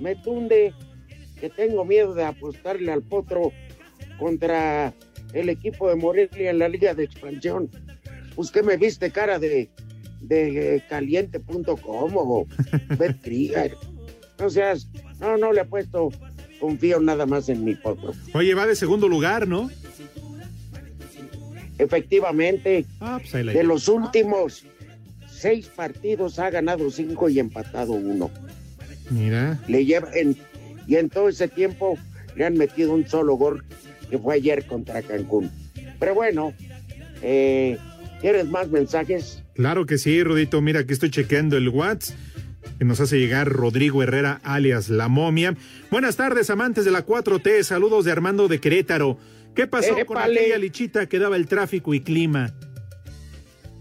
me 0.00 0.16
tunde 0.16 0.74
que 1.40 1.48
tengo 1.50 1.84
miedo 1.84 2.14
de 2.14 2.24
apostarle 2.24 2.90
al 2.92 3.02
potro 3.02 3.52
contra 4.18 4.92
el 5.32 5.48
equipo 5.48 5.88
de 5.88 5.96
Morelia 5.96 6.50
en 6.50 6.58
la 6.58 6.68
Liga 6.68 6.94
de 6.94 7.04
Expansión. 7.04 7.70
Pues 8.34 8.50
que 8.50 8.62
me 8.62 8.76
viste 8.76 9.10
cara 9.10 9.38
de, 9.38 9.70
de 10.20 10.82
caliente.com 10.88 12.12
o 12.16 12.46
Betcriger. 12.98 13.76
No 14.38 14.50
seas, 14.50 14.88
no, 15.20 15.36
no 15.36 15.52
le 15.52 15.60
apuesto, 15.60 16.10
confío 16.60 17.00
nada 17.00 17.26
más 17.26 17.48
en 17.48 17.64
mi 17.64 17.74
potro. 17.74 18.12
Oye, 18.34 18.54
va 18.54 18.66
de 18.66 18.76
segundo 18.76 19.08
lugar, 19.08 19.46
¿no? 19.48 19.70
Efectivamente, 21.78 22.86
Ah, 23.00 23.18
pues 23.20 23.32
de 23.46 23.62
los 23.62 23.88
últimos 23.88 24.64
seis 25.36 25.68
partidos 25.74 26.38
ha 26.38 26.50
ganado 26.50 26.90
cinco 26.90 27.28
y 27.28 27.38
empatado 27.38 27.92
uno. 27.92 28.30
Mira. 29.10 29.58
Le 29.68 29.84
lleva 29.84 30.08
en, 30.14 30.36
y 30.86 30.96
en 30.96 31.08
todo 31.08 31.28
ese 31.28 31.48
tiempo 31.48 31.98
le 32.34 32.44
han 32.44 32.54
metido 32.54 32.92
un 32.92 33.06
solo 33.06 33.34
gol 33.34 33.64
que 34.10 34.18
fue 34.18 34.36
ayer 34.36 34.66
contra 34.66 35.02
Cancún. 35.02 35.50
Pero 35.98 36.14
bueno, 36.14 36.52
eh, 37.22 37.78
¿quieres 38.20 38.48
más 38.48 38.68
mensajes? 38.68 39.42
Claro 39.54 39.86
que 39.86 39.98
sí, 39.98 40.22
Rudito. 40.22 40.60
Mira, 40.60 40.80
aquí 40.80 40.92
estoy 40.92 41.10
chequeando 41.10 41.56
el 41.56 41.68
WhatsApp 41.68 42.16
que 42.78 42.84
nos 42.84 43.00
hace 43.00 43.18
llegar 43.18 43.48
Rodrigo 43.48 44.02
Herrera, 44.02 44.40
alias 44.42 44.88
La 44.88 45.08
Momia. 45.08 45.56
Buenas 45.90 46.16
tardes, 46.16 46.50
amantes 46.50 46.84
de 46.84 46.90
la 46.90 47.06
4T. 47.06 47.62
Saludos 47.62 48.04
de 48.04 48.12
Armando 48.12 48.48
de 48.48 48.60
Querétaro. 48.60 49.18
¿Qué 49.54 49.66
pasó 49.66 49.92
con 49.92 50.18
Épale. 50.18 50.40
aquella 50.40 50.58
lichita 50.58 51.06
que 51.06 51.18
daba 51.18 51.36
el 51.36 51.46
tráfico 51.46 51.94
y 51.94 52.00
clima? 52.00 52.52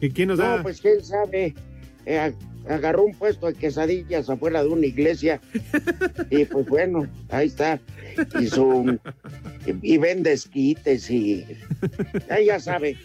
¿Y 0.06 0.12
quién 0.12 0.30
nos 0.30 0.38
da? 0.40 0.58
No, 0.58 0.64
pues 0.64 0.82
quién 0.82 1.04
sabe. 1.04 1.54
Eh, 2.06 2.18
ag- 2.20 2.36
agarró 2.70 3.04
un 3.04 3.14
puesto 3.14 3.48
de 3.48 3.54
quesadillas 3.56 4.30
afuera 4.30 4.62
de 4.64 4.70
una 4.70 4.86
iglesia. 4.86 5.42
y 6.30 6.46
pues 6.46 6.66
bueno, 6.68 7.08
ahí 7.30 7.48
está. 7.48 7.80
Y 8.40 8.48
su 8.48 8.98
y, 9.82 9.98
vende 9.98 10.32
esquites 10.34 11.10
y 11.10 11.46
ya, 12.30 12.40
ya 12.40 12.60
sabe, 12.60 12.98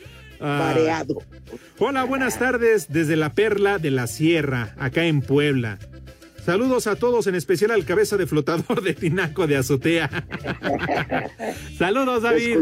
Ah. 0.43 0.73
mareado. 0.75 1.23
Hola, 1.79 2.05
buenas 2.05 2.39
tardes 2.39 2.87
desde 2.91 3.17
la 3.17 3.35
Perla 3.35 3.79
de 3.79 3.91
la 3.91 4.07
Sierra, 4.07 4.75
acá 4.79 5.05
en 5.05 5.21
Puebla. 5.21 5.79
Saludos 6.45 6.87
a 6.87 6.97
todos, 6.97 7.27
en 7.27 7.35
especial 7.35 7.71
al 7.73 7.85
cabeza 7.85 8.17
de 8.17 8.27
flotador 8.27 8.83
de 8.83 8.95
Tinaco 8.95 9.47
de 9.47 9.57
Azotea. 9.59 10.09
Saludos, 11.79 12.23
David. 12.23 12.59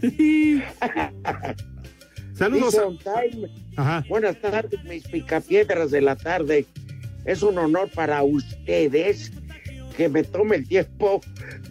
Saludos. 2.36 2.74
Dice. 2.74 3.50
Ajá. 3.76 4.04
Buenas 4.08 4.40
tardes, 4.40 4.82
mis 4.84 5.04
picapiedras 5.04 5.90
de 5.90 6.00
la 6.02 6.16
tarde. 6.16 6.66
Es 7.24 7.42
un 7.42 7.58
honor 7.58 7.90
para 7.94 8.22
ustedes 8.22 9.32
que 9.96 10.08
me 10.08 10.22
tome 10.22 10.56
el 10.56 10.68
tiempo 10.68 11.20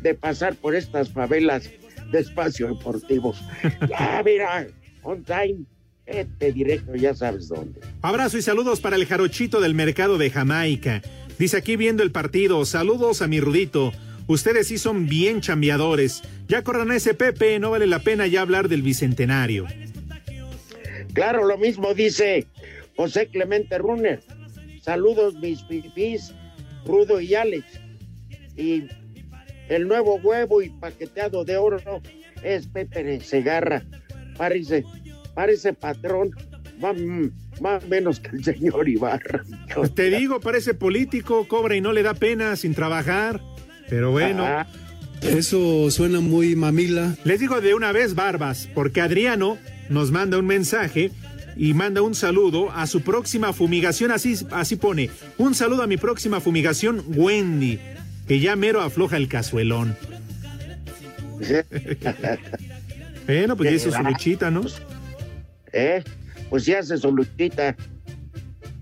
de 0.02 0.16
pasar 0.16 0.56
por 0.56 0.76
estas 0.76 1.12
favelas 1.12 1.70
de 2.12 2.20
espacio 2.20 2.68
deportivo. 2.68 3.34
ya, 3.90 4.22
mira, 4.26 4.68
on 5.04 5.24
time, 5.24 5.66
este 6.06 6.52
directo, 6.52 6.96
ya 6.96 7.14
sabes 7.14 7.48
dónde. 7.48 7.80
Abrazo 8.02 8.38
y 8.38 8.42
saludos 8.42 8.82
para 8.82 8.96
el 8.96 9.06
jarochito 9.06 9.62
del 9.62 9.76
mercado 9.76 10.18
de 10.18 10.32
Jamaica. 10.32 11.02
Dice 11.38 11.58
aquí 11.58 11.76
viendo 11.76 12.02
el 12.04 12.12
partido, 12.12 12.66
saludos 12.66 13.22
a 13.22 13.28
mi 13.28 13.40
Rudito. 13.40 13.92
Ustedes 14.28 14.68
sí 14.68 14.78
son 14.80 15.08
bien 15.08 15.42
chambeadores. 15.42 16.24
Ya 16.48 16.64
corran 16.64 16.92
a 16.92 16.96
ese 16.96 17.14
Pepe, 17.14 17.60
no 17.60 17.72
vale 17.72 17.86
la 17.86 18.00
pena 18.00 18.26
ya 18.26 18.42
hablar 18.42 18.70
del 18.70 18.82
bicentenario. 18.82 19.68
Claro, 21.16 21.46
lo 21.46 21.58
mismo 21.58 21.94
dice 21.94 22.46
José 22.98 23.28
Clemente 23.28 23.78
Runner. 23.78 24.22
Saludos, 24.82 25.34
mis 25.36 25.64
pipis, 25.64 26.34
Rudo 26.86 27.22
y 27.22 27.34
Alex. 27.34 27.66
Y 28.58 28.84
el 29.70 29.88
nuevo 29.88 30.16
huevo 30.16 30.62
y 30.62 30.70
paqueteado 30.70 31.46
de 31.46 31.56
oro 31.56 31.80
es 32.44 32.68
Pepe 32.68 33.22
Segarra. 33.22 33.84
Parece, 34.38 34.84
parece 35.34 35.74
patrón, 35.74 36.32
más, 36.80 36.96
más 37.62 37.88
menos 37.88 38.20
que 38.20 38.36
el 38.36 38.44
señor 38.44 38.88
Ibarra. 38.88 39.44
Pues 39.74 39.96
te 39.96 40.10
digo, 40.10 40.42
parece 40.42 40.74
político, 40.74 41.48
cobra 41.48 41.78
y 41.78 41.82
no 41.82 41.94
le 41.94 42.04
da 42.04 42.14
pena 42.14 42.58
sin 42.58 42.76
trabajar. 42.76 43.42
Pero 43.90 44.12
bueno. 44.12 44.46
Eso 45.22 45.90
suena 45.92 46.20
muy 46.20 46.58
mamila. 46.58 47.16
Les 47.24 47.40
digo 47.40 47.62
de 47.62 47.74
una 47.74 47.94
vez, 47.94 48.16
Barbas, 48.16 48.70
porque 48.76 49.00
Adriano 49.00 49.58
nos 49.90 50.12
manda 50.12 50.38
un 50.38 50.46
mensaje 50.48 51.12
y 51.58 51.74
manda 51.74 52.02
un 52.02 52.16
saludo 52.16 52.72
a 52.72 52.86
su 52.88 53.02
próxima 53.02 53.54
fumigación, 53.54 54.12
así, 54.12 54.36
así 54.52 54.76
pone, 54.76 55.10
un 55.38 55.56
saludo 55.56 55.84
a 55.84 55.88
mi 55.88 55.98
próxima 55.98 56.40
fumigación, 56.42 57.04
Wendy, 57.08 57.80
que 58.28 58.40
ya 58.40 58.56
mero 58.56 58.82
afloja 58.82 59.18
el 59.18 59.28
cazuelón. 59.28 59.96
bueno, 63.28 63.58
pues 63.58 63.70
ya 63.70 63.76
hizo 63.76 63.92
su 63.92 64.04
luchita, 64.04 64.52
¿no? 64.52 64.64
¿Eh? 65.74 66.04
Pues 66.50 66.66
ya 66.66 66.80
hace 66.80 66.98
su 66.98 67.12
luchita. 67.12 67.76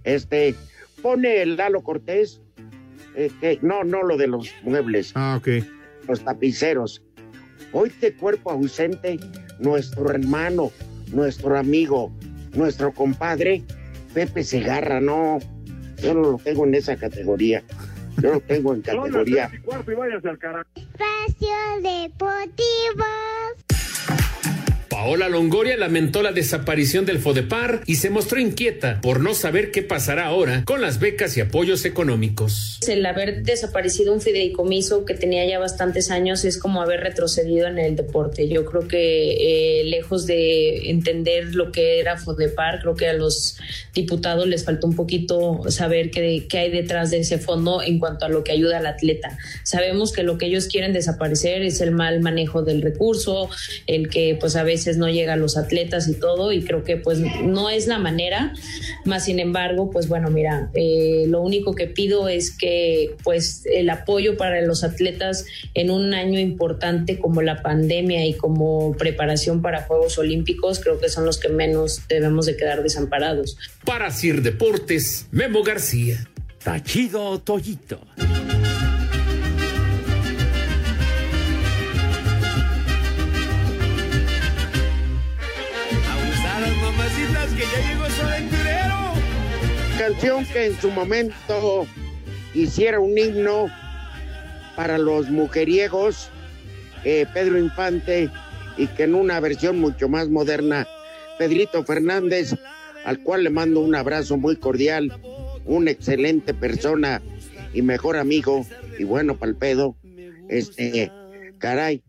Este, 0.03 0.55
pone 1.01 1.41
el 1.41 1.55
Lalo 1.55 1.81
Cortés, 1.81 2.41
eh, 3.15 3.31
que, 3.39 3.59
no, 3.61 3.83
no 3.83 4.03
lo 4.03 4.17
de 4.17 4.27
los 4.27 4.49
muebles, 4.63 5.11
Ah, 5.15 5.37
ok. 5.39 5.47
los 6.07 6.23
tapiceros. 6.23 7.01
Hoy 7.71 7.91
de 8.01 8.13
cuerpo 8.13 8.51
ausente, 8.51 9.19
nuestro 9.59 10.11
hermano, 10.11 10.71
nuestro 11.13 11.57
amigo, 11.57 12.11
nuestro 12.53 12.91
compadre, 12.93 13.63
Pepe 14.13 14.43
Segarra, 14.43 14.99
no, 14.99 15.39
yo 16.01 16.13
no 16.13 16.21
lo 16.21 16.37
tengo 16.37 16.65
en 16.65 16.75
esa 16.75 16.95
categoría. 16.97 17.63
Yo 18.21 18.33
lo 18.33 18.39
tengo 18.41 18.73
en 18.75 18.81
categoría. 18.83 19.49
cuarto 19.63 19.91
y 19.91 19.95
váyase 19.95 20.29
al 20.29 20.37
carajo. 20.37 20.69
Espacio 20.75 21.55
Deportivo. 21.81 23.05
Paola 24.93 25.27
Longoria 25.27 25.75
lamentó 25.75 26.21
la 26.21 26.31
desaparición 26.31 27.03
del 27.07 27.17
FODEPAR 27.17 27.81
y 27.87 27.95
se 27.95 28.11
mostró 28.11 28.39
inquieta 28.39 29.01
por 29.01 29.21
no 29.21 29.33
saber 29.33 29.71
qué 29.71 29.81
pasará 29.81 30.27
ahora 30.27 30.61
con 30.65 30.81
las 30.81 30.99
becas 30.99 31.35
y 31.35 31.41
apoyos 31.41 31.83
económicos. 31.85 32.77
El 32.87 33.03
haber 33.07 33.41
desaparecido 33.41 34.13
un 34.13 34.21
fideicomiso 34.21 35.03
que 35.03 35.15
tenía 35.15 35.47
ya 35.47 35.57
bastantes 35.57 36.11
años 36.11 36.45
es 36.45 36.59
como 36.59 36.79
haber 36.79 36.99
retrocedido 36.99 37.65
en 37.65 37.79
el 37.79 37.95
deporte. 37.95 38.47
Yo 38.47 38.65
creo 38.65 38.87
que 38.87 39.79
eh, 39.79 39.83
lejos 39.85 40.27
de 40.27 40.91
entender 40.91 41.55
lo 41.55 41.71
que 41.71 41.99
era 41.99 42.17
FODEPAR, 42.17 42.81
creo 42.81 42.93
que 42.93 43.07
a 43.07 43.13
los 43.13 43.57
diputados 43.95 44.45
les 44.45 44.63
faltó 44.63 44.85
un 44.85 44.95
poquito 44.95 45.61
saber 45.69 46.11
qué, 46.11 46.45
qué 46.47 46.59
hay 46.59 46.71
detrás 46.71 47.09
de 47.09 47.17
ese 47.17 47.39
fondo 47.39 47.81
en 47.81 47.97
cuanto 47.97 48.25
a 48.25 48.29
lo 48.29 48.43
que 48.43 48.51
ayuda 48.51 48.77
al 48.77 48.85
atleta. 48.85 49.39
Sabemos 49.63 50.13
que 50.13 50.21
lo 50.21 50.37
que 50.37 50.45
ellos 50.45 50.67
quieren 50.67 50.93
desaparecer 50.93 51.63
es 51.63 51.81
el 51.81 51.93
mal 51.93 52.19
manejo 52.19 52.61
del 52.61 52.83
recurso, 52.83 53.49
el 53.87 54.07
que 54.09 54.37
pues 54.39 54.55
a 54.55 54.61
veces 54.61 54.82
no 54.97 55.09
llega 55.09 55.33
a 55.33 55.37
los 55.37 55.57
atletas 55.57 56.07
y 56.07 56.13
todo, 56.13 56.51
y 56.51 56.63
creo 56.63 56.83
que 56.83 56.97
pues 56.97 57.19
no 57.19 57.69
es 57.69 57.87
la 57.87 57.99
manera, 57.99 58.53
más 59.05 59.25
sin 59.25 59.39
embargo, 59.39 59.89
pues 59.89 60.07
bueno, 60.07 60.29
mira, 60.29 60.69
eh, 60.73 61.25
lo 61.27 61.41
único 61.41 61.75
que 61.75 61.87
pido 61.87 62.27
es 62.27 62.51
que 62.51 63.15
pues 63.23 63.63
el 63.65 63.89
apoyo 63.89 64.37
para 64.37 64.61
los 64.61 64.83
atletas 64.83 65.45
en 65.73 65.89
un 65.89 66.13
año 66.13 66.39
importante 66.39 67.19
como 67.19 67.41
la 67.41 67.61
pandemia 67.61 68.25
y 68.25 68.33
como 68.33 68.95
preparación 68.97 69.61
para 69.61 69.83
Juegos 69.83 70.17
Olímpicos, 70.17 70.79
creo 70.79 70.99
que 70.99 71.09
son 71.09 71.25
los 71.25 71.39
que 71.39 71.49
menos 71.49 72.01
debemos 72.07 72.45
de 72.45 72.57
quedar 72.57 72.83
desamparados. 72.83 73.57
Para 73.85 74.11
Sir 74.11 74.41
Deportes, 74.41 75.27
Memo 75.31 75.63
García. 75.63 76.27
Tachido 76.63 77.39
Toyito. 77.39 77.99
Canción 90.03 90.45
que 90.45 90.65
en 90.65 90.75
su 90.81 90.91
momento 90.91 91.87
hiciera 92.53 92.99
un 92.99 93.17
himno 93.17 93.67
para 94.75 94.97
los 94.97 95.29
mujeriegos, 95.29 96.29
eh, 97.05 97.25
Pedro 97.33 97.57
Infante, 97.57 98.29
y 98.75 98.87
que 98.87 99.03
en 99.03 99.15
una 99.15 99.39
versión 99.39 99.79
mucho 99.79 100.09
más 100.09 100.27
moderna, 100.27 100.85
Pedrito 101.39 101.85
Fernández, 101.85 102.53
al 103.05 103.19
cual 103.19 103.45
le 103.45 103.49
mando 103.49 103.79
un 103.79 103.95
abrazo 103.95 104.35
muy 104.35 104.57
cordial, 104.57 105.09
una 105.63 105.91
excelente 105.91 106.53
persona 106.53 107.21
y 107.73 107.81
mejor 107.81 108.17
amigo, 108.17 108.65
y 108.99 109.05
bueno, 109.05 109.37
palpedo, 109.37 109.95
este, 110.49 111.13
caray, 111.59 112.03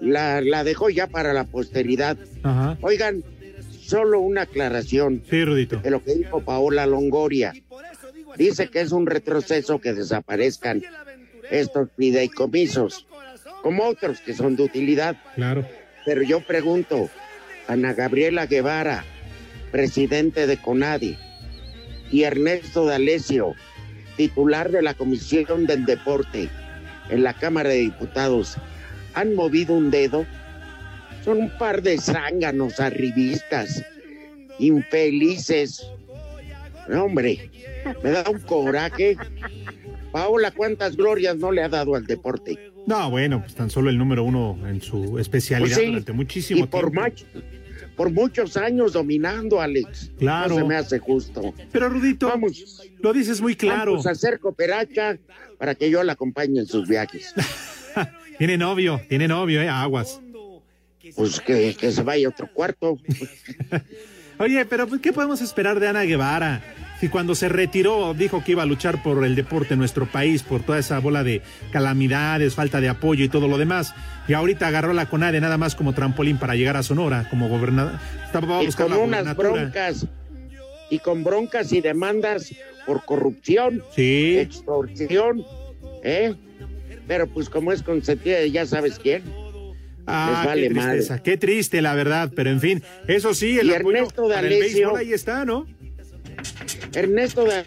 la, 0.00 0.40
la 0.40 0.64
dejó 0.64 0.88
ya 0.88 1.08
para 1.08 1.34
la 1.34 1.44
posteridad. 1.44 2.16
Ajá. 2.42 2.78
Oigan, 2.80 3.22
solo 3.88 4.20
una 4.20 4.42
aclaración 4.42 5.22
Sí, 5.30 5.44
Rudito. 5.44 5.78
de 5.78 5.90
lo 5.90 6.04
que 6.04 6.14
dijo 6.14 6.40
Paola 6.42 6.86
Longoria. 6.86 7.54
Dice 8.36 8.68
que 8.68 8.80
es 8.82 8.92
un 8.92 9.06
retroceso 9.06 9.80
que 9.80 9.94
desaparezcan 9.94 10.82
estos 11.50 11.88
fideicomisos, 11.96 13.06
como 13.62 13.84
otros 13.84 14.20
que 14.20 14.34
son 14.34 14.56
de 14.56 14.64
utilidad. 14.64 15.16
Claro. 15.34 15.66
Pero 16.04 16.22
yo 16.22 16.40
pregunto, 16.40 17.08
Ana 17.66 17.94
Gabriela 17.94 18.46
Guevara, 18.46 19.04
presidente 19.72 20.46
de 20.46 20.58
CONADI, 20.58 21.16
y 22.10 22.22
Ernesto 22.24 22.84
D'Alessio, 22.84 23.54
titular 24.16 24.70
de 24.70 24.82
la 24.82 24.94
Comisión 24.94 25.66
del 25.66 25.86
Deporte 25.86 26.50
en 27.08 27.22
la 27.22 27.32
Cámara 27.32 27.70
de 27.70 27.76
Diputados, 27.76 28.56
han 29.14 29.34
movido 29.34 29.74
un 29.74 29.90
dedo. 29.90 30.26
Son 31.28 31.36
un 31.42 31.50
par 31.58 31.82
de 31.82 31.98
zánganos 31.98 32.80
arribistas, 32.80 33.84
infelices. 34.58 35.86
No, 36.88 37.04
hombre, 37.04 37.50
me 38.02 38.12
da 38.12 38.24
un 38.30 38.38
coraje. 38.40 39.14
Paola, 40.10 40.50
¿cuántas 40.52 40.96
glorias 40.96 41.36
no 41.36 41.52
le 41.52 41.62
ha 41.62 41.68
dado 41.68 41.94
al 41.96 42.06
deporte? 42.06 42.72
No, 42.86 43.10
bueno, 43.10 43.40
pues 43.42 43.54
tan 43.54 43.68
solo 43.68 43.90
el 43.90 43.98
número 43.98 44.24
uno 44.24 44.58
en 44.66 44.80
su 44.80 45.18
especialidad 45.18 45.68
Pues 45.76 45.78
sí, 45.78 45.86
durante 45.88 46.12
muchísimo 46.14 46.64
y 46.64 46.66
por, 46.66 46.90
tiempo. 46.90 47.02
mach- 47.02 47.24
por 47.94 48.10
muchos 48.10 48.56
años 48.56 48.94
dominando, 48.94 49.60
Alex. 49.60 50.10
Claro. 50.18 50.48
No 50.48 50.54
se 50.62 50.64
me 50.64 50.76
hace 50.76 50.98
justo. 50.98 51.52
Pero 51.70 51.90
Rudito, 51.90 52.28
Vamos, 52.28 52.80
lo 53.00 53.12
dices 53.12 53.42
muy 53.42 53.54
claro. 53.54 53.90
vamos 53.92 54.06
a 54.06 54.12
hacer 54.12 54.40
cooperacha 54.40 55.18
para 55.58 55.74
que 55.74 55.90
yo 55.90 56.02
la 56.04 56.14
acompañe 56.14 56.60
en 56.60 56.66
sus 56.66 56.88
viajes. 56.88 57.34
Tiene 58.38 58.56
novio, 58.56 59.00
tiene 59.08 59.26
novio, 59.26 59.60
eh, 59.60 59.68
aguas. 59.68 60.20
Pues 61.16 61.40
que, 61.40 61.74
que 61.74 61.92
se 61.92 62.02
vaya 62.02 62.26
a 62.26 62.30
otro 62.30 62.48
cuarto. 62.52 62.98
Oye, 64.38 64.64
pero 64.66 64.86
pues, 64.86 65.00
¿qué 65.00 65.12
podemos 65.12 65.40
esperar 65.40 65.80
de 65.80 65.88
Ana 65.88 66.02
Guevara? 66.02 66.62
Si 67.00 67.08
cuando 67.08 67.34
se 67.34 67.48
retiró 67.48 68.12
dijo 68.14 68.42
que 68.44 68.52
iba 68.52 68.62
a 68.62 68.66
luchar 68.66 69.02
por 69.02 69.24
el 69.24 69.34
deporte 69.36 69.74
en 69.74 69.80
nuestro 69.80 70.06
país, 70.06 70.42
por 70.42 70.62
toda 70.62 70.78
esa 70.78 70.98
bola 70.98 71.22
de 71.24 71.42
calamidades, 71.72 72.54
falta 72.54 72.80
de 72.80 72.88
apoyo 72.88 73.24
y 73.24 73.28
todo 73.28 73.46
lo 73.48 73.58
demás, 73.58 73.94
y 74.26 74.32
ahorita 74.32 74.66
agarró 74.66 74.92
la 74.92 75.06
CONADE 75.06 75.40
nada 75.40 75.58
más 75.58 75.74
como 75.74 75.92
trampolín 75.92 76.38
para 76.38 76.54
llegar 76.56 76.76
a 76.76 76.82
Sonora 76.82 77.28
como 77.30 77.48
gobernador. 77.48 77.98
Estaba 78.26 78.62
y 78.62 78.68
con 78.72 78.90
la 78.90 78.98
unas 78.98 79.36
broncas 79.36 80.06
y 80.90 80.98
con 80.98 81.22
broncas 81.22 81.72
y 81.72 81.80
demandas 81.80 82.52
por 82.86 83.04
corrupción, 83.04 83.82
Sí. 83.94 84.38
extorsión, 84.38 85.44
¿eh? 86.02 86.34
Pero 87.06 87.26
pues 87.28 87.48
como 87.48 87.70
es 87.72 87.82
consentida 87.82 88.44
ya 88.46 88.66
sabes 88.66 88.98
quién, 88.98 89.22
Ah, 90.08 90.38
les 90.38 90.46
vale 90.46 90.62
qué 90.62 90.68
tristeza, 90.74 91.12
madre. 91.14 91.22
qué 91.24 91.36
triste 91.36 91.82
la 91.82 91.94
verdad, 91.94 92.32
pero 92.34 92.50
en 92.50 92.60
fin, 92.60 92.82
eso 93.06 93.34
sí, 93.34 93.58
el 93.58 93.66
Y 93.68 93.74
apoyo 93.74 93.96
Ernesto 93.98 94.28
béisbol 94.28 94.96
ahí 94.96 95.12
está, 95.12 95.44
¿no? 95.44 95.66
Ernesto 96.94 97.44
de 97.44 97.64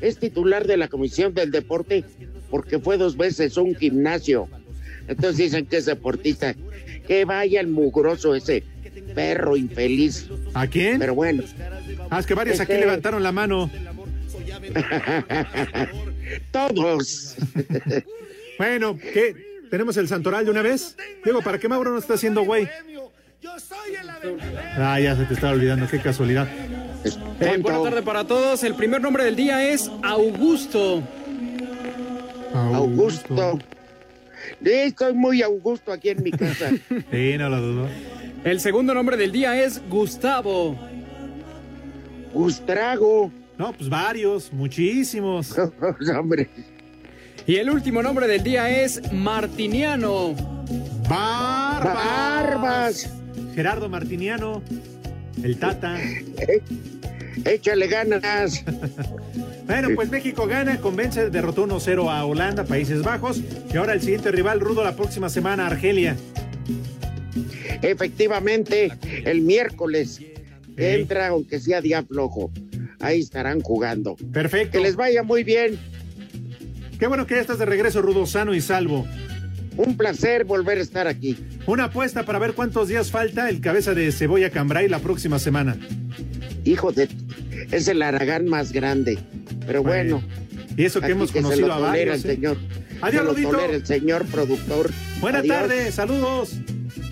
es 0.00 0.18
titular 0.18 0.66
de 0.66 0.76
la 0.76 0.88
Comisión 0.88 1.34
del 1.34 1.50
Deporte 1.50 2.04
porque 2.50 2.78
fue 2.78 2.96
dos 2.96 3.16
veces 3.16 3.56
un 3.56 3.74
gimnasio. 3.74 4.48
Entonces 5.08 5.36
dicen 5.38 5.66
que 5.66 5.78
es 5.78 5.86
deportista. 5.86 6.54
Que 7.06 7.24
vaya 7.24 7.60
el 7.60 7.66
mugroso 7.66 8.34
ese 8.34 8.64
perro 9.14 9.56
infeliz. 9.56 10.28
¿A 10.54 10.66
quién? 10.66 10.98
Pero 10.98 11.14
bueno. 11.14 11.42
Ah, 12.10 12.20
es 12.20 12.26
que 12.26 12.34
varios 12.34 12.60
aquí 12.60 12.72
Este- 12.72 12.84
levantaron 12.84 13.22
la 13.22 13.32
mano. 13.32 13.70
Todos. 16.50 17.36
bueno, 18.58 18.96
¿qué? 18.98 19.34
¿Tenemos 19.74 19.96
el 19.96 20.06
santoral 20.06 20.44
de 20.44 20.52
una 20.52 20.62
vez? 20.62 20.96
Digo, 21.24 21.42
¿para 21.42 21.58
qué 21.58 21.68
Mauro 21.68 21.90
no 21.90 21.98
está 21.98 22.14
haciendo 22.14 22.44
güey? 22.44 22.68
Ah, 24.78 25.00
ya 25.00 25.16
se 25.16 25.24
te 25.24 25.34
estaba 25.34 25.52
olvidando, 25.52 25.88
qué 25.88 25.98
casualidad. 25.98 26.46
Eh, 27.40 27.58
buena 27.60 27.82
tarde 27.82 28.00
para 28.02 28.24
todos. 28.24 28.62
El 28.62 28.76
primer 28.76 29.02
nombre 29.02 29.24
del 29.24 29.34
día 29.34 29.68
es 29.68 29.90
Augusto. 30.04 31.02
Augusto. 32.54 33.58
Sí, 34.62 34.70
estoy 34.70 35.12
muy 35.12 35.42
Augusto 35.42 35.90
aquí 35.90 36.10
en 36.10 36.22
mi 36.22 36.30
casa. 36.30 36.70
Sí, 37.10 37.36
no 37.36 37.48
lo 37.48 37.60
dudo. 37.60 37.88
El 38.44 38.60
segundo 38.60 38.94
nombre 38.94 39.16
del 39.16 39.32
día 39.32 39.60
es 39.60 39.82
Gustavo. 39.88 40.78
Gustrago. 42.32 43.32
No, 43.58 43.72
pues 43.72 43.90
varios, 43.90 44.52
muchísimos. 44.52 45.52
Hombre. 46.16 46.48
Y 47.46 47.56
el 47.56 47.68
último 47.68 48.02
nombre 48.02 48.26
del 48.26 48.42
día 48.42 48.82
es 48.82 49.12
Martiniano. 49.12 50.34
Barbas. 51.08 51.94
Barbas. 51.94 53.10
Gerardo 53.54 53.88
Martiniano, 53.88 54.62
el 55.42 55.58
Tata. 55.58 55.98
Échale 57.44 57.86
ganas. 57.86 58.64
Bueno, 59.66 59.88
pues 59.94 60.10
México 60.10 60.46
gana, 60.46 60.78
convence, 60.78 61.30
derrotó 61.30 61.66
1-0 61.66 62.12
a 62.12 62.26
Holanda, 62.26 62.64
Países 62.64 63.02
Bajos. 63.02 63.40
Y 63.72 63.76
ahora 63.78 63.94
el 63.94 64.02
siguiente 64.02 64.30
rival, 64.30 64.60
Rudo, 64.60 64.84
la 64.84 64.94
próxima 64.94 65.30
semana, 65.30 65.66
Argelia. 65.66 66.18
Efectivamente, 67.80 68.92
el 69.24 69.40
miércoles 69.40 70.20
entra, 70.76 71.28
aunque 71.28 71.60
sea 71.60 71.80
día 71.80 72.02
flojo. 72.02 72.50
Ahí 73.00 73.20
estarán 73.20 73.62
jugando. 73.62 74.16
Perfecto. 74.34 74.72
Que 74.72 74.80
les 74.80 74.96
vaya 74.96 75.22
muy 75.22 75.44
bien. 75.44 75.78
Qué 76.98 77.06
bueno 77.06 77.26
que 77.26 77.34
ya 77.34 77.40
estás 77.40 77.58
de 77.58 77.66
regreso, 77.66 78.02
Rudo, 78.02 78.26
sano 78.26 78.54
y 78.54 78.60
salvo. 78.60 79.06
Un 79.76 79.96
placer 79.96 80.44
volver 80.44 80.78
a 80.78 80.82
estar 80.82 81.06
aquí. 81.08 81.36
Una 81.66 81.84
apuesta 81.84 82.24
para 82.24 82.38
ver 82.38 82.54
cuántos 82.54 82.88
días 82.88 83.10
falta 83.10 83.48
el 83.48 83.60
cabeza 83.60 83.94
de 83.94 84.12
cebolla 84.12 84.50
Cambrai 84.50 84.88
la 84.88 85.00
próxima 85.00 85.38
semana. 85.38 85.76
Hijo 86.64 86.92
de... 86.92 87.08
Es 87.72 87.88
el 87.88 88.02
Aragán 88.02 88.46
más 88.46 88.72
grande. 88.72 89.18
Pero 89.66 89.82
bueno. 89.82 90.22
Y 90.76 90.84
eso 90.84 91.00
que 91.00 91.12
hemos 91.12 91.32
conocido 91.32 91.68
lo 91.68 91.74
a 91.74 91.78
varios. 91.80 92.24
el 92.24 92.30
¿eh? 92.30 92.34
señor. 92.34 92.56
Adiós, 93.00 93.34
Se 93.34 93.42
lo 93.42 93.64
el 93.64 93.86
señor 93.86 94.24
productor. 94.26 94.90
Buenas 95.20 95.40
Adiós. 95.42 95.56
tardes, 95.56 95.94
saludos. 95.94 96.52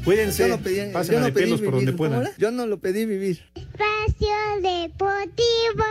Cuídense. 0.05 0.49
Yo 0.49 0.57
no 0.57 0.63
pedí, 0.63 0.93
Pásenla 0.93 1.13
yo 1.13 1.21
no 1.21 1.27
de 1.27 1.33
pedí 1.33 1.45
pelos 1.45 1.61
por 1.61 1.75
vivir. 1.75 1.87
donde 1.87 1.93
¿Cómo 1.93 2.09
puedan. 2.21 2.29
Yo 2.39 2.51
no 2.51 2.67
lo 2.67 2.79
pedí 2.79 3.07
vivir. 3.07 3.41
Espacio 3.55 4.35
Deportivo. 4.63 5.85